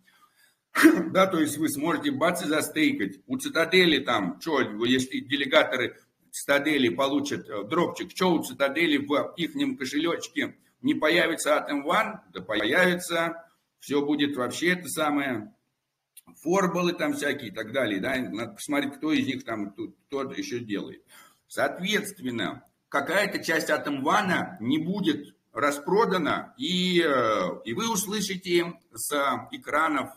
Да, 1.12 1.28
то 1.28 1.38
есть 1.38 1.56
вы 1.56 1.68
сможете 1.68 2.10
бац 2.10 2.42
и 2.42 2.48
застейкать. 2.48 3.20
У 3.28 3.38
цитадели 3.38 4.00
там, 4.00 4.40
что, 4.40 4.60
если 4.84 5.20
делегаторы 5.20 5.96
цитадели 6.32 6.88
получат 6.88 7.48
э, 7.48 7.62
дропчик, 7.62 8.10
что 8.10 8.32
у 8.32 8.42
цитадели 8.42 8.96
в 8.96 9.34
их 9.36 9.78
кошелечке 9.78 10.56
не 10.82 10.94
появится 10.94 11.50
Atom 11.50 11.84
One? 11.84 12.18
Да 12.32 12.40
появится. 12.40 13.36
Все 13.78 14.04
будет 14.04 14.34
вообще 14.34 14.70
это 14.70 14.88
самое 14.88 15.53
форбалы 16.42 16.92
там 16.92 17.14
всякие 17.14 17.50
и 17.50 17.52
так 17.52 17.72
далее, 17.72 18.00
да, 18.00 18.16
надо 18.16 18.52
посмотреть, 18.52 18.94
кто 18.94 19.12
из 19.12 19.26
них 19.26 19.44
там, 19.44 19.72
кто 19.72 20.22
еще 20.32 20.60
делает. 20.60 21.02
Соответственно, 21.48 22.64
какая-то 22.88 23.42
часть 23.42 23.70
Атомвана 23.70 24.56
не 24.60 24.78
будет 24.78 25.34
распродана, 25.52 26.54
и, 26.56 27.00
э, 27.00 27.60
и 27.64 27.74
вы 27.74 27.90
услышите 27.90 28.74
с 28.92 29.12
экранов 29.52 30.10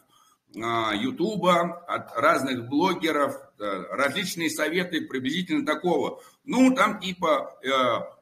а, 0.55 0.95
Ютуба 0.95 1.83
от 1.87 2.15
разных 2.15 2.67
блогеров 2.67 3.35
э, 3.59 3.83
различные 3.91 4.49
советы 4.49 5.01
приблизительно 5.01 5.65
такого. 5.65 6.21
Ну, 6.45 6.73
там 6.73 6.99
типа, 6.99 7.59
э, 7.61 7.69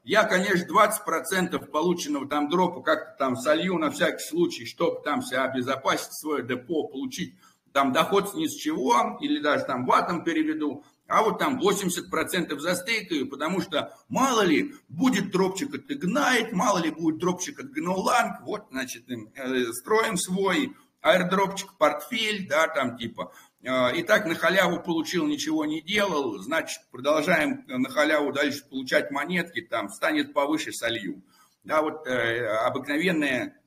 я, 0.04 0.24
конечно, 0.24 0.66
20% 0.66 1.66
полученного 1.70 2.28
там 2.28 2.48
дропа 2.48 2.82
как-то 2.82 3.16
там 3.18 3.36
солью 3.36 3.78
на 3.78 3.90
всякий 3.90 4.24
случай, 4.24 4.66
чтобы 4.66 5.00
там 5.02 5.22
себя 5.22 5.44
обезопасить, 5.44 6.12
свое 6.12 6.44
депо, 6.44 6.88
получить 6.88 7.34
там 7.76 7.92
доход 7.92 8.32
ни 8.32 8.46
с 8.46 8.54
чего, 8.54 9.18
или 9.20 9.38
даже 9.38 9.66
там 9.66 9.84
ватом 9.84 10.24
переведу, 10.24 10.82
а 11.06 11.22
вот 11.22 11.38
там 11.38 11.60
80% 11.60 12.58
застейкаю, 12.58 13.28
потому 13.28 13.60
что 13.60 13.94
мало 14.08 14.40
ли 14.40 14.72
будет 14.88 15.30
дропчик 15.30 15.74
от 15.74 15.90
Ignite, 15.90 16.52
мало 16.52 16.78
ли 16.78 16.90
будет 16.90 17.18
дропчик 17.18 17.60
от 17.60 17.66
GNOLang, 17.66 18.44
вот, 18.44 18.68
значит, 18.70 19.04
э, 19.10 19.72
строим 19.74 20.16
свой 20.16 20.74
аирдропчик, 21.02 21.76
портфель, 21.76 22.48
да, 22.48 22.66
там 22.66 22.96
типа, 22.96 23.34
э, 23.62 23.98
и 23.98 24.02
так 24.02 24.24
на 24.24 24.34
халяву 24.34 24.80
получил, 24.80 25.26
ничего 25.26 25.66
не 25.66 25.82
делал, 25.82 26.38
значит, 26.38 26.80
продолжаем 26.90 27.62
на 27.66 27.90
халяву 27.90 28.32
дальше 28.32 28.64
получать 28.70 29.10
монетки, 29.10 29.60
там, 29.60 29.90
станет 29.90 30.32
повыше, 30.32 30.72
солью. 30.72 31.22
Да, 31.62 31.82
вот 31.82 32.06
э, 32.06 32.46
обыкновенная, 32.46 33.60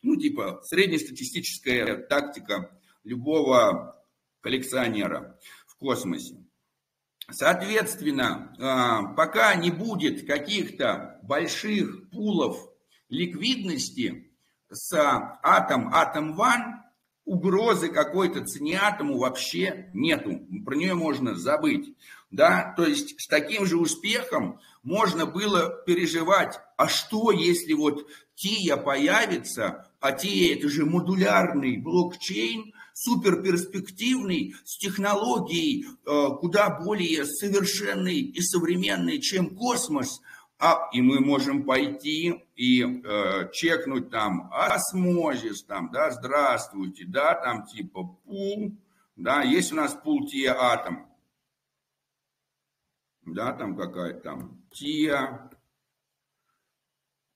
ну, 0.00 0.16
типа, 0.16 0.62
среднестатистическая 0.64 1.98
тактика 1.98 2.70
любого 3.04 4.02
коллекционера 4.40 5.38
в 5.66 5.76
космосе. 5.76 6.36
Соответственно, 7.30 8.54
а, 8.58 9.14
пока 9.14 9.54
не 9.54 9.70
будет 9.70 10.26
каких-то 10.26 11.18
больших 11.22 12.10
пулов 12.10 12.58
ликвидности 13.08 14.30
с 14.70 14.92
атом, 15.42 15.90
атом 15.94 16.34
ван, 16.34 16.82
угрозы 17.24 17.88
какой-то 17.88 18.44
цене 18.44 18.78
атому 18.78 19.18
вообще 19.18 19.88
нету. 19.94 20.46
Про 20.64 20.74
нее 20.76 20.94
можно 20.94 21.34
забыть. 21.34 21.96
Да? 22.30 22.74
То 22.76 22.84
есть 22.84 23.20
с 23.20 23.26
таким 23.26 23.64
же 23.64 23.78
успехом 23.78 24.60
можно 24.82 25.24
было 25.24 25.82
переживать, 25.86 26.60
а 26.76 26.88
что 26.88 27.30
если 27.30 27.72
вот 27.72 28.06
ТИА 28.34 28.76
появится, 28.76 29.90
а 30.00 30.12
ТИА 30.12 30.54
это 30.54 30.68
же 30.68 30.84
модулярный 30.84 31.78
блокчейн, 31.78 32.74
суперперспективный, 32.94 34.54
с 34.64 34.78
технологией 34.78 35.84
э, 35.84 36.28
куда 36.38 36.70
более 36.70 37.26
совершенной 37.26 38.20
и 38.20 38.40
современной, 38.40 39.20
чем 39.20 39.56
космос, 39.56 40.20
а, 40.58 40.88
и 40.92 41.02
мы 41.02 41.18
можем 41.20 41.64
пойти 41.64 42.44
и 42.54 42.82
э, 42.82 43.50
чекнуть 43.52 44.10
там 44.10 44.48
осмозис, 44.52 45.64
там, 45.64 45.90
да, 45.90 46.12
здравствуйте, 46.12 47.04
да, 47.06 47.34
там 47.34 47.66
типа 47.66 48.04
пул, 48.24 48.72
да, 49.16 49.42
есть 49.42 49.72
у 49.72 49.74
нас 49.76 49.92
пул 49.92 50.26
тия 50.28 50.54
атом, 50.54 51.08
да, 53.26 53.52
там 53.52 53.76
какая-то 53.76 54.20
там 54.20 54.62
тия, 54.70 55.50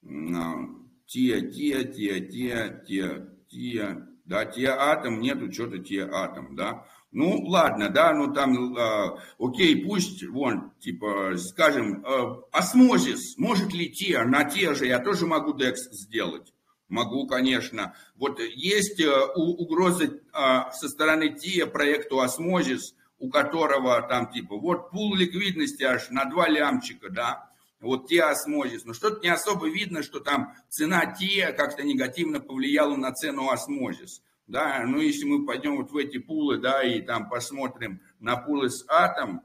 тия, 0.01 1.51
тия, 1.51 1.85
тия, 1.85 2.21
тия, 2.21 2.85
тия, 2.87 3.29
тия, 3.49 4.08
да, 4.29 4.51
атом 4.79 5.21
нету 5.21 5.51
что-то 5.53 5.79
атом, 6.13 6.55
да. 6.55 6.85
Ну, 7.11 7.43
ладно, 7.47 7.89
да, 7.89 8.13
ну 8.13 8.35
там, 8.35 8.77
э, 8.77 9.19
окей, 9.39 9.83
пусть, 9.85 10.23
вон, 10.25 10.73
типа, 10.79 11.33
скажем, 11.39 12.05
э, 12.05 12.43
осмозис, 12.53 13.39
может 13.39 13.73
ли 13.73 13.91
те, 13.91 14.23
на 14.25 14.45
те 14.45 14.75
же, 14.75 14.87
я 14.87 14.99
тоже 14.99 15.27
могу 15.27 15.55
DEX 15.55 15.77
сделать. 15.93 16.53
Могу, 16.89 17.27
конечно. 17.27 17.95
Вот 18.17 18.41
есть 18.41 19.01
э, 19.01 19.11
угрозы 19.35 20.21
э, 20.33 20.61
со 20.73 20.89
стороны 20.89 21.35
ТИА 21.35 21.67
проекту 21.67 22.21
Осмозис, 22.21 22.95
у 23.19 23.31
которого 23.31 24.01
там 24.03 24.31
типа 24.31 24.57
вот 24.57 24.91
пул 24.91 25.15
ликвидности 25.15 25.83
аж 25.83 26.09
на 26.11 26.25
два 26.27 26.49
лямчика, 26.49 27.11
да, 27.11 27.48
вот 27.81 28.09
те 28.09 28.23
осмозис. 28.23 28.85
Но 28.85 28.93
что-то 28.93 29.21
не 29.21 29.29
особо 29.29 29.69
видно, 29.69 30.03
что 30.03 30.21
там 30.21 30.55
цена 30.69 31.07
те 31.07 31.53
как-то 31.53 31.83
негативно 31.83 32.41
повлияла 32.41 32.97
на 32.97 33.13
цену 33.13 33.51
осмозис. 33.51 34.23
Да, 34.47 34.83
ну 34.87 34.99
если 34.99 35.25
мы 35.25 35.45
пойдем 35.45 35.77
вот 35.77 35.91
в 35.91 35.97
эти 35.97 36.19
пулы, 36.19 36.59
да, 36.59 36.83
и 36.83 37.03
там 37.03 37.29
посмотрим 37.29 38.01
на 38.19 38.37
пулы 38.37 38.71
с 38.71 38.83
атом, 38.89 39.43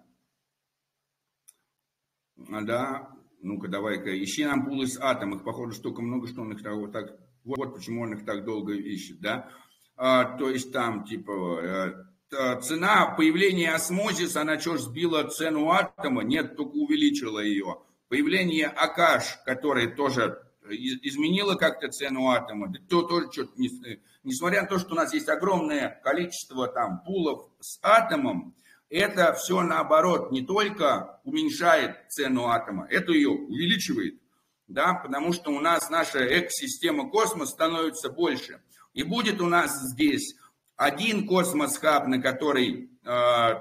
да, 2.38 3.10
ну-ка 3.42 3.68
давай-ка, 3.68 4.24
ищи 4.24 4.46
нам 4.46 4.66
пулы 4.66 4.88
с 4.88 4.98
атом, 4.98 5.36
их 5.36 5.44
походу 5.44 5.74
столько 5.74 6.02
много, 6.02 6.28
что 6.28 6.42
он 6.42 6.54
их 6.54 6.64
так, 6.64 6.76
вот 6.76 6.94
так, 6.94 7.20
вот 7.44 7.76
почему 7.76 8.04
он 8.04 8.14
их 8.14 8.26
так 8.26 8.46
долго 8.46 8.74
ищет, 8.74 9.20
да. 9.20 9.50
А, 9.98 10.38
то 10.38 10.50
есть 10.50 10.72
там 10.72 11.04
типа 11.04 12.06
э, 12.32 12.62
цена 12.62 13.14
появления 13.18 13.74
осмозиса, 13.74 14.42
она 14.42 14.58
что 14.58 14.78
сбила 14.78 15.24
цену 15.26 15.70
атома? 15.70 16.24
Нет, 16.24 16.56
только 16.56 16.76
увеличила 16.76 17.40
ее 17.40 17.82
появление 18.10 18.68
Акаш, 18.68 19.40
которое 19.46 19.88
тоже 19.88 20.42
изменило 20.70 21.56
как-то 21.56 21.90
цену 21.90 22.30
атома, 22.30 22.74
то 22.90 23.04
тоже 23.04 23.32
что-то, 23.32 23.52
несмотря 24.24 24.62
на 24.62 24.68
то, 24.68 24.80
что 24.80 24.94
у 24.94 24.96
нас 24.96 25.14
есть 25.14 25.30
огромное 25.30 26.00
количество 26.04 26.68
там 26.68 27.04
пулов 27.04 27.50
с 27.60 27.80
атомом, 27.82 28.56
это 28.90 29.34
все 29.34 29.62
наоборот 29.62 30.32
не 30.32 30.44
только 30.44 31.20
уменьшает 31.24 31.98
цену 32.10 32.48
атома, 32.48 32.88
это 32.90 33.12
ее 33.12 33.30
увеличивает, 33.30 34.22
да, 34.68 34.94
потому 34.94 35.34
что 35.34 35.52
у 35.52 35.60
нас 35.60 35.90
наша 35.90 36.20
экосистема 36.26 37.10
космос 37.10 37.50
становится 37.50 38.10
больше. 38.10 38.62
И 38.94 39.04
будет 39.04 39.42
у 39.42 39.48
нас 39.48 39.72
здесь 39.92 40.36
один 40.76 41.28
космос-хаб, 41.28 42.08
на 42.08 42.22
который 42.22 42.92
э, 43.04 43.10
э, 43.10 43.56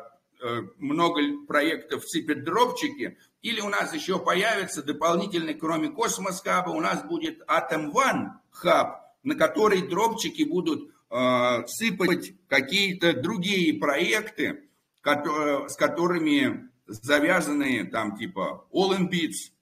много 0.79 1.21
проектов 1.47 2.05
сыпят 2.07 2.45
дропчики, 2.45 3.19
или 3.43 3.61
у 3.61 3.69
нас 3.69 3.93
еще 3.93 4.19
появится 4.19 4.83
дополнительный, 4.83 5.55
кроме 5.55 5.89
Cosmos 5.89 6.41
Hub 6.41 6.59
а, 6.59 6.71
у 6.71 6.81
нас 6.81 7.05
будет 7.05 7.43
Atom 7.49 7.93
One 7.93 8.29
hub, 8.51 9.03
на 9.23 9.35
который 9.35 9.87
дропчики 9.87 10.43
будут 10.45 10.91
э, 11.11 11.67
сыпать 11.67 12.35
какие-то 12.49 13.15
другие 13.15 13.79
проекты, 13.79 14.69
которые, 15.01 15.69
с 15.69 15.77
которыми 15.77 16.71
завязаны 16.87 17.85
там 17.87 18.17
типа 18.17 18.67
Bits. 18.73 19.53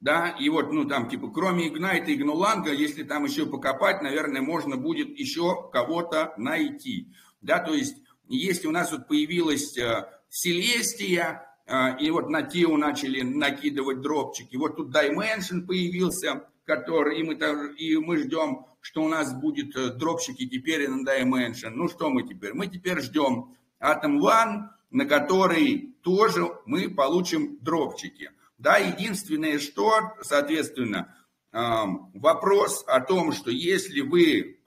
Да, 0.00 0.36
и 0.38 0.50
вот, 0.50 0.70
ну, 0.70 0.84
там, 0.84 1.08
типа, 1.08 1.30
кроме 1.30 1.70
Ignite 1.70 2.08
и 2.08 2.16
Gnoland 2.16 2.60
а, 2.60 2.72
если 2.72 3.04
там 3.04 3.24
еще 3.24 3.46
покопать, 3.46 4.02
наверное, 4.02 4.42
можно 4.42 4.76
будет 4.76 5.18
еще 5.18 5.70
кого-то 5.72 6.34
найти. 6.36 7.10
Да, 7.40 7.58
то 7.58 7.72
есть, 7.72 8.03
если 8.28 8.66
у 8.66 8.70
нас 8.70 8.92
вот 8.92 9.08
появилась 9.08 9.76
э, 9.76 10.08
Селестия, 10.28 11.46
а, 11.66 11.96
и 11.98 12.10
вот 12.10 12.28
на 12.28 12.42
Тиу 12.42 12.76
начали 12.76 13.22
накидывать 13.22 14.00
дропчики. 14.00 14.56
Вот 14.56 14.76
тут 14.76 14.94
Dimension 14.94 15.66
появился, 15.66 16.46
который, 16.64 17.20
и 17.20 17.22
мы, 17.22 17.34
и 17.76 17.96
мы 17.96 18.18
ждем, 18.18 18.66
что 18.80 19.02
у 19.02 19.08
нас 19.08 19.32
будет 19.32 19.74
э, 19.76 19.90
дропчики 19.94 20.46
теперь 20.46 20.88
на 20.88 21.02
Dimension. 21.08 21.70
Ну 21.70 21.88
что 21.88 22.10
мы 22.10 22.22
теперь? 22.22 22.52
Мы 22.52 22.66
теперь 22.66 23.00
ждем 23.00 23.56
Atom 23.80 24.18
One, 24.20 24.68
на 24.90 25.06
который 25.06 25.94
тоже 26.02 26.46
мы 26.66 26.88
получим 26.88 27.58
дропчики. 27.60 28.30
Да, 28.58 28.76
единственное, 28.76 29.58
что, 29.58 30.14
соответственно, 30.22 31.14
вопрос 31.52 32.84
о 32.86 33.00
том, 33.00 33.32
что 33.32 33.50
если 33.50 34.00
вы, 34.00 34.60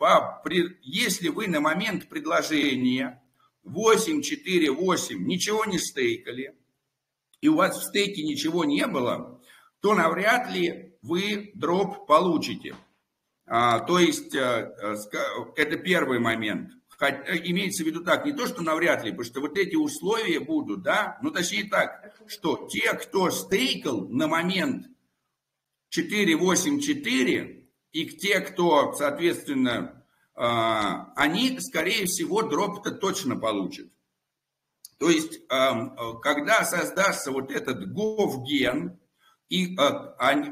если 0.81 1.29
вы 1.29 1.47
на 1.47 1.59
момент 1.59 2.07
предложения 2.07 3.21
8, 3.67 4.21
4, 4.21 4.71
8 4.71 5.27
ничего 5.27 5.65
не 5.65 5.77
стейкали, 5.77 6.55
и 7.41 7.47
у 7.47 7.55
вас 7.55 7.77
в 7.77 7.83
стейке 7.83 8.23
ничего 8.23 8.65
не 8.65 8.87
было, 8.87 9.41
то 9.81 9.93
навряд 9.93 10.51
ли 10.51 10.95
вы 11.01 11.51
дроп 11.53 12.07
получите. 12.07 12.75
А, 13.45 13.79
то 13.79 13.99
есть 13.99 14.35
а, 14.35 14.73
это 15.55 15.77
первый 15.77 16.19
момент. 16.19 16.71
Хоть, 16.89 17.13
э, 17.27 17.41
имеется 17.45 17.83
в 17.83 17.87
виду 17.87 18.03
так, 18.03 18.25
не 18.25 18.33
то, 18.33 18.47
что 18.47 18.63
навряд 18.63 19.03
ли, 19.03 19.11
потому 19.11 19.25
что 19.25 19.41
вот 19.41 19.57
эти 19.57 19.75
условия 19.75 20.39
будут, 20.39 20.81
да, 20.81 21.19
ну 21.21 21.29
точнее 21.29 21.65
так, 21.65 22.15
что 22.25 22.67
те, 22.67 22.93
кто 22.93 23.29
стейкал 23.29 24.07
на 24.09 24.27
момент 24.27 24.87
4.8.4, 25.95 27.65
и 27.91 28.05
те, 28.05 28.41
кто, 28.41 28.93
соответственно, 28.93 29.96
они, 30.37 31.59
скорее 31.59 32.05
всего, 32.05 32.43
дроп-то 32.43 32.91
точно 32.91 33.35
получат. 33.35 33.87
То 34.99 35.09
есть, 35.09 35.39
когда 35.47 36.63
создастся 36.63 37.31
вот 37.31 37.51
этот 37.51 37.91
говген, 37.91 38.99
и, 39.49 39.75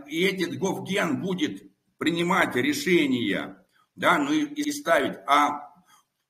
и 0.07 0.21
этот 0.23 0.57
говген 0.57 1.21
будет 1.21 1.71
принимать 1.97 2.55
решения, 2.55 3.63
да, 3.95 4.17
ну 4.17 4.31
и, 4.33 4.45
и 4.45 4.71
ставить, 4.71 5.17
а 5.27 5.71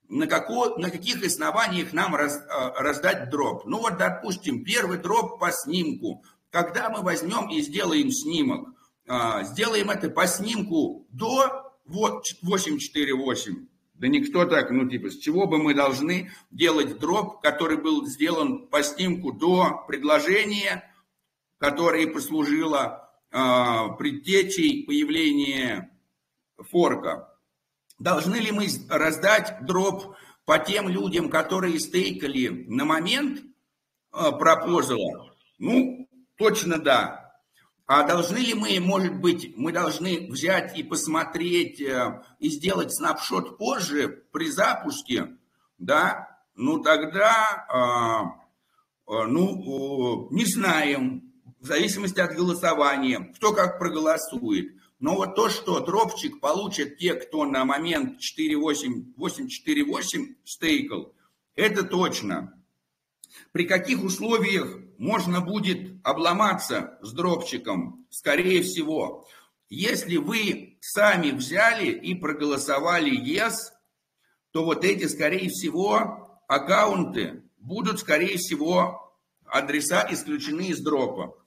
на, 0.08 0.28
како, 0.28 0.78
на 0.78 0.92
каких 0.92 1.24
основаниях 1.24 1.94
нам 1.94 2.16
раз, 2.16 2.40
раздать 2.78 3.30
дроп? 3.30 3.66
Ну 3.66 3.80
вот, 3.80 3.98
допустим, 3.98 4.64
первый 4.64 4.98
дроп 4.98 5.40
по 5.40 5.52
снимку. 5.52 6.24
Когда 6.50 6.90
мы 6.90 7.02
возьмем 7.02 7.50
и 7.50 7.62
сделаем 7.62 8.12
снимок, 8.12 8.70
сделаем 9.44 9.90
это 9.90 10.10
по 10.10 10.28
снимку 10.28 11.08
до 11.10 11.65
вот 11.86 12.26
848. 12.42 13.68
Да 13.94 14.08
никто 14.10 14.46
так, 14.46 14.72
ну 14.72 14.90
типа, 14.90 15.10
с 15.10 15.18
чего 15.18 15.48
бы 15.48 15.58
мы 15.58 15.74
должны 15.74 16.32
делать 16.52 17.00
дроп, 17.00 17.42
который 17.42 17.78
был 17.78 18.06
сделан 18.06 18.68
по 18.68 18.84
снимку 18.84 19.32
до 19.32 19.86
предложения, 19.88 20.94
которое 21.60 22.08
послужило 22.08 23.10
э, 23.32 23.38
предтечей 23.98 24.86
появления 24.86 25.98
форка. 26.58 27.34
Должны 27.98 28.36
ли 28.36 28.52
мы 28.52 28.68
раздать 28.90 29.66
дроп 29.66 30.16
по 30.44 30.60
тем 30.60 30.90
людям, 30.90 31.30
которые 31.30 31.80
стейкали 31.80 32.66
на 32.68 32.84
момент 32.84 33.40
э, 33.40 34.32
пропозала? 34.38 35.34
Ну, 35.58 36.10
точно 36.38 36.80
да. 36.80 37.25
А 37.88 38.04
должны 38.04 38.38
ли 38.38 38.54
мы, 38.56 38.80
может 38.80 39.20
быть, 39.20 39.56
мы 39.56 39.72
должны 39.72 40.28
взять 40.32 40.76
и 40.78 40.84
посмотреть 40.84 41.80
э, 41.80 42.24
и 42.40 42.50
сделать 42.50 42.96
снапшот 42.96 43.60
позже 43.60 44.24
при 44.32 44.50
запуске, 44.50 45.38
да? 45.78 46.42
Ну 46.56 46.82
тогда, 46.82 47.68
а, 47.70 48.24
а, 49.06 49.28
ну, 49.28 50.28
не 50.32 50.46
знаем, 50.46 51.32
в 51.60 51.68
зависимости 51.68 52.20
от 52.20 52.36
голосования, 52.36 53.32
кто 53.36 53.54
как 53.54 53.78
проголосует. 53.78 54.74
Но 55.00 55.16
вот 55.16 55.36
то, 55.36 55.50
что 55.50 55.80
дропчик 55.82 56.40
получат 56.40 56.98
те, 56.98 57.14
кто 57.14 57.46
на 57.46 57.66
момент 57.66 58.20
4.8.848 58.20 60.38
стейкал, 60.44 61.14
это 61.56 61.84
точно. 61.84 62.60
При 63.56 63.64
каких 63.64 64.04
условиях 64.04 64.68
можно 64.98 65.40
будет 65.40 66.06
обломаться 66.06 67.00
с 67.02 67.14
дропчиком, 67.14 68.06
скорее 68.10 68.62
всего. 68.64 69.26
Если 69.70 70.18
вы 70.18 70.78
сами 70.82 71.32
взяли 71.32 71.90
и 71.90 72.16
проголосовали 72.16 73.18
yes, 73.18 73.54
то 74.52 74.66
вот 74.66 74.84
эти, 74.84 75.06
скорее 75.06 75.48
всего, 75.48 76.44
аккаунты 76.50 77.44
будут, 77.56 78.02
скорее 78.02 78.36
всего, 78.40 79.18
адреса 79.46 80.06
исключены 80.12 80.68
из 80.72 80.82
дропа. 80.82 81.42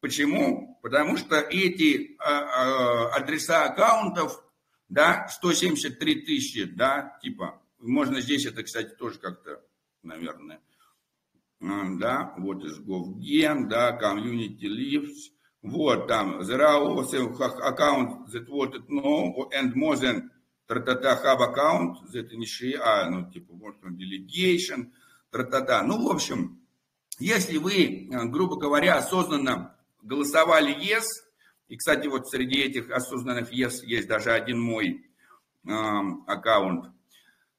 Почему? 0.00 0.80
Потому 0.82 1.16
что 1.16 1.36
эти 1.36 2.16
а, 2.18 2.40
а, 2.40 3.16
адреса 3.18 3.66
аккаунтов, 3.66 4.42
да, 4.88 5.28
173 5.28 6.22
тысячи, 6.22 6.64
да, 6.64 7.16
типа, 7.22 7.62
можно 7.78 8.20
здесь 8.20 8.46
это, 8.46 8.64
кстати, 8.64 8.96
тоже 8.96 9.20
как-то, 9.20 9.64
наверное, 10.02 10.60
да, 11.62 12.34
вот 12.38 12.64
из 12.64 12.80
GovGen, 12.80 13.68
да, 13.68 13.96
Community 13.96 14.64
Lives, 14.64 15.30
вот 15.62 16.08
там, 16.08 16.40
there 16.40 16.60
are 16.60 16.82
also 16.82 17.32
accounts 17.62 18.32
that 18.32 18.48
wanted 18.48 18.88
know 18.88 19.48
and 19.52 19.74
more 19.76 19.96
than 19.96 20.28
тра-та-та 20.66 21.22
have 21.22 21.40
account, 21.40 21.98
that 22.12 22.32
initiate, 22.32 22.80
а, 22.82 23.08
ну, 23.08 23.30
типа, 23.30 23.54
вот 23.54 23.80
там, 23.80 23.96
delegation, 23.96 24.90
тра-та-та. 25.30 25.82
Ну, 25.82 26.04
в 26.04 26.10
общем, 26.10 26.60
если 27.20 27.58
вы, 27.58 28.08
грубо 28.10 28.56
говоря, 28.56 28.96
осознанно 28.96 29.76
голосовали 30.02 30.74
yes, 30.74 31.04
и, 31.68 31.76
кстати, 31.76 32.08
вот 32.08 32.28
среди 32.28 32.60
этих 32.60 32.90
осознанных 32.90 33.52
yes 33.52 33.84
есть 33.84 34.08
даже 34.08 34.32
один 34.32 34.60
мой 34.60 35.06
э, 35.64 35.70
аккаунт, 36.26 36.92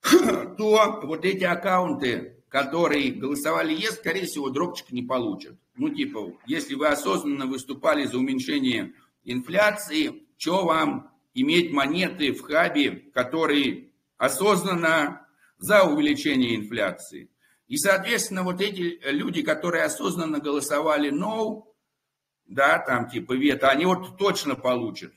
то 0.58 1.00
вот 1.04 1.24
эти 1.24 1.46
аккаунты 1.46 2.43
которые 2.54 3.10
голосовали 3.14 3.74
ЕС, 3.74 3.96
скорее 3.96 4.28
всего, 4.28 4.52
дропчик 4.52 4.92
не 4.92 5.02
получат. 5.02 5.58
Ну, 5.76 5.90
типа, 5.90 6.34
если 6.46 6.76
вы 6.76 6.88
осознанно 6.88 7.48
выступали 7.48 8.06
за 8.06 8.20
уменьшение 8.20 8.94
инфляции, 9.24 10.28
что 10.38 10.64
вам 10.64 11.12
иметь 11.34 11.72
монеты 11.72 12.32
в 12.32 12.42
хабе, 12.42 13.10
которые 13.12 13.90
осознанно 14.18 15.26
за 15.58 15.86
увеличение 15.86 16.56
инфляции? 16.56 17.32
И, 17.68 17.78
соответственно, 17.78 18.44
вот 18.44 18.62
эти 18.62 19.00
люди, 19.10 19.42
которые 19.42 19.86
осознанно 19.86 20.38
голосовали 20.38 21.12
no, 21.12 21.64
да, 22.46 22.78
там 22.78 23.10
типа 23.10 23.34
вето, 23.34 23.70
они 23.70 23.88
вот 23.88 24.20
точно 24.20 24.54
получат. 24.54 25.12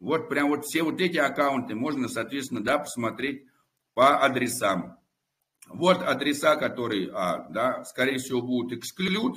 Вот 0.00 0.28
прям 0.28 0.48
вот 0.48 0.64
все 0.64 0.82
вот 0.82 1.00
эти 1.00 1.18
аккаунты 1.18 1.76
можно, 1.76 2.08
соответственно, 2.08 2.60
да, 2.60 2.80
посмотреть 2.80 3.46
по 3.94 4.20
адресам. 4.24 4.98
Вот 5.74 6.02
адреса, 6.02 6.56
которые, 6.56 7.10
а, 7.12 7.48
да, 7.48 7.84
скорее 7.84 8.18
всего, 8.18 8.42
будут 8.42 8.78
exclude, 8.78 9.36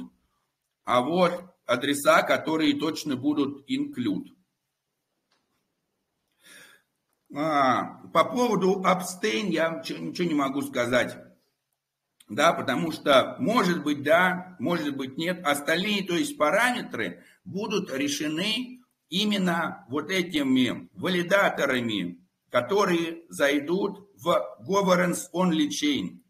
а 0.83 1.01
вот 1.01 1.43
адреса, 1.65 2.21
которые 2.23 2.77
точно 2.79 3.15
будут 3.15 3.69
include. 3.69 4.27
А, 7.33 8.01
по 8.13 8.23
поводу 8.23 8.81
abstain 8.83 9.49
я 9.49 9.69
ничего 9.69 10.27
не 10.27 10.35
могу 10.35 10.61
сказать. 10.61 11.17
Да, 12.27 12.53
потому 12.53 12.91
что 12.91 13.35
может 13.39 13.83
быть 13.83 14.01
да, 14.01 14.55
может 14.59 14.95
быть 14.95 15.17
нет. 15.17 15.45
Остальные, 15.45 16.05
то 16.05 16.15
есть 16.15 16.37
параметры, 16.37 17.23
будут 17.43 17.93
решены 17.93 18.81
именно 19.09 19.85
вот 19.89 20.09
этими 20.09 20.89
валидаторами, 20.93 22.19
которые 22.49 23.25
зайдут 23.29 24.09
в 24.15 24.57
governance 24.67 25.29
only 25.33 25.67
chain. 25.69 26.21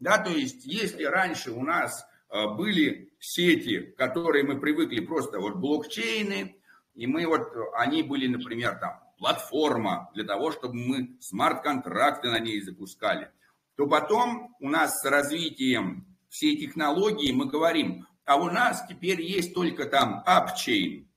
Да, 0.00 0.18
то 0.18 0.30
есть, 0.30 0.64
если 0.64 1.04
раньше 1.04 1.50
у 1.50 1.62
нас 1.62 2.06
э, 2.30 2.46
были 2.54 3.12
сети, 3.18 3.94
которые 3.96 4.44
мы 4.44 4.60
привыкли 4.60 5.00
просто 5.00 5.40
вот 5.40 5.56
блокчейны, 5.56 6.56
и 6.94 7.06
мы 7.06 7.26
вот, 7.26 7.48
они 7.74 8.02
были, 8.02 8.26
например, 8.26 8.78
там, 8.78 9.00
платформа 9.18 10.10
для 10.14 10.24
того, 10.24 10.52
чтобы 10.52 10.74
мы 10.74 11.16
смарт-контракты 11.20 12.30
на 12.30 12.38
ней 12.38 12.60
запускали, 12.60 13.30
то 13.76 13.86
потом 13.86 14.54
у 14.60 14.68
нас 14.68 15.00
с 15.00 15.04
развитием 15.08 16.06
всей 16.28 16.56
технологии 16.56 17.32
мы 17.32 17.46
говорим, 17.46 18.06
а 18.24 18.36
у 18.36 18.50
нас 18.50 18.84
теперь 18.88 19.22
есть 19.22 19.54
только 19.54 19.86
там 19.86 20.22
appchain. 20.26 21.08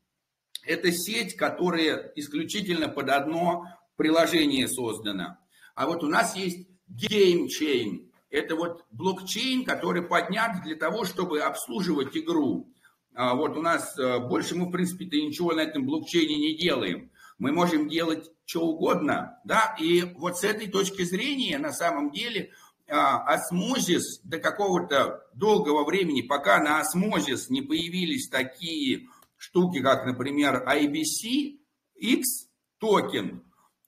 Это 0.63 0.91
сеть, 0.91 1.36
которая 1.36 2.11
исключительно 2.15 2.88
под 2.88 3.09
одно 3.09 3.65
приложение 3.95 4.67
создана. 4.67 5.39
А 5.75 5.88
вот 5.88 6.03
у 6.03 6.07
нас 6.07 6.36
есть 6.36 6.67
gamechain, 6.88 8.11
это 8.32 8.55
вот 8.55 8.86
блокчейн, 8.91 9.65
который 9.65 10.01
поднят 10.01 10.63
для 10.63 10.75
того, 10.75 11.05
чтобы 11.05 11.41
обслуживать 11.41 12.15
игру. 12.17 12.67
А 13.13 13.36
вот 13.36 13.57
у 13.57 13.61
нас 13.61 13.97
э, 13.99 14.19
больше 14.19 14.55
мы, 14.55 14.67
в 14.67 14.71
принципе-то, 14.71 15.17
ничего 15.17 15.53
на 15.53 15.61
этом 15.61 15.86
блокчейне 15.86 16.38
не 16.38 16.57
делаем. 16.57 17.11
Мы 17.38 17.51
можем 17.51 17.89
делать 17.89 18.32
что 18.45 18.61
угодно, 18.61 19.39
да, 19.45 19.75
и 19.79 20.01
вот 20.17 20.38
с 20.38 20.43
этой 20.43 20.67
точки 20.67 21.03
зрения, 21.03 21.57
на 21.57 21.71
самом 21.71 22.11
деле, 22.11 22.51
а, 22.89 23.23
Osmosis 23.24 24.19
до 24.23 24.39
какого-то 24.39 25.23
долгого 25.34 25.86
времени, 25.86 26.21
пока 26.21 26.61
на 26.61 26.82
Osmosis 26.82 27.49
не 27.49 27.61
появились 27.61 28.27
такие 28.27 29.07
штуки, 29.38 29.82
как, 29.82 30.05
например, 30.05 30.65
IBCX 30.67 32.49
токен, 32.77 33.43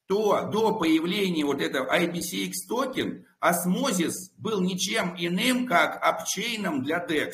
то 0.07 0.47
до 0.49 0.75
появления 0.75 1.43
вот 1.43 1.61
этого 1.61 1.93
IBCX 1.93 2.51
токен 2.69 3.25
Osmosis 3.43 4.31
был 4.37 4.61
ничем 4.61 5.15
иным, 5.17 5.67
как 5.67 6.01
appchain 6.01 6.65
ом 6.65 6.81
для 6.81 7.05
DEX. 7.05 7.33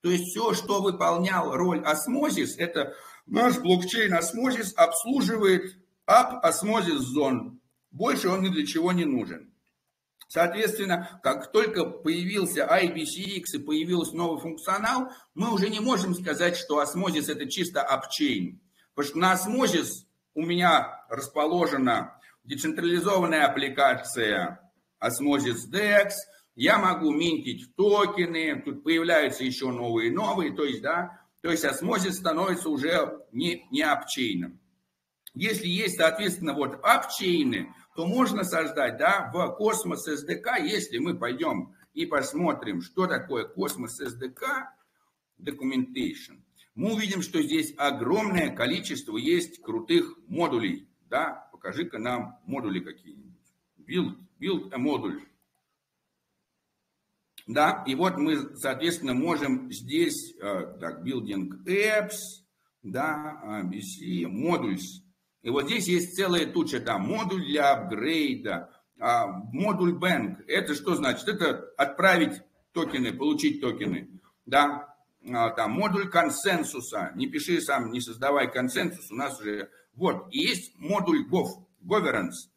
То 0.00 0.10
есть 0.10 0.30
все, 0.30 0.54
что 0.54 0.80
выполнял 0.80 1.54
роль 1.54 1.84
Osmosis, 1.84 2.56
это 2.56 2.94
наш 3.26 3.58
блокчейн 3.58 4.14
Osmosis 4.14 4.72
обслуживает 4.74 5.76
app 6.06 6.42
Osmosis 6.42 7.00
zone. 7.00 7.60
Больше 7.90 8.30
он 8.30 8.44
ни 8.44 8.48
для 8.48 8.64
чего 8.64 8.92
не 8.92 9.04
нужен. 9.04 9.52
Соответственно, 10.26 11.20
как 11.22 11.52
только 11.52 11.84
появился 11.84 12.66
IBCX 12.66 13.42
и 13.52 13.58
появился 13.58 14.16
новый 14.16 14.40
функционал, 14.40 15.10
мы 15.34 15.52
уже 15.52 15.68
не 15.68 15.80
можем 15.80 16.14
сказать, 16.14 16.56
что 16.56 16.78
Osmosis 16.78 17.28
это 17.28 17.46
чисто 17.46 17.82
appchain. 17.82 18.58
Потому 18.94 19.10
что 19.10 19.18
на 19.18 19.32
Osmosis 19.32 20.06
у 20.32 20.40
меня 20.40 21.04
расположена 21.10 22.18
децентрализованная 22.44 23.44
аппликация 23.44 24.65
Osmosis 25.06 25.70
DEX, 25.70 26.10
я 26.54 26.78
могу 26.78 27.12
минтить 27.12 27.74
токены, 27.76 28.62
тут 28.64 28.82
появляются 28.82 29.44
еще 29.44 29.70
новые 29.70 30.08
и 30.08 30.14
новые, 30.14 30.54
то 30.54 30.64
есть, 30.64 30.82
да, 30.82 31.20
то 31.42 31.50
есть 31.50 31.64
Osmosis 31.64 32.12
становится 32.12 32.68
уже 32.68 33.20
не, 33.32 33.66
не 33.70 33.82
appchain 33.82 34.37
ом. 34.37 34.58
Если 35.34 35.68
есть, 35.68 35.96
соответственно, 35.96 36.54
вот 36.54 36.80
appchain 36.82 37.56
ы, 37.56 37.74
то 37.94 38.06
можно 38.06 38.42
создать 38.42 38.96
да, 38.96 39.30
в 39.32 39.54
Cosmos 39.56 40.08
SDK, 40.08 40.62
если 40.62 40.98
мы 40.98 41.18
пойдем 41.18 41.74
и 41.92 42.06
посмотрим, 42.06 42.80
что 42.80 43.06
такое 43.06 43.44
Cosmos 43.44 44.00
SDK 44.00 44.64
Documentation, 45.38 46.40
мы 46.74 46.92
увидим, 46.92 47.22
что 47.22 47.42
здесь 47.42 47.74
огромное 47.78 48.54
количество 48.54 49.16
есть 49.16 49.62
крутых 49.62 50.18
модулей. 50.26 50.88
Да? 51.08 51.48
Покажи-ка 51.50 51.98
нам 51.98 52.38
модули 52.44 52.80
какие-нибудь. 52.80 53.32
Build, 53.78 54.16
build 54.40 54.72
a 54.72 54.78
module. 54.78 55.22
Да, 57.46 57.84
и 57.86 57.94
вот 57.94 58.16
мы, 58.16 58.56
соответственно, 58.56 59.14
можем 59.14 59.70
здесь, 59.70 60.34
э, 60.40 60.78
так, 60.80 61.06
building 61.06 61.64
apps, 61.64 62.18
да, 62.82 63.40
ABC, 63.44 64.24
modules. 64.24 65.02
И 65.42 65.50
вот 65.50 65.66
здесь 65.66 65.86
есть 65.86 66.16
целая 66.16 66.46
туча 66.46 66.80
там, 66.80 67.02
модуль 67.02 67.44
для 67.44 67.72
апгрейда, 67.72 68.68
а, 68.98 69.28
модуль 69.52 69.96
bank. 69.96 70.44
Это 70.48 70.74
что 70.74 70.96
значит? 70.96 71.28
Это 71.28 71.70
отправить 71.76 72.42
токены, 72.72 73.12
получить 73.12 73.60
токены, 73.60 74.20
да, 74.44 74.96
а, 75.32 75.50
там, 75.50 75.72
модуль 75.72 76.08
консенсуса. 76.08 77.12
Не 77.14 77.28
пиши 77.28 77.60
сам, 77.60 77.92
не 77.92 78.00
создавай 78.00 78.50
консенсус, 78.50 79.10
у 79.12 79.14
нас 79.14 79.40
уже, 79.40 79.70
вот, 79.94 80.26
и 80.32 80.38
есть 80.40 80.76
модуль 80.78 81.28
gov, 81.28 81.46
governance. 81.80 82.50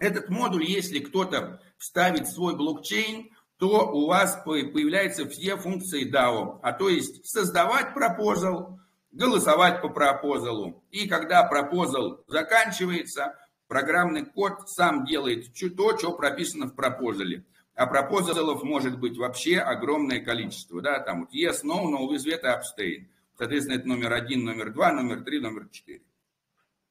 Этот 0.00 0.30
модуль, 0.30 0.64
если 0.64 0.98
кто-то 0.98 1.60
вставит 1.76 2.26
свой 2.26 2.56
блокчейн, 2.56 3.30
то 3.58 3.92
у 3.92 4.06
вас 4.06 4.40
появляются 4.44 5.28
все 5.28 5.56
функции 5.56 6.10
DAO, 6.10 6.58
а 6.62 6.72
то 6.72 6.88
есть 6.88 7.26
создавать 7.26 7.92
пропозал, 7.92 8.80
голосовать 9.12 9.82
по 9.82 9.90
пропозалу. 9.90 10.82
И 10.90 11.06
когда 11.06 11.44
пропозал 11.44 12.24
заканчивается, 12.26 13.36
программный 13.68 14.24
код 14.24 14.70
сам 14.70 15.04
делает 15.04 15.54
то, 15.76 15.98
что 15.98 16.12
прописано 16.12 16.66
в 16.66 16.74
пропозале. 16.74 17.44
А 17.74 17.86
пропозалов 17.86 18.62
может 18.62 18.98
быть 18.98 19.18
вообще 19.18 19.58
огромное 19.58 20.20
количество. 20.20 20.80
Да? 20.80 20.98
Там 20.98 21.20
вот 21.20 21.34
yes, 21.34 21.62
no, 21.62 21.84
no, 21.84 22.08
with 22.08 22.24
that, 22.24 22.42
abstain. 22.44 23.06
Соответственно, 23.36 23.76
это 23.76 23.88
номер 23.88 24.14
один, 24.14 24.44
номер 24.44 24.72
два, 24.72 24.92
номер 24.92 25.22
три, 25.24 25.40
номер 25.40 25.68
четыре. 25.70 26.02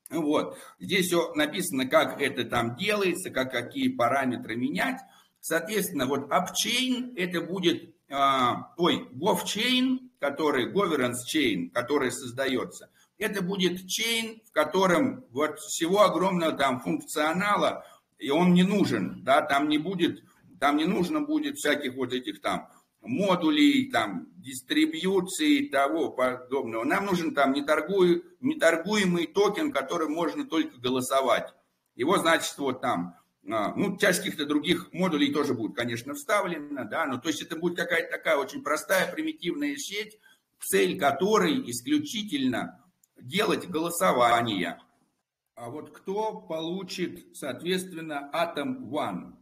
Вот. 0.09 0.57
Здесь 0.79 1.07
все 1.07 1.33
написано, 1.35 1.85
как 1.85 2.21
это 2.21 2.43
там 2.43 2.75
делается, 2.75 3.29
как 3.29 3.51
какие 3.51 3.89
параметры 3.89 4.55
менять. 4.55 4.99
Соответственно, 5.39 6.05
вот 6.05 6.31
upchain 6.31 7.13
это 7.15 7.41
будет, 7.41 7.95
а, 8.09 8.73
ой, 8.77 9.07
govchain, 9.13 10.09
который, 10.19 10.73
governance 10.73 11.23
chain, 11.33 11.69
который 11.69 12.11
создается, 12.11 12.89
это 13.17 13.41
будет 13.41 13.81
chain, 13.85 14.41
в 14.45 14.51
котором 14.51 15.25
вот 15.31 15.59
всего 15.59 16.01
огромного 16.01 16.53
там 16.53 16.79
функционала, 16.81 17.85
и 18.17 18.29
он 18.31 18.53
не 18.53 18.63
нужен, 18.63 19.23
да, 19.23 19.41
там 19.41 19.69
не 19.69 19.77
будет, 19.77 20.23
там 20.59 20.77
не 20.77 20.85
нужно 20.85 21.21
будет 21.21 21.57
всяких 21.57 21.95
вот 21.95 22.13
этих 22.13 22.41
там 22.41 22.67
модулей, 23.01 23.89
там, 23.91 24.27
дистрибьюции 24.37 25.59
и 25.59 25.69
того 25.69 26.09
подобного. 26.09 26.83
Нам 26.83 27.05
нужен 27.05 27.33
там 27.33 27.53
неторгуемый, 27.53 28.23
неторгуемый 28.41 29.27
токен, 29.27 29.71
которым 29.71 30.13
можно 30.13 30.45
только 30.45 30.77
голосовать. 30.77 31.53
Его, 31.95 32.17
значит, 32.17 32.57
вот 32.57 32.81
там 32.81 33.15
а, 33.51 33.73
ну, 33.75 33.97
часть 33.97 34.19
каких-то 34.19 34.45
других 34.45 34.91
модулей 34.93 35.33
тоже 35.33 35.53
будет, 35.53 35.75
конечно, 35.75 36.13
вставлена, 36.13 36.83
да, 36.83 37.05
но 37.05 37.17
то 37.17 37.29
есть 37.29 37.41
это 37.41 37.55
будет 37.55 37.77
какая-то 37.77 38.11
такая 38.11 38.37
очень 38.37 38.63
простая 38.63 39.11
примитивная 39.11 39.75
сеть, 39.75 40.19
цель 40.59 40.99
которой 40.99 41.69
исключительно 41.69 42.83
делать 43.17 43.67
голосование. 43.67 44.79
А 45.55 45.69
вот 45.69 45.91
кто 45.91 46.39
получит, 46.39 47.35
соответственно, 47.35 48.29
Atom 48.33 48.89
One? 48.89 49.33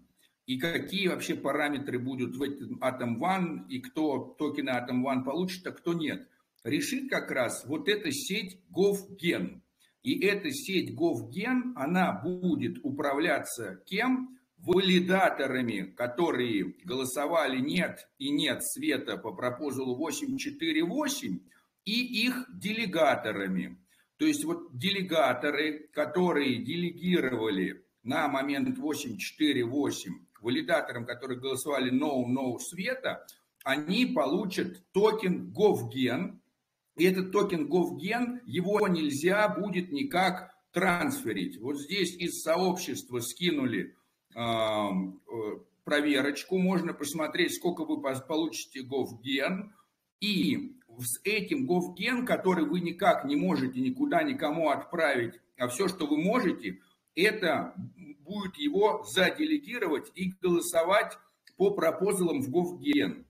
И 0.48 0.58
какие 0.58 1.10
вообще 1.10 1.36
параметры 1.36 2.00
будут 2.00 2.38
в 2.38 2.42
этом 2.42 2.80
Atom 2.82 3.20
One, 3.20 3.68
и 3.68 3.82
кто 3.82 4.34
токены 4.40 4.70
Atom 4.70 5.04
One 5.04 5.26
получит, 5.26 5.68
а 5.68 5.74
кто 5.74 5.94
нет? 5.94 6.26
Решит 6.64 7.10
как 7.10 7.30
раз 7.32 7.66
вот 7.68 7.90
эта 7.90 8.10
сеть 8.14 8.62
GovGen. 8.74 9.60
И 10.04 10.26
эта 10.26 10.50
сеть 10.52 10.98
GovGen, 10.98 11.74
она 11.76 12.14
будет 12.14 12.78
управляться 12.82 13.84
кем? 13.86 14.40
Валидаторами, 14.58 15.82
которые 15.82 16.76
голосовали 16.86 17.60
нет 17.60 18.10
и 18.18 18.30
нет 18.32 18.64
света 18.64 19.18
по 19.18 19.34
пропозалу 19.34 19.98
848, 19.98 21.40
и 21.84 22.26
их 22.26 22.50
делегаторами. 22.54 23.78
То 24.16 24.26
есть 24.26 24.46
вот 24.46 24.78
делегаторы, 24.78 25.90
которые 25.94 26.64
делегировали 26.64 27.84
на 28.04 28.30
момент 28.30 28.78
848 28.78 30.27
валидаторам, 30.42 31.06
которые 31.06 31.40
голосовали 31.40 31.92
no, 31.92 32.26
no 32.26 32.58
with 32.60 32.89
veto, 32.89 33.26
они 33.64 34.06
получат 34.06 34.82
токен 34.92 35.54
GovGen, 35.54 36.40
и 36.96 37.06
этот 37.06 37.32
токен 37.32 37.68
GovGen, 37.68 38.40
его 38.46 38.88
нельзя 38.88 39.48
будет 39.50 39.92
никак 39.92 40.54
трансферить. 40.72 41.60
Вот 41.60 41.80
здесь 41.80 42.16
из 42.16 42.42
сообщества 42.42 43.20
скинули 43.20 43.96
э, 44.36 44.40
проверочку, 45.84 46.58
можно 46.58 46.94
посмотреть, 46.94 47.56
сколько 47.56 47.84
вы 47.86 48.02
получите 48.02 48.84
GovGen, 48.84 49.70
и 50.20 50.76
с 51.00 51.20
этим 51.24 51.70
GovGen, 51.70 52.26
который 52.26 52.66
вы 52.66 52.80
никак 52.80 53.26
не 53.26 53.36
можете 53.36 53.80
никуда 53.80 54.24
никому 54.24 54.70
отправить, 54.70 55.40
а 55.58 55.68
все, 55.68 55.88
что 55.88 56.08
вы 56.08 56.18
можете, 56.18 56.80
это 57.16 57.74
будет 58.28 58.58
его 58.58 59.04
заделегировать 59.04 60.12
и 60.16 60.32
голосовать 60.42 61.18
по 61.56 61.72
пропозалам 61.72 62.42
в 62.42 62.50
GovGen. 62.50 63.26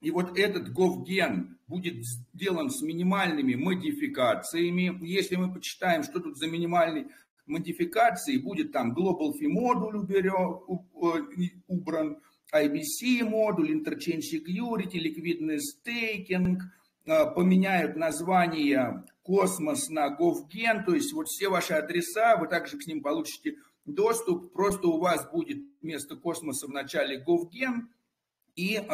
И 0.00 0.10
вот 0.10 0.38
этот 0.38 0.68
GovGen 0.68 1.56
будет 1.66 2.04
сделан 2.04 2.70
с 2.70 2.80
минимальными 2.82 3.54
модификациями. 3.54 4.98
Если 5.04 5.36
мы 5.36 5.52
почитаем, 5.52 6.02
что 6.04 6.20
тут 6.20 6.38
за 6.38 6.46
минимальные 6.46 7.08
модификации, 7.46 8.38
будет 8.38 8.72
там 8.72 8.92
Global 8.92 9.32
Fee 9.32 9.48
модуль 9.48 9.96
уберем, 9.96 10.60
убран, 11.66 12.20
IBC 12.54 13.24
модуль, 13.24 13.72
Interchain 13.72 14.22
Security, 14.32 14.98
ликвидный 14.98 15.60
стейкинг, 15.60 16.62
поменяют 17.04 17.96
название 17.96 19.04
Космос 19.22 19.88
на 19.88 20.16
GovGen, 20.16 20.84
то 20.84 20.94
есть 20.94 21.12
вот 21.12 21.26
все 21.28 21.48
ваши 21.48 21.74
адреса, 21.74 22.36
вы 22.36 22.48
также 22.48 22.78
к 22.78 22.86
ним 22.86 23.02
получите 23.02 23.56
доступ, 23.86 24.52
просто 24.52 24.88
у 24.88 24.98
вас 24.98 25.28
будет 25.30 25.58
вместо 25.80 26.16
Космоса 26.16 26.66
в 26.66 26.70
начале 26.70 27.24
GovGen, 27.24 27.82
и 28.56 28.76
э, 28.76 28.84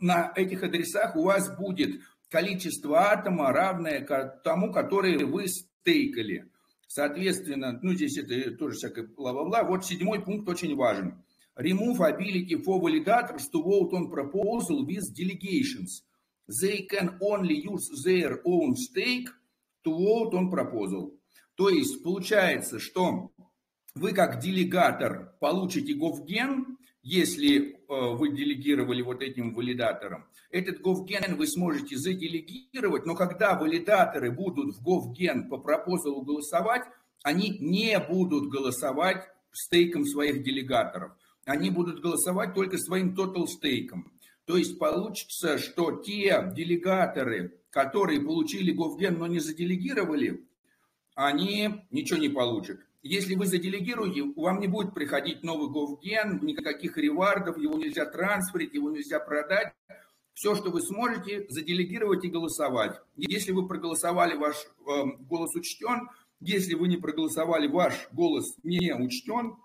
на 0.00 0.32
этих 0.34 0.62
адресах 0.62 1.16
у 1.16 1.22
вас 1.24 1.56
будет 1.56 2.00
количество 2.28 3.10
атома, 3.10 3.52
равное 3.52 4.00
тому, 4.44 4.72
который 4.72 5.24
вы 5.24 5.46
стейкали. 5.48 6.50
Соответственно, 6.86 7.78
ну 7.82 7.92
здесь 7.94 8.18
это 8.18 8.50
тоже 8.56 8.76
всякое 8.76 9.06
бла-бла-бла. 9.06 9.62
Вот 9.64 9.84
седьмой 9.84 10.22
пункт 10.24 10.48
очень 10.48 10.74
важен. 10.74 11.22
Remove 11.56 12.00
ability 12.00 12.56
for 12.64 12.80
validators 12.80 13.50
to 13.52 13.62
vote 13.62 13.92
on 13.92 14.10
proposal 14.10 14.86
with 14.86 15.14
delegations. 15.14 16.02
They 16.48 16.86
can 16.88 17.18
only 17.20 17.54
use 17.54 17.88
their 18.04 18.40
own 18.44 18.74
stake 18.76 19.28
to 19.84 19.90
vote 19.90 20.34
on 20.34 20.50
proposal. 20.50 21.12
То 21.56 21.68
есть 21.68 22.02
получается, 22.02 22.78
что 22.78 23.30
вы 23.94 24.12
как 24.12 24.40
делегатор 24.40 25.34
получите 25.40 25.94
GovGen, 25.94 26.76
если 27.02 27.72
э, 27.72 27.74
вы 27.88 28.30
делегировали 28.36 29.02
вот 29.02 29.22
этим 29.22 29.54
валидаторам, 29.54 30.26
этот 30.50 30.80
GovGen 30.80 31.36
вы 31.36 31.46
сможете 31.46 31.96
заделегировать, 31.96 33.06
но 33.06 33.14
когда 33.14 33.58
валидаторы 33.58 34.30
будут 34.30 34.76
в 34.76 34.86
GovGen 34.86 35.48
по 35.48 35.58
пропозалу 35.58 36.22
голосовать, 36.22 36.82
они 37.22 37.56
не 37.60 37.98
будут 37.98 38.50
голосовать 38.50 39.28
стейком 39.52 40.04
своих 40.04 40.42
делегаторов. 40.42 41.12
Они 41.44 41.70
будут 41.70 42.00
голосовать 42.00 42.54
только 42.54 42.78
своим 42.78 43.14
total 43.14 43.46
стейком. 43.46 44.12
То 44.44 44.56
есть 44.56 44.78
получится, 44.78 45.58
что 45.58 46.02
те 46.02 46.50
делегаторы, 46.54 47.60
которые 47.70 48.20
получили 48.20 48.76
GovGen, 48.76 49.16
но 49.16 49.26
не 49.26 49.38
заделегировали, 49.38 50.44
они 51.14 51.84
ничего 51.90 52.18
не 52.18 52.28
получат. 52.28 52.80
Если 53.02 53.34
вы 53.34 53.46
заделегируете, 53.46 54.24
вам 54.36 54.60
не 54.60 54.66
будет 54.66 54.92
приходить 54.92 55.42
новый 55.42 55.70
GovGen, 55.70 56.44
никаких 56.44 56.98
ревардов, 56.98 57.56
его 57.56 57.78
нельзя 57.78 58.04
трансферить, 58.04 58.74
его 58.74 58.90
нельзя 58.90 59.18
продать. 59.18 59.72
Все, 60.34 60.54
что 60.54 60.70
вы 60.70 60.82
сможете, 60.82 61.46
заделегировать 61.48 62.24
и 62.24 62.28
голосовать. 62.28 63.00
Если 63.16 63.52
вы 63.52 63.66
проголосовали, 63.66 64.36
ваш 64.36 64.56
э, 64.56 65.04
голос 65.28 65.54
учтен. 65.54 66.08
Если 66.40 66.74
вы 66.74 66.88
не 66.88 66.98
проголосовали, 66.98 67.68
ваш 67.68 68.08
голос 68.12 68.54
не 68.62 68.94
учтен. 68.94 69.56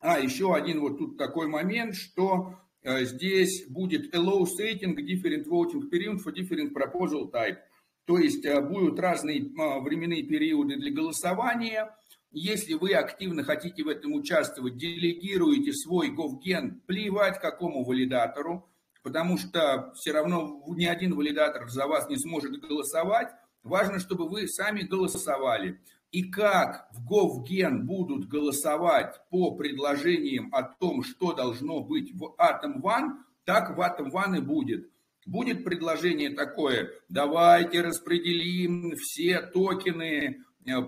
А, 0.00 0.18
еще 0.18 0.54
один 0.54 0.80
вот 0.80 0.98
тут 0.98 1.18
такой 1.18 1.46
момент, 1.46 1.94
что 1.94 2.56
э, 2.82 3.04
здесь 3.04 3.64
будет 3.68 4.12
allow 4.12 4.44
setting 4.44 4.96
different 4.96 5.46
voting 5.46 5.88
period 5.88 6.18
for 6.18 6.32
different 6.32 6.72
proposal 6.72 7.30
type. 7.30 7.58
То 8.06 8.18
есть 8.18 8.44
э, 8.44 8.60
будут 8.60 8.98
разные 8.98 9.40
э, 9.40 9.80
временные 9.80 10.24
периоды 10.24 10.76
для 10.76 10.90
голосования– 10.90 11.96
Если 12.32 12.72
вы 12.72 12.94
активно 12.94 13.44
хотите 13.44 13.84
в 13.84 13.88
этом 13.88 14.14
участвовать, 14.14 14.78
делегируете 14.78 15.74
свой 15.74 16.10
говген, 16.10 16.80
плевать 16.86 17.38
какому 17.38 17.84
валидатору, 17.84 18.70
потому 19.02 19.36
что 19.36 19.92
все 19.94 20.12
равно 20.12 20.64
ни 20.68 20.86
один 20.86 21.14
валидатор 21.14 21.68
за 21.68 21.86
вас 21.86 22.08
не 22.08 22.16
сможет 22.16 22.58
голосовать. 22.58 23.28
Важно, 23.62 23.98
чтобы 23.98 24.28
вы 24.28 24.48
сами 24.48 24.80
голосовали. 24.80 25.80
И 26.10 26.30
как 26.30 26.88
в 26.92 27.06
GovGen 27.06 27.80
будут 27.80 28.28
голосовать 28.28 29.14
по 29.30 29.54
предложениям 29.54 30.48
о 30.54 30.62
том, 30.62 31.02
что 31.02 31.34
должно 31.34 31.80
быть 31.80 32.12
в 32.14 32.34
Atom 32.38 32.80
One, 32.82 33.10
так 33.44 33.76
в 33.76 33.80
Atom 33.80 34.10
One 34.10 34.38
и 34.38 34.40
будет. 34.40 34.90
Будет 35.24 35.64
предложение 35.64 36.30
такое, 36.30 36.90
давайте 37.08 37.80
распределим 37.82 38.96
все 38.96 39.40
токены 39.40 40.44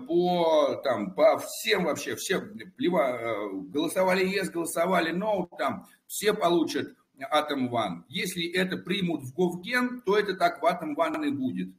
по, 0.07 0.81
там, 0.83 1.13
по 1.13 1.37
всем 1.39 1.85
вообще, 1.85 2.15
все 2.15 2.39
плева, 2.39 3.17
э, 3.19 3.49
голосовали 3.71 4.25
yes, 4.25 4.51
голосовали 4.51 5.11
no, 5.13 5.49
там, 5.57 5.87
все 6.07 6.33
получат 6.33 6.95
Atom 7.19 7.69
One. 7.69 8.03
Если 8.07 8.51
это 8.51 8.77
примут 8.77 9.23
в 9.23 9.33
GovGen, 9.37 10.01
то 10.05 10.17
это 10.17 10.35
так 10.35 10.61
в 10.61 10.65
Atom 10.65 10.95
One 10.95 11.27
и 11.27 11.31
будет. 11.31 11.69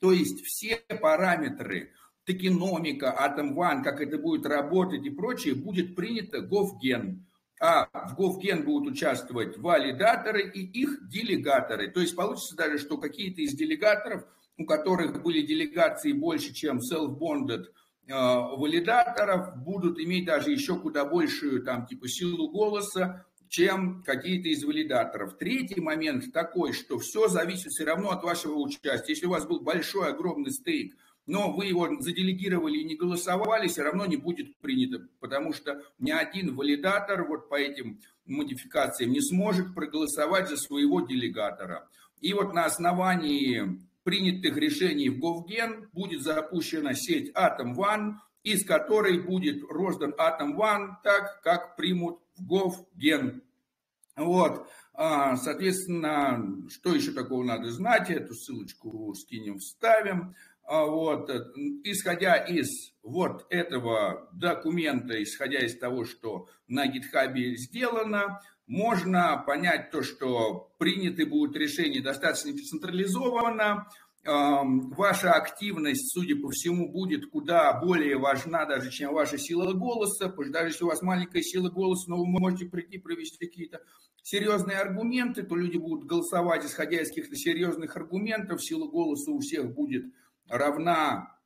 То 0.00 0.12
есть 0.12 0.44
все 0.44 0.82
параметры, 1.00 1.92
токеномика, 2.24 3.14
Atom 3.18 3.54
One, 3.54 3.82
как 3.82 4.00
это 4.00 4.18
будет 4.18 4.46
работать 4.46 5.04
и 5.04 5.10
прочее, 5.10 5.54
будет 5.54 5.94
принято 5.94 6.38
GovGen. 6.38 7.20
А 7.60 7.88
в 8.08 8.18
GovGen 8.18 8.64
будут 8.64 8.94
участвовать 8.94 9.56
валидаторы 9.56 10.50
и 10.50 10.60
их 10.60 11.08
делегаторы. 11.08 11.88
То 11.88 12.00
есть 12.00 12.16
получится 12.16 12.56
даже, 12.56 12.78
что 12.78 12.98
какие-то 12.98 13.40
из 13.42 13.54
делегаторов, 13.54 14.24
у 14.58 14.64
которых 14.64 15.22
были 15.22 15.42
делегации 15.42 16.12
больше, 16.12 16.52
чем 16.52 16.78
self-bonded 16.78 17.64
э, 17.64 18.12
валидаторов, 18.12 19.56
будут 19.62 19.98
иметь 19.98 20.26
даже 20.26 20.50
еще 20.50 20.78
куда 20.78 21.04
большую 21.04 21.62
там 21.62 21.86
типа 21.86 22.08
силу 22.08 22.50
голоса, 22.50 23.26
чем 23.48 24.02
какие-то 24.02 24.48
из 24.48 24.64
валидаторов. 24.64 25.36
Третий 25.36 25.80
момент 25.80 26.32
такой, 26.32 26.72
что 26.72 26.98
все 26.98 27.28
зависит 27.28 27.70
все 27.70 27.84
равно 27.84 28.10
от 28.10 28.22
вашего 28.22 28.54
участия. 28.54 29.12
Если 29.12 29.26
у 29.26 29.30
вас 29.30 29.46
был 29.46 29.60
большой, 29.60 30.08
огромный 30.08 30.52
стейк, 30.52 30.96
но 31.26 31.52
вы 31.52 31.66
его 31.66 31.88
заделегировали 32.00 32.78
и 32.78 32.84
не 32.84 32.96
голосовали, 32.96 33.68
все 33.68 33.82
равно 33.82 34.06
не 34.06 34.16
будет 34.16 34.56
принято, 34.58 35.06
потому 35.20 35.52
что 35.52 35.82
ни 35.98 36.10
один 36.10 36.54
валидатор 36.54 37.24
вот 37.24 37.48
по 37.48 37.54
этим 37.54 38.00
модификациям 38.24 39.12
не 39.12 39.20
сможет 39.20 39.74
проголосовать 39.74 40.48
за 40.48 40.56
своего 40.56 41.00
делегатора. 41.02 41.88
И 42.20 42.32
вот 42.32 42.54
на 42.54 42.64
основании 42.64 43.80
принятых 44.02 44.56
решений 44.56 45.08
в 45.08 45.18
GovGen 45.18 45.88
будет 45.92 46.22
запущена 46.22 46.94
сеть 46.94 47.32
Atom 47.34 47.74
One, 47.76 48.14
из 48.42 48.64
которой 48.64 49.20
будет 49.20 49.62
роздан 49.68 50.14
Atom 50.18 50.56
One 50.56 50.94
так, 51.02 51.40
как 51.42 51.76
примут 51.76 52.20
в 52.36 52.52
GovGen. 52.52 53.42
Вот, 54.16 54.68
а, 54.94 55.36
соответственно, 55.36 56.68
что 56.68 56.94
еще 56.94 57.12
такого 57.12 57.42
надо 57.42 57.70
знать, 57.70 58.10
эту 58.10 58.34
ссылочку 58.34 59.14
скинем, 59.14 59.58
вставим. 59.58 60.34
А, 60.64 60.84
вот, 60.84 61.30
исходя 61.84 62.36
из 62.36 62.92
вот 63.02 63.46
этого 63.50 64.28
документа, 64.32 65.20
исходя 65.22 65.60
из 65.60 65.78
того, 65.78 66.04
что 66.04 66.48
на 66.68 66.86
GitHub 66.86 67.34
сделано, 67.56 68.40
можно 68.72 69.44
понять 69.46 69.90
то, 69.90 70.02
что 70.02 70.72
приняты 70.78 71.26
будут 71.26 71.54
решения 71.56 72.00
достаточно 72.00 72.52
децентрализованно, 72.52 73.86
ваша 74.24 75.32
активность, 75.32 76.10
судя 76.14 76.36
по 76.36 76.48
всему, 76.48 76.90
будет 76.90 77.28
куда 77.30 77.74
более 77.74 78.16
важна 78.16 78.64
даже, 78.64 78.90
чем 78.90 79.12
ваша 79.12 79.36
сила 79.36 79.74
голоса, 79.74 80.30
потому 80.30 80.44
что 80.44 80.52
даже 80.54 80.68
если 80.68 80.84
у 80.84 80.86
вас 80.86 81.02
маленькая 81.02 81.42
сила 81.42 81.68
голоса, 81.68 82.08
но 82.08 82.16
вы 82.16 82.26
можете 82.26 82.64
прийти 82.64 82.96
провести 82.96 83.36
какие-то 83.36 83.82
серьезные 84.22 84.78
аргументы, 84.78 85.42
то 85.42 85.54
люди 85.54 85.76
будут 85.76 86.06
голосовать, 86.06 86.64
исходя 86.64 87.02
из 87.02 87.08
каких-то 87.08 87.36
серьезных 87.36 87.94
аргументов, 87.96 88.64
сила 88.64 88.88
голоса 88.88 89.32
у 89.32 89.40
всех 89.40 89.74
будет 89.74 90.04
равна, 90.48 91.36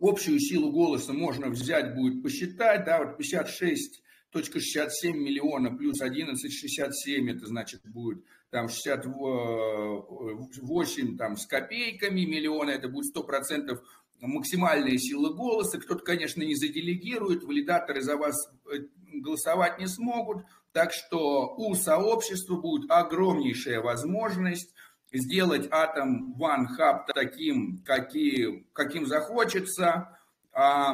общую 0.00 0.40
силу 0.40 0.72
голоса 0.72 1.12
можно 1.12 1.50
взять, 1.50 1.94
будет 1.94 2.22
посчитать, 2.22 2.86
да, 2.86 3.04
вот 3.04 3.18
56 3.18 4.01
67 4.34 5.16
миллиона 5.16 5.76
плюс 5.76 6.00
11,67, 6.00 7.30
это 7.30 7.46
значит 7.46 7.82
будет 7.84 8.24
там 8.52 8.68
68 8.68 11.16
там, 11.16 11.36
с 11.36 11.46
копейками 11.46 12.24
миллиона, 12.26 12.70
это 12.70 12.88
будет 12.88 13.16
100% 13.16 13.80
максимальная 14.20 14.98
сила 14.98 15.32
голоса. 15.32 15.80
Кто-то, 15.80 16.04
конечно, 16.04 16.42
не 16.42 16.54
заделегирует, 16.54 17.44
валидаторы 17.44 18.02
за 18.02 18.18
вас 18.18 18.36
э, 18.70 18.80
голосовать 19.14 19.78
не 19.78 19.86
смогут. 19.86 20.44
Так 20.72 20.92
что 20.92 21.54
у 21.56 21.74
сообщества 21.74 22.56
будет 22.56 22.90
огромнейшая 22.90 23.80
возможность 23.80 24.74
сделать 25.12 25.68
Atom 25.68 26.36
One 26.38 26.66
Hub 26.78 27.06
таким, 27.14 27.82
какие, 27.84 28.66
каким 28.74 29.06
захочется, 29.06 30.18
а, 30.52 30.92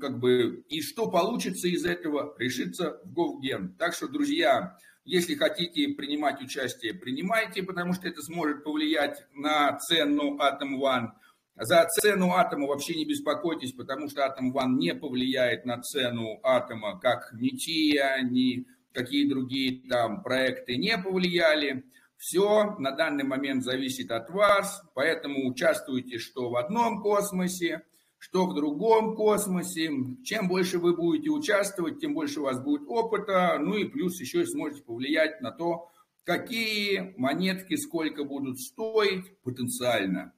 как 0.00 0.18
бы, 0.18 0.64
и 0.68 0.80
что 0.80 1.10
получится 1.10 1.68
из 1.68 1.84
этого, 1.84 2.34
решится 2.38 3.00
в 3.04 3.12
GovGen. 3.12 3.74
Так 3.78 3.94
что, 3.94 4.08
друзья, 4.08 4.78
если 5.04 5.34
хотите 5.34 5.88
принимать 5.88 6.40
участие, 6.40 6.94
принимайте, 6.94 7.62
потому 7.62 7.92
что 7.92 8.08
это 8.08 8.22
сможет 8.22 8.64
повлиять 8.64 9.26
на 9.34 9.76
цену 9.78 10.38
Atom 10.38 10.78
One. 10.80 11.08
За 11.56 11.86
цену 11.86 12.32
атома 12.32 12.66
вообще 12.68 12.94
не 12.94 13.04
беспокойтесь, 13.04 13.72
потому 13.72 14.08
что 14.08 14.22
Atom 14.22 14.50
One 14.54 14.78
не 14.78 14.94
повлияет 14.94 15.66
на 15.66 15.78
цену 15.82 16.40
атома, 16.42 16.98
как 16.98 17.34
ни 17.34 17.50
ТИА, 17.50 18.22
ни 18.22 18.66
какие 18.94 19.28
другие 19.28 19.82
там 19.88 20.22
проекты 20.22 20.76
не 20.76 20.96
повлияли. 20.96 21.84
Все 22.16 22.76
на 22.78 22.92
данный 22.92 23.24
момент 23.24 23.62
зависит 23.62 24.10
от 24.10 24.30
вас, 24.30 24.82
поэтому 24.94 25.48
участвуйте 25.48 26.18
что 26.18 26.48
в 26.50 26.56
одном 26.56 27.02
космосе, 27.02 27.82
что 28.20 28.46
в 28.46 28.54
другом 28.54 29.16
космосе. 29.16 29.90
Чем 30.24 30.46
больше 30.46 30.78
вы 30.78 30.94
будете 30.94 31.30
участвовать, 31.30 32.00
тем 32.00 32.12
больше 32.12 32.40
у 32.40 32.44
вас 32.44 32.62
будет 32.62 32.82
опыта, 32.86 33.58
ну 33.58 33.74
и 33.76 33.86
плюс 33.86 34.20
еще 34.20 34.44
сможете 34.46 34.82
повлиять 34.82 35.40
на 35.40 35.50
то, 35.50 35.90
какие 36.24 37.14
монетки 37.16 37.76
сколько 37.76 38.24
будут 38.24 38.60
стоить 38.60 39.36
потенциально. 39.38 40.34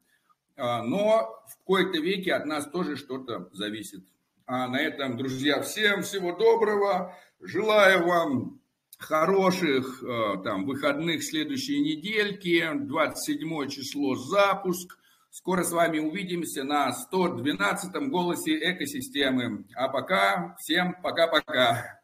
А, 0.56 0.84
но 0.84 1.42
в 1.48 1.58
какой-то 1.58 1.98
веке 1.98 2.34
от 2.34 2.46
нас 2.46 2.70
тоже 2.70 2.96
что-то 2.96 3.50
зависит. 3.52 4.04
А 4.46 4.68
на 4.68 4.80
этом, 4.80 5.16
друзья, 5.16 5.60
всем 5.60 6.02
всего 6.02 6.36
доброго. 6.36 7.16
Желаю 7.40 8.06
вам 8.06 8.60
хороших 8.96 10.04
а, 10.04 10.36
там, 10.36 10.66
выходных 10.66 11.24
следующей 11.24 11.80
недельки. 11.80 12.64
27 12.74 13.68
число 13.68 14.14
запуск. 14.14 14.98
Скоро 15.34 15.64
с 15.64 15.72
вами 15.72 15.98
увидимся 15.98 16.62
на 16.62 16.92
112 16.92 18.10
голосе 18.10 18.52
экосистемы. 18.70 19.64
А 19.74 19.88
пока 19.88 20.54
всем 20.58 20.94
пока-пока. 21.02 22.01